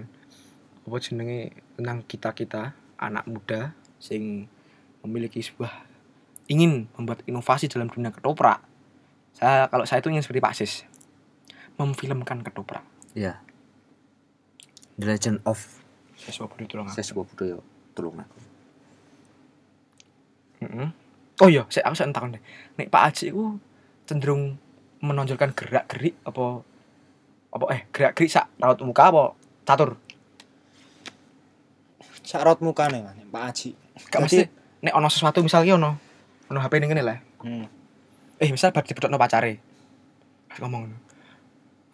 apa 0.86 0.96
jenenge 0.98 1.54
tentang 1.78 2.02
kita-kita 2.02 2.74
anak 2.98 3.26
muda 3.30 3.70
sing 4.02 4.50
memiliki 5.06 5.38
sebuah 5.38 5.70
ingin 6.50 6.90
membuat 6.98 7.22
inovasi 7.30 7.70
dalam 7.70 7.86
dunia 7.86 8.10
ketoprak. 8.10 8.58
Saya 9.38 9.70
kalau 9.70 9.86
saya 9.86 10.02
itu 10.02 10.10
ingin 10.10 10.26
seperti 10.26 10.42
Pak 10.42 10.54
Sis. 10.58 10.82
Memfilmkan 11.78 12.42
ketoprak. 12.42 12.82
Ya. 13.14 13.38
The 14.98 15.06
Legend 15.06 15.46
of 15.46 15.62
Saya 16.16 16.42
coba 16.42 16.56
dulu 16.56 16.66
tolong 16.66 16.88
aku. 16.88 16.96
Seswa 16.96 17.22
Budaya 17.22 17.60
Tulung 17.92 18.16
aku. 18.18 18.38
Mm-mm. 20.64 20.88
Oh 21.44 21.48
iya, 21.52 21.68
saya 21.68 21.84
aku 21.84 21.96
saya 22.00 22.08
deh. 22.08 22.40
Nek 22.80 22.88
Pak 22.88 23.02
Haji 23.12 23.24
itu 23.28 23.60
cenderung 24.06 24.56
menonjolkan 25.02 25.52
gerak-gerik 25.52 26.16
apa 26.24 26.62
apa 27.52 27.64
eh 27.74 27.80
gerak-gerik 27.92 28.30
sak 28.30 28.48
raut 28.62 28.78
muka 28.80 29.04
apa 29.12 29.22
catur. 29.66 29.90
Sak 32.26 32.42
raut 32.42 32.58
mukane 32.62 33.02
Mas 33.02 33.18
Pak 33.30 33.42
Haji. 33.50 33.70
Gak 34.10 34.20
Jadi- 34.22 34.22
mesti 34.24 34.42
nek 34.82 34.94
ono 34.94 35.08
sesuatu 35.10 35.42
misalnya 35.42 35.78
ono 35.78 35.90
ono 36.50 36.58
HP 36.62 36.72
ning 36.78 36.90
kene 36.90 37.02
lah. 37.02 37.18
Hmm. 37.42 37.66
Eh 38.38 38.48
misal 38.50 38.70
bar 38.70 38.86
dipedhokno 38.86 39.18
pacare. 39.18 39.58
Ngomong. 40.58 40.84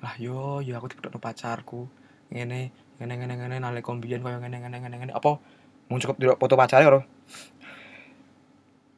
Lah 0.04 0.14
yo 0.20 0.60
yo 0.64 0.76
aku 0.76 0.92
dipedhokno 0.92 1.20
pacarku. 1.20 1.88
Ngene 2.32 2.72
ngene 3.02 3.14
ngene 3.18 3.34
ngene 3.34 3.56
nalika 3.58 3.90
mbiyen 3.92 4.22
koyo 4.22 4.38
ngene 4.38 4.62
ngene 4.62 4.76
ngene 4.78 4.96
ngene 5.02 5.12
apa 5.12 5.42
mau 5.90 5.98
cukup 5.98 6.16
delok 6.22 6.38
foto 6.38 6.54
pacare 6.54 6.86
karo 6.86 7.00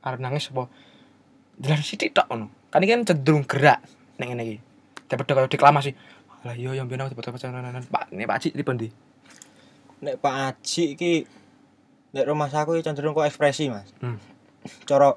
arep 0.04 0.20
nangis 0.20 0.52
apa 0.52 0.68
jelas 1.56 1.82
sithik 1.82 2.12
tok 2.12 2.28
ngono 2.28 2.52
kan 2.74 2.82
iki 2.82 2.90
kan 2.90 3.02
cenderung 3.06 3.46
gerak 3.46 3.78
ngene 4.18 4.42
iki 4.42 4.56
dipedhok 5.06 5.34
koyo 5.38 5.48
deklamasi 5.48 5.94
lah 6.42 6.58
yo 6.58 6.74
aku 6.74 7.14
dipedhok 7.14 7.38
pacare 7.38 7.62
Pak 7.86 8.10
ini 8.10 8.26
Pak 8.26 8.34
Haji 8.42 8.48
pripun 8.50 8.74
ndi 8.82 8.88
Nek 10.02 10.18
Pak 10.18 10.34
Haji 10.34 10.84
iki 10.98 11.12
nek 12.12 12.26
rumah 12.26 12.50
saku 12.50 12.76
cenderung 12.82 13.14
kok 13.14 13.26
ekspresi 13.26 13.70
Mas. 13.70 13.88
Hmm. 14.02 14.18
Cara 14.84 15.14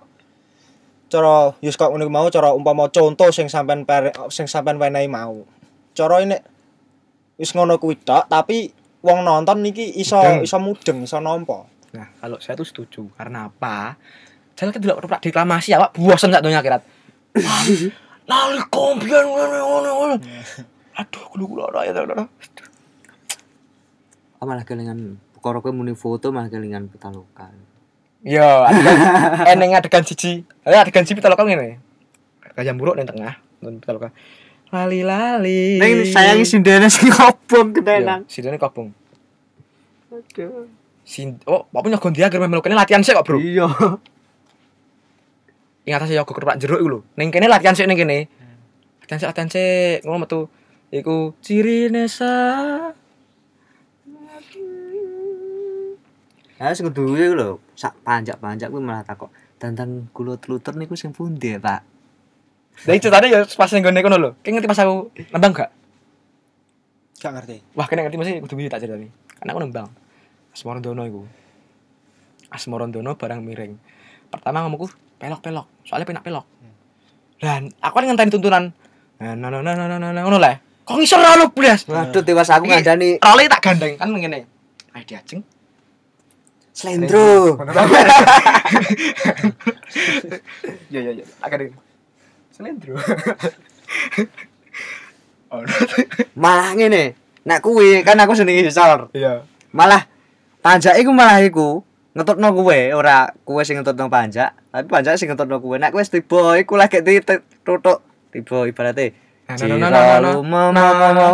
cara 1.08 1.52
yus 1.60 1.76
kok 1.76 1.92
ngene 1.92 2.08
mau 2.08 2.30
cara 2.32 2.54
umpama 2.54 2.88
contoh 2.94 3.34
sing 3.34 3.52
sampean 3.52 3.84
pere- 3.84 4.16
sing 4.32 4.46
sampean 4.48 4.80
wenehi 4.80 5.10
mau. 5.12 5.44
Cara 5.98 6.22
ini 6.24 6.38
wis 7.42 7.52
ngono 7.54 7.82
kuwi 7.82 8.00
tok 8.00 8.30
tapi 8.32 8.72
wong 9.04 9.26
nonton 9.28 9.62
iki 9.68 9.98
iso 10.00 10.18
Mudeng. 10.18 10.46
iso 10.46 10.58
mudeng, 10.58 10.98
iso 11.06 11.18
nampa. 11.22 11.68
Nah, 11.96 12.08
kalau 12.20 12.38
saya 12.42 12.60
tuh 12.60 12.68
setuju. 12.68 13.08
Karena 13.16 13.48
apa? 13.48 13.96
Saya 14.58 14.74
kan 14.74 14.82
tidak 14.82 14.98
pernah 15.00 15.22
deklamasi 15.22 15.70
ya, 15.72 15.80
Pak. 15.86 15.96
Bosan 15.96 16.34
sak 16.34 16.44
donya 16.44 16.60
akhirat. 16.60 16.82
Lali 18.28 18.60
kompian 18.68 19.24
ngene 19.24 19.58
ngene 19.58 19.90
ngene. 19.92 20.16
Aduh, 20.98 21.24
kulo-kulo 21.32 21.70
ora 21.70 21.88
ya 21.88 21.94
ora. 21.96 22.26
Oh, 24.38 24.46
malah 24.46 24.66
kelingan 24.68 25.18
perkara 25.34 25.62
kowe 25.62 25.72
muni 25.74 25.94
foto 25.98 26.34
malah 26.34 26.52
kelingan 26.52 26.92
petalokan. 26.92 27.54
Yo, 28.26 28.46
adegan 28.66 28.98
eneng 29.54 29.78
adegan 29.78 30.04
siji. 30.04 30.44
Ya 30.66 30.84
adegan 30.84 31.06
siji 31.06 31.18
pitaloka 31.18 31.46
ngene. 31.46 31.80
Gajah 32.58 32.74
buruk 32.74 32.98
ning 32.98 33.06
tengah, 33.06 33.38
nonton 33.62 33.80
pitaloka. 33.80 34.10
Lali-lali. 34.74 35.80
Ning 35.80 36.10
sayangi 36.12 36.44
sindene 36.44 36.92
sing 36.92 37.08
obong 37.14 37.72
ketenan. 37.72 38.26
Yo, 38.26 38.34
Sidone 38.34 38.58
kobong. 38.60 38.92
Aduh. 40.12 40.68
Sin 41.08 41.40
oh, 41.48 41.64
apa 41.72 41.88
nyogon 41.88 42.12
dia 42.12 42.28
agar 42.28 42.44
melu 42.44 42.60
kene 42.60 42.76
latihan 42.76 43.00
sik 43.00 43.16
kok, 43.16 43.24
Bro. 43.24 43.40
Iya. 43.40 43.70
Ing 45.88 45.96
atas 45.96 46.12
yoga 46.12 46.28
kerak 46.36 46.60
jeruk 46.60 46.84
iku 46.84 46.90
lho. 46.92 47.00
Ning 47.16 47.32
kene 47.32 47.48
latihan 47.48 47.72
sik 47.72 47.88
ning 47.88 47.96
kene. 47.96 48.28
Latihan 49.00 49.20
sik 49.24 49.30
latihan 49.32 49.48
sik 49.48 50.04
ngono 50.04 50.28
metu. 50.28 50.52
Iku 50.92 51.32
ciri 51.40 51.88
nesa. 51.88 52.36
Ha 56.60 56.76
sing 56.76 56.92
duwe 56.92 57.32
iku 57.32 57.36
lho, 57.40 57.50
sak 57.72 57.96
panjak-panjak 58.04 58.68
kuwi 58.68 58.84
malah 58.84 59.08
takok. 59.08 59.32
Dandan 59.64 60.12
kula 60.12 60.36
tlutur 60.36 60.76
niku 60.76 61.00
sing 61.00 61.16
pundi 61.16 61.56
ya, 61.56 61.60
Pak? 61.64 61.82
Dari 62.84 63.00
ceritanya 63.00 63.28
ya 63.32 63.40
pas 63.48 63.72
ning 63.72 63.88
gone 63.88 64.00
kono 64.04 64.18
lho. 64.20 64.30
Kayak 64.44 64.60
ngerti 64.60 64.68
pas 64.68 64.80
aku 64.84 64.96
nembang 65.32 65.54
gak? 65.56 65.72
Gak 67.24 67.32
ngerti. 67.32 67.56
Wah, 67.80 67.88
kena 67.88 68.04
ngerti 68.04 68.20
masih 68.20 68.34
kudu 68.44 68.60
bisa 68.60 68.76
tak 68.76 68.84
ceritani. 68.84 69.08
Karena 69.40 69.56
aku 69.56 69.62
nembang. 69.64 69.88
Asmorondono 70.52 71.02
iku. 71.08 71.24
Asmorondono 72.52 73.16
barang 73.16 73.40
miring. 73.40 73.80
Pertama 74.28 74.68
ngomongku 74.68 75.07
pelok-pelok. 75.18 75.66
Soalnya 75.84 76.06
penak 76.06 76.24
pelok. 76.24 76.46
Dan 77.38 77.70
aku 77.78 77.94
kan 77.94 78.06
ngenteni 78.06 78.32
tuntunan 78.32 78.74
Nah, 79.18 79.34
no 79.34 79.50
no 79.50 79.66
no 79.66 79.74
no 79.74 79.86
no 79.90 79.98
no 79.98 80.10
ngono 80.14 80.38
lah. 80.38 80.62
Kok 80.86 80.94
ngisor 80.94 81.18
ora 81.18 81.34
ono 81.36 81.50
blas. 81.50 81.90
Waduh 81.90 82.22
tewas 82.22 82.50
aku 82.50 82.66
Iki- 82.66 82.72
ngandani 82.72 83.10
Role 83.18 83.50
tak 83.50 83.62
gandeng 83.62 83.94
kan 83.98 84.08
ngene. 84.10 84.46
Ayo 84.94 85.04
diajeng. 85.04 85.42
slendro. 86.70 87.58
Ya 90.94 91.00
ya 91.02 91.12
ya. 91.14 91.26
Tak 91.42 91.48
gandeng. 91.50 91.74
Selendro. 92.54 92.94
Oh, 95.48 95.64
Malah 96.36 96.76
ngene. 96.76 97.16
Nek 97.48 97.64
kuwi 97.64 98.04
kan 98.04 98.20
aku 98.20 98.36
seneng 98.36 98.60
ngisor. 98.60 99.08
iya. 99.16 99.48
Malah 99.72 100.04
panjak 100.60 101.00
iku 101.00 101.16
malah 101.16 101.40
iku 101.40 101.87
ngetutno 102.18 102.50
kuwe, 102.58 102.98
ora 102.98 103.30
kuwe 103.46 103.62
sing 103.62 103.78
ngetutno 103.78 104.10
panjak, 104.10 104.58
tapi 104.74 104.90
panjak 104.90 105.22
sing 105.22 105.30
ngetutno 105.30 105.62
kuwe. 105.62 105.78
Nek 105.78 105.94
wis 105.94 106.10
tiba 106.10 106.58
iku 106.58 106.74
lagi 106.74 107.06
tutuk 107.62 108.02
tiba 108.34 108.66
ibarate. 108.66 109.14
Nah, 109.48 109.56
no, 109.64 110.44
no, 110.44 110.62
no, 110.74 110.86
no, 110.98 111.08
no. 111.14 111.28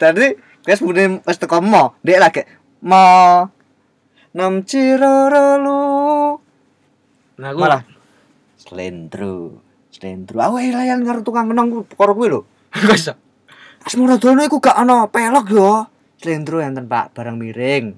Tadi 0.00 0.26
wis 0.64 0.80
mune 0.80 1.20
wis 1.22 1.36
teko 1.36 1.60
mo, 1.60 2.00
ndek 2.00 2.18
lagi 2.18 2.42
mo 2.80 3.04
nam 4.32 4.64
ciraralu. 4.64 5.84
Nah, 7.36 7.52
aku 7.52 7.60
Malah 7.60 7.82
slendro. 8.66 9.60
Slendro. 9.94 10.36
Aku 10.42 10.56
layan 10.58 11.06
karo 11.06 11.20
tukang 11.22 11.52
kenong 11.52 11.86
karo 11.94 12.12
kuwi 12.16 12.28
lho. 12.32 12.40
Gak 12.74 12.96
bisa. 12.96 13.14
Asmaradono 13.86 14.42
iku 14.42 14.58
gak 14.58 14.74
ana 14.74 15.06
pelok 15.06 15.46
yo. 15.54 15.86
Slendro 16.18 16.58
enten 16.58 16.90
Pak, 16.90 17.14
barang 17.14 17.38
miring. 17.38 17.94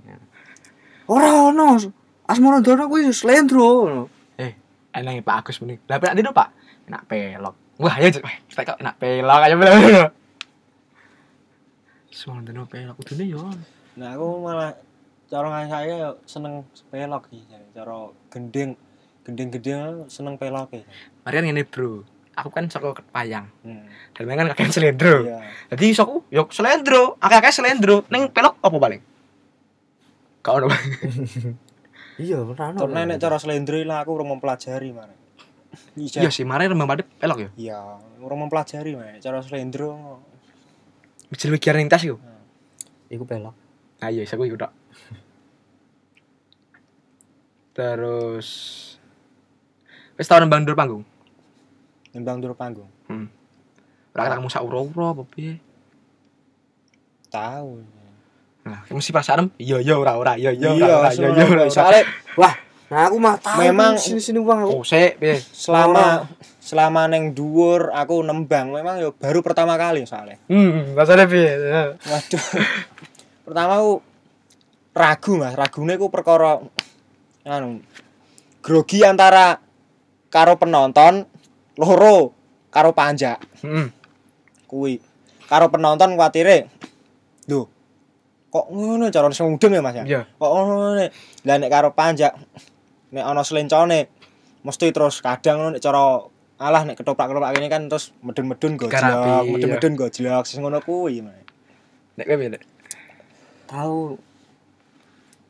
Ora 1.09 1.49
ono. 1.49 1.81
Asmaradono 2.29 2.85
kuwi 2.93 3.09
slendro. 3.17 4.05
Eh, 4.37 4.53
enang 4.93 5.25
Pak 5.25 5.49
Agus 5.49 5.65
muni. 5.65 5.81
Lah 5.89 5.97
penak 5.97 6.21
dino, 6.21 6.37
Pak. 6.37 6.49
Enak 6.85 7.03
pelok. 7.09 7.55
Wah, 7.81 7.97
ayo 7.97 8.13
kita 8.13 8.63
kok 8.69 8.81
enak 8.85 9.01
pelok 9.01 9.41
aja 9.41 9.55
belum. 9.57 9.81
Semua 12.13 12.45
dino 12.45 12.69
pelok 12.69 13.01
kudune 13.01 13.25
yo. 13.25 13.41
Nah, 13.97 14.13
aku 14.13 14.27
malah 14.45 14.77
cara 15.33 15.65
saya 15.65 16.13
seneng 16.29 16.69
pelok 16.93 17.33
sih. 17.33 17.41
Cara 17.73 18.13
gending 18.29 18.77
gending-gending 19.25 20.13
seneng 20.13 20.37
pelok 20.37 20.77
ya. 20.77 20.85
Mari 21.25 21.35
kan 21.41 21.45
ngene, 21.49 21.65
Bro. 21.65 22.05
Aku 22.37 22.53
kan 22.53 22.69
saka 22.69 22.93
Payang. 23.11 23.49
Hmm. 23.65 23.89
Dan 24.13 24.37
kan 24.37 24.53
kakek 24.53 24.71
selendro. 24.71 25.25
Iya. 25.25 25.41
Jadi 25.73 25.87
soku 25.97 26.29
yo 26.29 26.45
selendro, 26.53 27.17
akeh-akeh 27.19 27.51
selendro. 27.51 28.05
Ning 28.13 28.29
pelok 28.29 28.61
apa 28.61 28.77
paling? 28.77 29.03
Kau 30.49 30.57
ono. 30.65 30.73
Iya, 32.17 32.41
ora 32.41 32.73
ono. 32.73 32.89
Karena 32.89 33.05
nek 33.05 33.21
cara 33.21 33.37
slendro 33.37 33.77
lah 33.85 34.01
aku 34.01 34.17
urung 34.17 34.33
mempelajari 34.33 34.97
mana. 34.97 35.13
Iya 35.93 36.33
sih, 36.33 36.49
mari 36.49 36.65
rembang 36.65 36.89
padhe 36.89 37.05
pelok 37.05 37.39
yo. 37.45 37.49
Iya, 37.61 38.01
urung 38.25 38.49
mempelajari 38.49 38.97
mana. 38.97 39.21
Cara 39.21 39.45
slendro 39.45 40.25
lebih 41.29 41.61
kiaran 41.61 41.85
tas 41.93 42.01
yo. 42.01 42.17
Iku 43.13 43.29
pelok. 43.29 43.53
Ah 44.01 44.09
iya, 44.09 44.25
aku 44.25 44.49
ikut 44.49 44.57
tok. 44.57 44.73
Terus 47.77 48.49
Wis 50.17 50.27
tau 50.27 50.41
nembang 50.41 50.65
dur 50.65 50.75
panggung. 50.75 51.05
nembang 52.17 52.41
dur 52.41 52.57
panggung. 52.57 52.89
Hmm. 53.05 53.29
Ora 54.17 54.33
ketemu 54.33 54.49
sak 54.49 54.65
ura-ura 54.65 55.13
apa 55.13 55.23
piye. 55.29 55.61
Tahu. 57.29 57.98
Nah, 58.69 58.81
mesti 58.91 59.11
perasaan 59.11 59.49
iya 59.57 59.79
iya 59.79 59.95
ora 59.95 60.15
ora 60.15 60.33
iya 60.35 60.51
iya 60.51 60.69
Iya, 60.71 60.85
ora 60.87 60.97
ora 60.99 61.11
iya 61.11 61.29
iya 61.31 61.45
ora. 61.47 61.65
soalnya 61.67 62.03
Wah, 62.35 62.55
nah 62.87 63.01
aku 63.07 63.17
mah 63.17 63.37
tahu 63.37 63.59
Memang- 63.61 63.97
sini-sini 63.97 64.39
wong 64.39 64.59
aku. 64.63 64.71
Oh, 64.75 64.85
piye? 64.85 65.37
selama 65.41 66.29
selama 66.59 67.03
neng 67.07 67.33
dhuwur 67.33 67.89
aku 67.91 68.21
nembang 68.21 68.71
memang 68.71 68.99
yo 68.99 69.11
baru 69.13 69.41
pertama 69.41 69.75
kali 69.75 70.05
soalnya. 70.05 70.37
Hmm, 70.47 70.93
rasane 70.93 71.25
piye? 71.25 71.51
Waduh. 71.99 72.45
Pertama 73.49 73.81
aku 73.81 73.93
ragu 74.93 75.33
Mas, 75.35 75.55
ragune 75.55 75.97
ku 75.97 76.07
perkara 76.09 76.61
anu 77.43 77.81
grogi 78.61 79.01
antara 79.01 79.57
karo 80.29 80.55
penonton 80.55 81.25
loro 81.75 82.37
karo 82.69 82.93
panjak 82.93 83.41
Heeh. 83.63 83.89
kuwi. 84.67 85.01
Karo 85.43 85.73
penonton 85.73 86.13
kuatire 86.13 86.69
lho 87.49 87.65
kok 88.49 88.67
ngono 88.73 89.13
cara 89.13 89.29
sing 89.31 89.53
mudeng 89.53 89.77
ya 89.77 89.83
Mas 89.85 89.97
ya. 89.97 90.25
Kok 90.41 90.51
ngono 90.53 90.97
nek 90.97 91.11
lah 91.45 91.57
nek 91.61 91.71
karo 91.71 91.89
panjak 91.93 92.33
nek 93.13 93.25
ana 93.25 93.45
slencone 93.45 94.09
mesti 94.65 94.87
terus 94.93 95.21
kadang 95.21 95.61
ngono 95.61 95.71
nek 95.77 95.83
cara 95.85 96.25
alah 96.59 96.83
nek 96.83 96.99
ketoprak-ketoprak 96.99 97.55
ini 97.55 97.71
kan 97.71 97.87
terus 97.87 98.11
medun-medun 98.19 98.75
gojlok, 98.75 98.99
Garapi, 98.99 99.47
medun-medun 99.55 99.95
gojlok 99.95 100.45
sing 100.45 100.67
ngono 100.67 100.83
kuwi. 100.83 101.23
Nek 101.23 102.25
kowe 102.27 102.35
piye? 102.35 102.51
Nek? 102.51 102.63
Tahu 103.71 104.19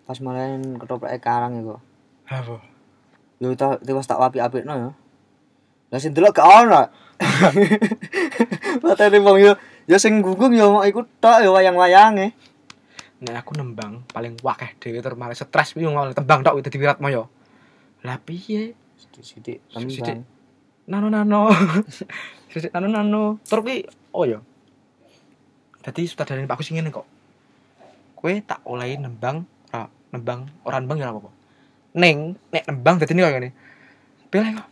pas 0.05 0.19
main 0.21 0.61
ketoprak 0.77 1.17
karang 1.25 1.65
iku. 1.65 1.81
Apa? 2.29 2.61
Yo 3.41 3.57
tak 3.57 3.81
tiwas 3.87 4.05
tak 4.05 4.21
apik-apikno 4.21 4.75
ya. 4.77 4.91
Lah 5.89 5.99
sing 5.99 6.13
delok 6.13 6.37
gak 6.37 6.49
ono. 6.49 6.83
Matane 8.85 9.19
wong 9.25 9.39
yo 9.41 9.53
yo 9.89 9.97
sing 9.97 10.21
gunggung 10.21 10.53
yo 10.53 10.77
mok 10.77 10.85
iku 10.85 11.01
tok 11.25 11.41
yo 11.41 11.57
wayang-wayange. 11.57 12.37
Nek 13.19 13.35
aku 13.43 13.59
nembang 13.59 14.07
paling 14.15 14.39
wakeh 14.47 14.79
dhewe 14.79 15.03
terus 15.03 15.19
malah 15.19 15.35
stres 15.35 15.75
piye 15.75 15.91
ngono 15.91 16.15
tembang 16.15 16.47
tok 16.47 16.63
dadi 16.63 16.79
wirat 16.79 17.03
moyo. 17.03 17.27
Lah 18.07 18.23
piye? 18.23 18.79
Sithik 18.95 19.67
Sithik. 19.67 20.23
Nano 20.87 21.11
nano. 21.11 21.51
Sisik 22.53 22.71
nano 22.71 22.87
nano. 22.87 23.43
Terus 23.43 23.63
kuwi 23.67 23.79
oh 24.15 24.23
ya. 24.23 24.39
Dadi 25.83 26.07
sutradara 26.07 26.47
Pak 26.47 26.63
Agus 26.63 26.71
ngene 26.71 26.95
kok. 26.95 27.07
Kowe 28.15 28.33
tak 28.47 28.63
olehi 28.63 29.03
nembang 29.03 29.43
ora 29.75 29.91
nembang 30.15 30.41
ora 30.63 30.79
nembang 30.79 30.99
ya 31.03 31.11
apa-apa. 31.11 31.31
Ning 31.99 32.39
nek 32.55 32.65
nembang 32.71 33.03
dadi 33.03 33.19
kok 33.19 33.35
ngene. 33.35 33.51
Pilih 34.31 34.63
kok. 34.63 34.69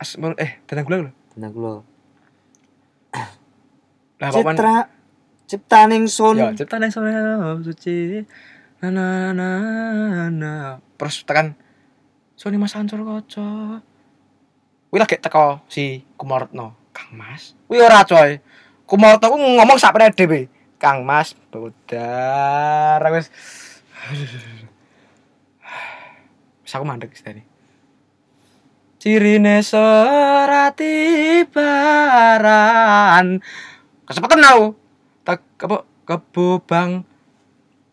As 0.00 0.16
eh 0.40 0.64
datang 0.64 0.88
gula 0.88 0.96
lho. 1.04 1.12
Tenang 1.36 1.52
kula. 1.52 1.74
Lah 4.22 4.30
Citra 4.32 5.01
ciptaning 5.52 6.08
sun. 6.08 6.40
Ya, 6.40 6.56
cipta 6.56 6.80
ning 6.80 6.88
sore 6.88 7.12
suci. 7.60 8.24
Na 8.80 8.88
na 8.88 9.36
na 9.36 9.48
na. 10.32 10.52
Terus 10.96 11.28
tekan 11.28 11.52
Sony 12.40 12.56
Mas 12.56 12.72
Ancur 12.72 13.04
kaca. 13.04 13.84
Kuwi 14.88 14.98
lagi 14.98 15.20
teko 15.20 15.60
si 15.68 16.00
Kumaretno. 16.16 16.72
Kang 16.96 17.12
Mas. 17.12 17.52
Kuwi 17.68 17.84
ora 17.84 18.08
coy. 18.08 18.40
Kumaretno 18.88 19.28
ku 19.28 19.36
ngomong 19.36 19.76
sak 19.76 19.92
dhewe. 20.16 20.48
Kang 20.80 21.06
Mas, 21.06 21.38
budar 21.52 22.98
wis. 23.14 23.30
Wis 26.66 26.72
aku 26.74 26.82
mandek 26.82 27.14
tadi. 27.14 27.44
Cirine 28.98 29.62
serati 29.62 30.94
baran. 31.46 33.38
Kesepetan 34.02 34.42
aku. 34.42 34.81
Tak 35.62 35.70
apa 35.70 35.86
kebobang 36.02 37.06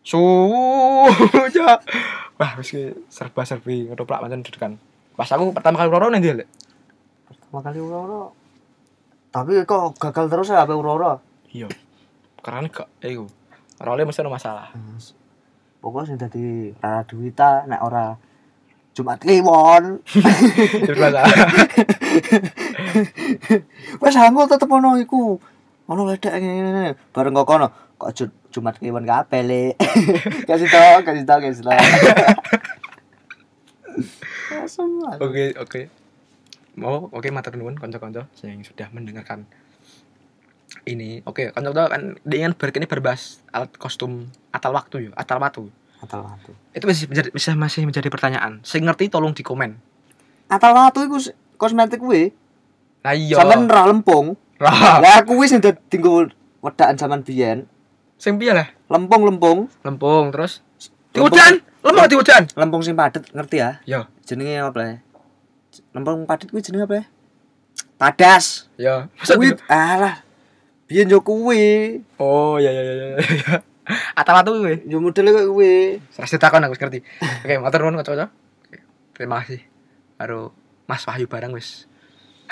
suja. 0.02 1.78
Wah, 2.42 2.58
wis 2.58 2.74
ki 2.74 3.06
serba-serbi 3.06 3.86
ngetoprak 3.86 4.26
pancen 4.26 4.42
dedekan. 4.42 4.74
Pas 5.14 5.30
aku 5.30 5.54
pertama 5.54 5.78
kali 5.78 5.86
roro 5.86 6.10
ning 6.10 6.18
ndi, 6.18 6.42
Lek? 6.42 6.50
Pertama 7.30 7.62
kali 7.62 7.78
ura-ura. 7.78 8.34
Tapi 9.30 9.62
kok 9.62 9.94
gagal 10.02 10.26
terus 10.26 10.50
ya 10.50 10.66
apa 10.66 10.74
ura-ura? 10.74 11.22
Iya. 11.54 11.70
Karena 12.42 12.66
gak 12.66 12.90
eh. 13.06 13.14
Role 13.78 14.02
mesti 14.02 14.18
ada 14.18 14.34
masalah. 14.34 14.74
Pokoknya 15.78 16.10
sing 16.10 16.18
dadi 16.18 16.74
Rara 16.74 17.06
Duwita 17.06 17.70
nek 17.70 17.86
ora 17.86 18.18
Jumat 18.98 19.22
Kliwon. 19.22 20.02
Masalah. 20.90 21.22
Wes 24.02 24.18
aku 24.18 24.40
tetep 24.50 24.66
ono 24.66 24.98
iku. 24.98 25.38
Ono 25.90 26.06
ledek 26.06 26.30
ngene 26.32 26.94
bareng 27.10 27.34
kok 27.34 27.46
kono. 27.46 27.66
Kok 27.98 28.10
Ju- 28.12 28.36
Jumat 28.50 28.78
Kliwon 28.78 29.04
kabeh 29.04 29.42
le. 29.42 29.62
kasih 30.48 30.66
tau, 30.66 31.02
kasih 31.02 31.24
tau, 31.24 31.38
kasih 31.38 31.62
tau. 31.62 31.74
Oke, 35.20 35.44
oke. 35.56 35.80
Mau 36.74 37.10
oke 37.10 37.28
matur 37.28 37.54
nuwun 37.54 37.74
kanca-kanca 37.74 38.24
yang 38.40 38.62
sudah 38.62 38.88
mendengarkan 38.90 39.44
ini. 40.84 41.20
Oke, 41.24 41.50
kanca-kanca 41.50 41.90
kan 41.90 42.02
dengan 42.22 42.54
ber 42.54 42.70
ini 42.70 42.86
berbahas 42.86 43.42
alat 43.50 43.74
kostum 43.76 44.24
atal 44.50 44.72
waktu 44.72 45.06
ya, 45.06 45.10
atal 45.14 45.38
waktu. 45.38 45.66
Atal 46.00 46.24
watu. 46.24 46.56
Itu 46.72 46.88
masih 46.88 47.06
menjadi, 47.06 47.28
bisa 47.28 47.52
masih 47.52 47.84
menjadi 47.84 48.08
pertanyaan. 48.08 48.62
Saya 48.62 48.80
ngerti 48.82 49.06
tolong 49.06 49.36
di 49.36 49.42
komen. 49.42 49.76
Atal 50.48 50.72
watu 50.72 51.04
iku 51.04 51.20
s- 51.20 51.34
kosmetik 51.54 52.00
kuwi. 52.00 52.32
Nah 53.04 53.12
iya. 53.12 53.36
Sampeyan 53.36 53.68
ra 53.68 53.84
lempung. 53.84 54.32
Lah, 54.60 55.24
aku 55.24 55.40
wis 55.40 55.56
dadi 55.56 55.96
nggo 55.96 56.28
wedakan 56.60 56.96
zaman 57.00 57.20
biyen. 57.24 57.64
sing 58.20 58.36
piye 58.36 58.52
lah? 58.52 58.68
Lempung-lempung. 58.92 59.72
Lempung 59.80 60.28
terus 60.28 60.60
diudan. 61.16 61.64
Lemah 61.80 62.04
diudan. 62.04 62.44
Lempung 62.52 62.84
sing 62.84 62.92
padet 62.92 63.24
ngerti 63.32 63.56
ya? 63.56 63.80
Ya, 63.88 64.00
Jenenge 64.28 64.60
apa 64.60 64.80
ya? 64.84 64.94
Lempung 65.96 66.28
padet 66.28 66.52
kuwi 66.52 66.60
jenenge 66.60 66.84
apa 66.84 66.94
ya? 67.00 67.04
Padas. 67.96 68.68
Ya, 68.76 69.08
Kuwi 69.16 69.56
alah. 69.72 70.20
Biyen 70.84 71.08
yo 71.08 71.24
kuwi. 71.24 72.04
Oh, 72.20 72.60
ya 72.60 72.68
ya 72.68 72.82
ya 72.84 72.92
ya. 72.92 73.06
ya. 73.16 73.54
Atau-atau 74.12 74.60
gue. 74.60 74.84
Yo 74.84 75.00
modele 75.00 75.32
kok 75.32 75.48
kuwi. 75.56 76.04
Serasi 76.12 76.36
takon 76.36 76.60
aku 76.68 76.76
ngerti. 76.76 77.00
Oke, 77.40 77.56
matur 77.56 77.88
nuwun. 77.88 78.04
Oke, 78.04 78.28
Terima 79.16 79.40
kasih. 79.40 79.64
Karo 80.20 80.52
Mas 80.84 81.08
Wahyu 81.08 81.24
barang 81.24 81.56
wis 81.56 81.88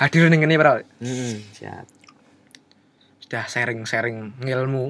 hadir 0.01 0.25
ning 0.33 0.41
kene 0.41 0.57
para. 0.57 0.81
Hmm, 0.97 1.37
siap. 1.53 1.85
Sudah 3.29 3.45
sharing-sharing 3.45 4.41
ilmu. 4.41 4.89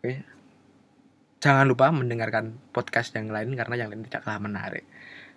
Oke. 0.00 0.24
Jangan 1.44 1.68
lupa 1.68 1.92
mendengarkan 1.92 2.56
podcast 2.72 3.12
yang 3.12 3.28
lain 3.28 3.52
karena 3.52 3.84
yang 3.84 3.92
lain 3.92 4.08
tidak 4.08 4.24
kalah 4.24 4.40
menarik. 4.40 4.88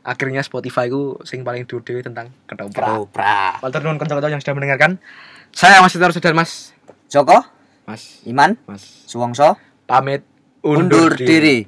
Akhirnya 0.07 0.39
Spotify 0.39 0.88
ku 0.88 1.19
sing 1.28 1.43
paling 1.43 1.67
dulu 1.67 1.84
tentang 1.99 2.32
ketoprak. 2.47 2.80
Ketoprak. 2.80 3.59
Matur 3.59 3.82
nuwun 3.84 3.99
kanca-kanca 3.99 4.32
yang 4.32 4.39
sudah 4.39 4.55
mendengarkan. 4.55 5.03
Saya 5.51 5.84
masih 5.84 5.99
terus 5.99 6.15
dan 6.15 6.32
Mas. 6.32 6.71
Joko, 7.11 7.43
Mas. 7.84 8.23
Iman, 8.23 8.55
Mas. 8.71 9.03
Suwongso, 9.11 9.59
Pamit 9.84 10.23
undur 10.63 11.11
diri. 11.19 11.67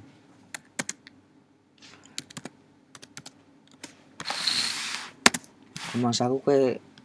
Mas 5.99 6.24
aku 6.24 6.39
kayak 6.47 6.86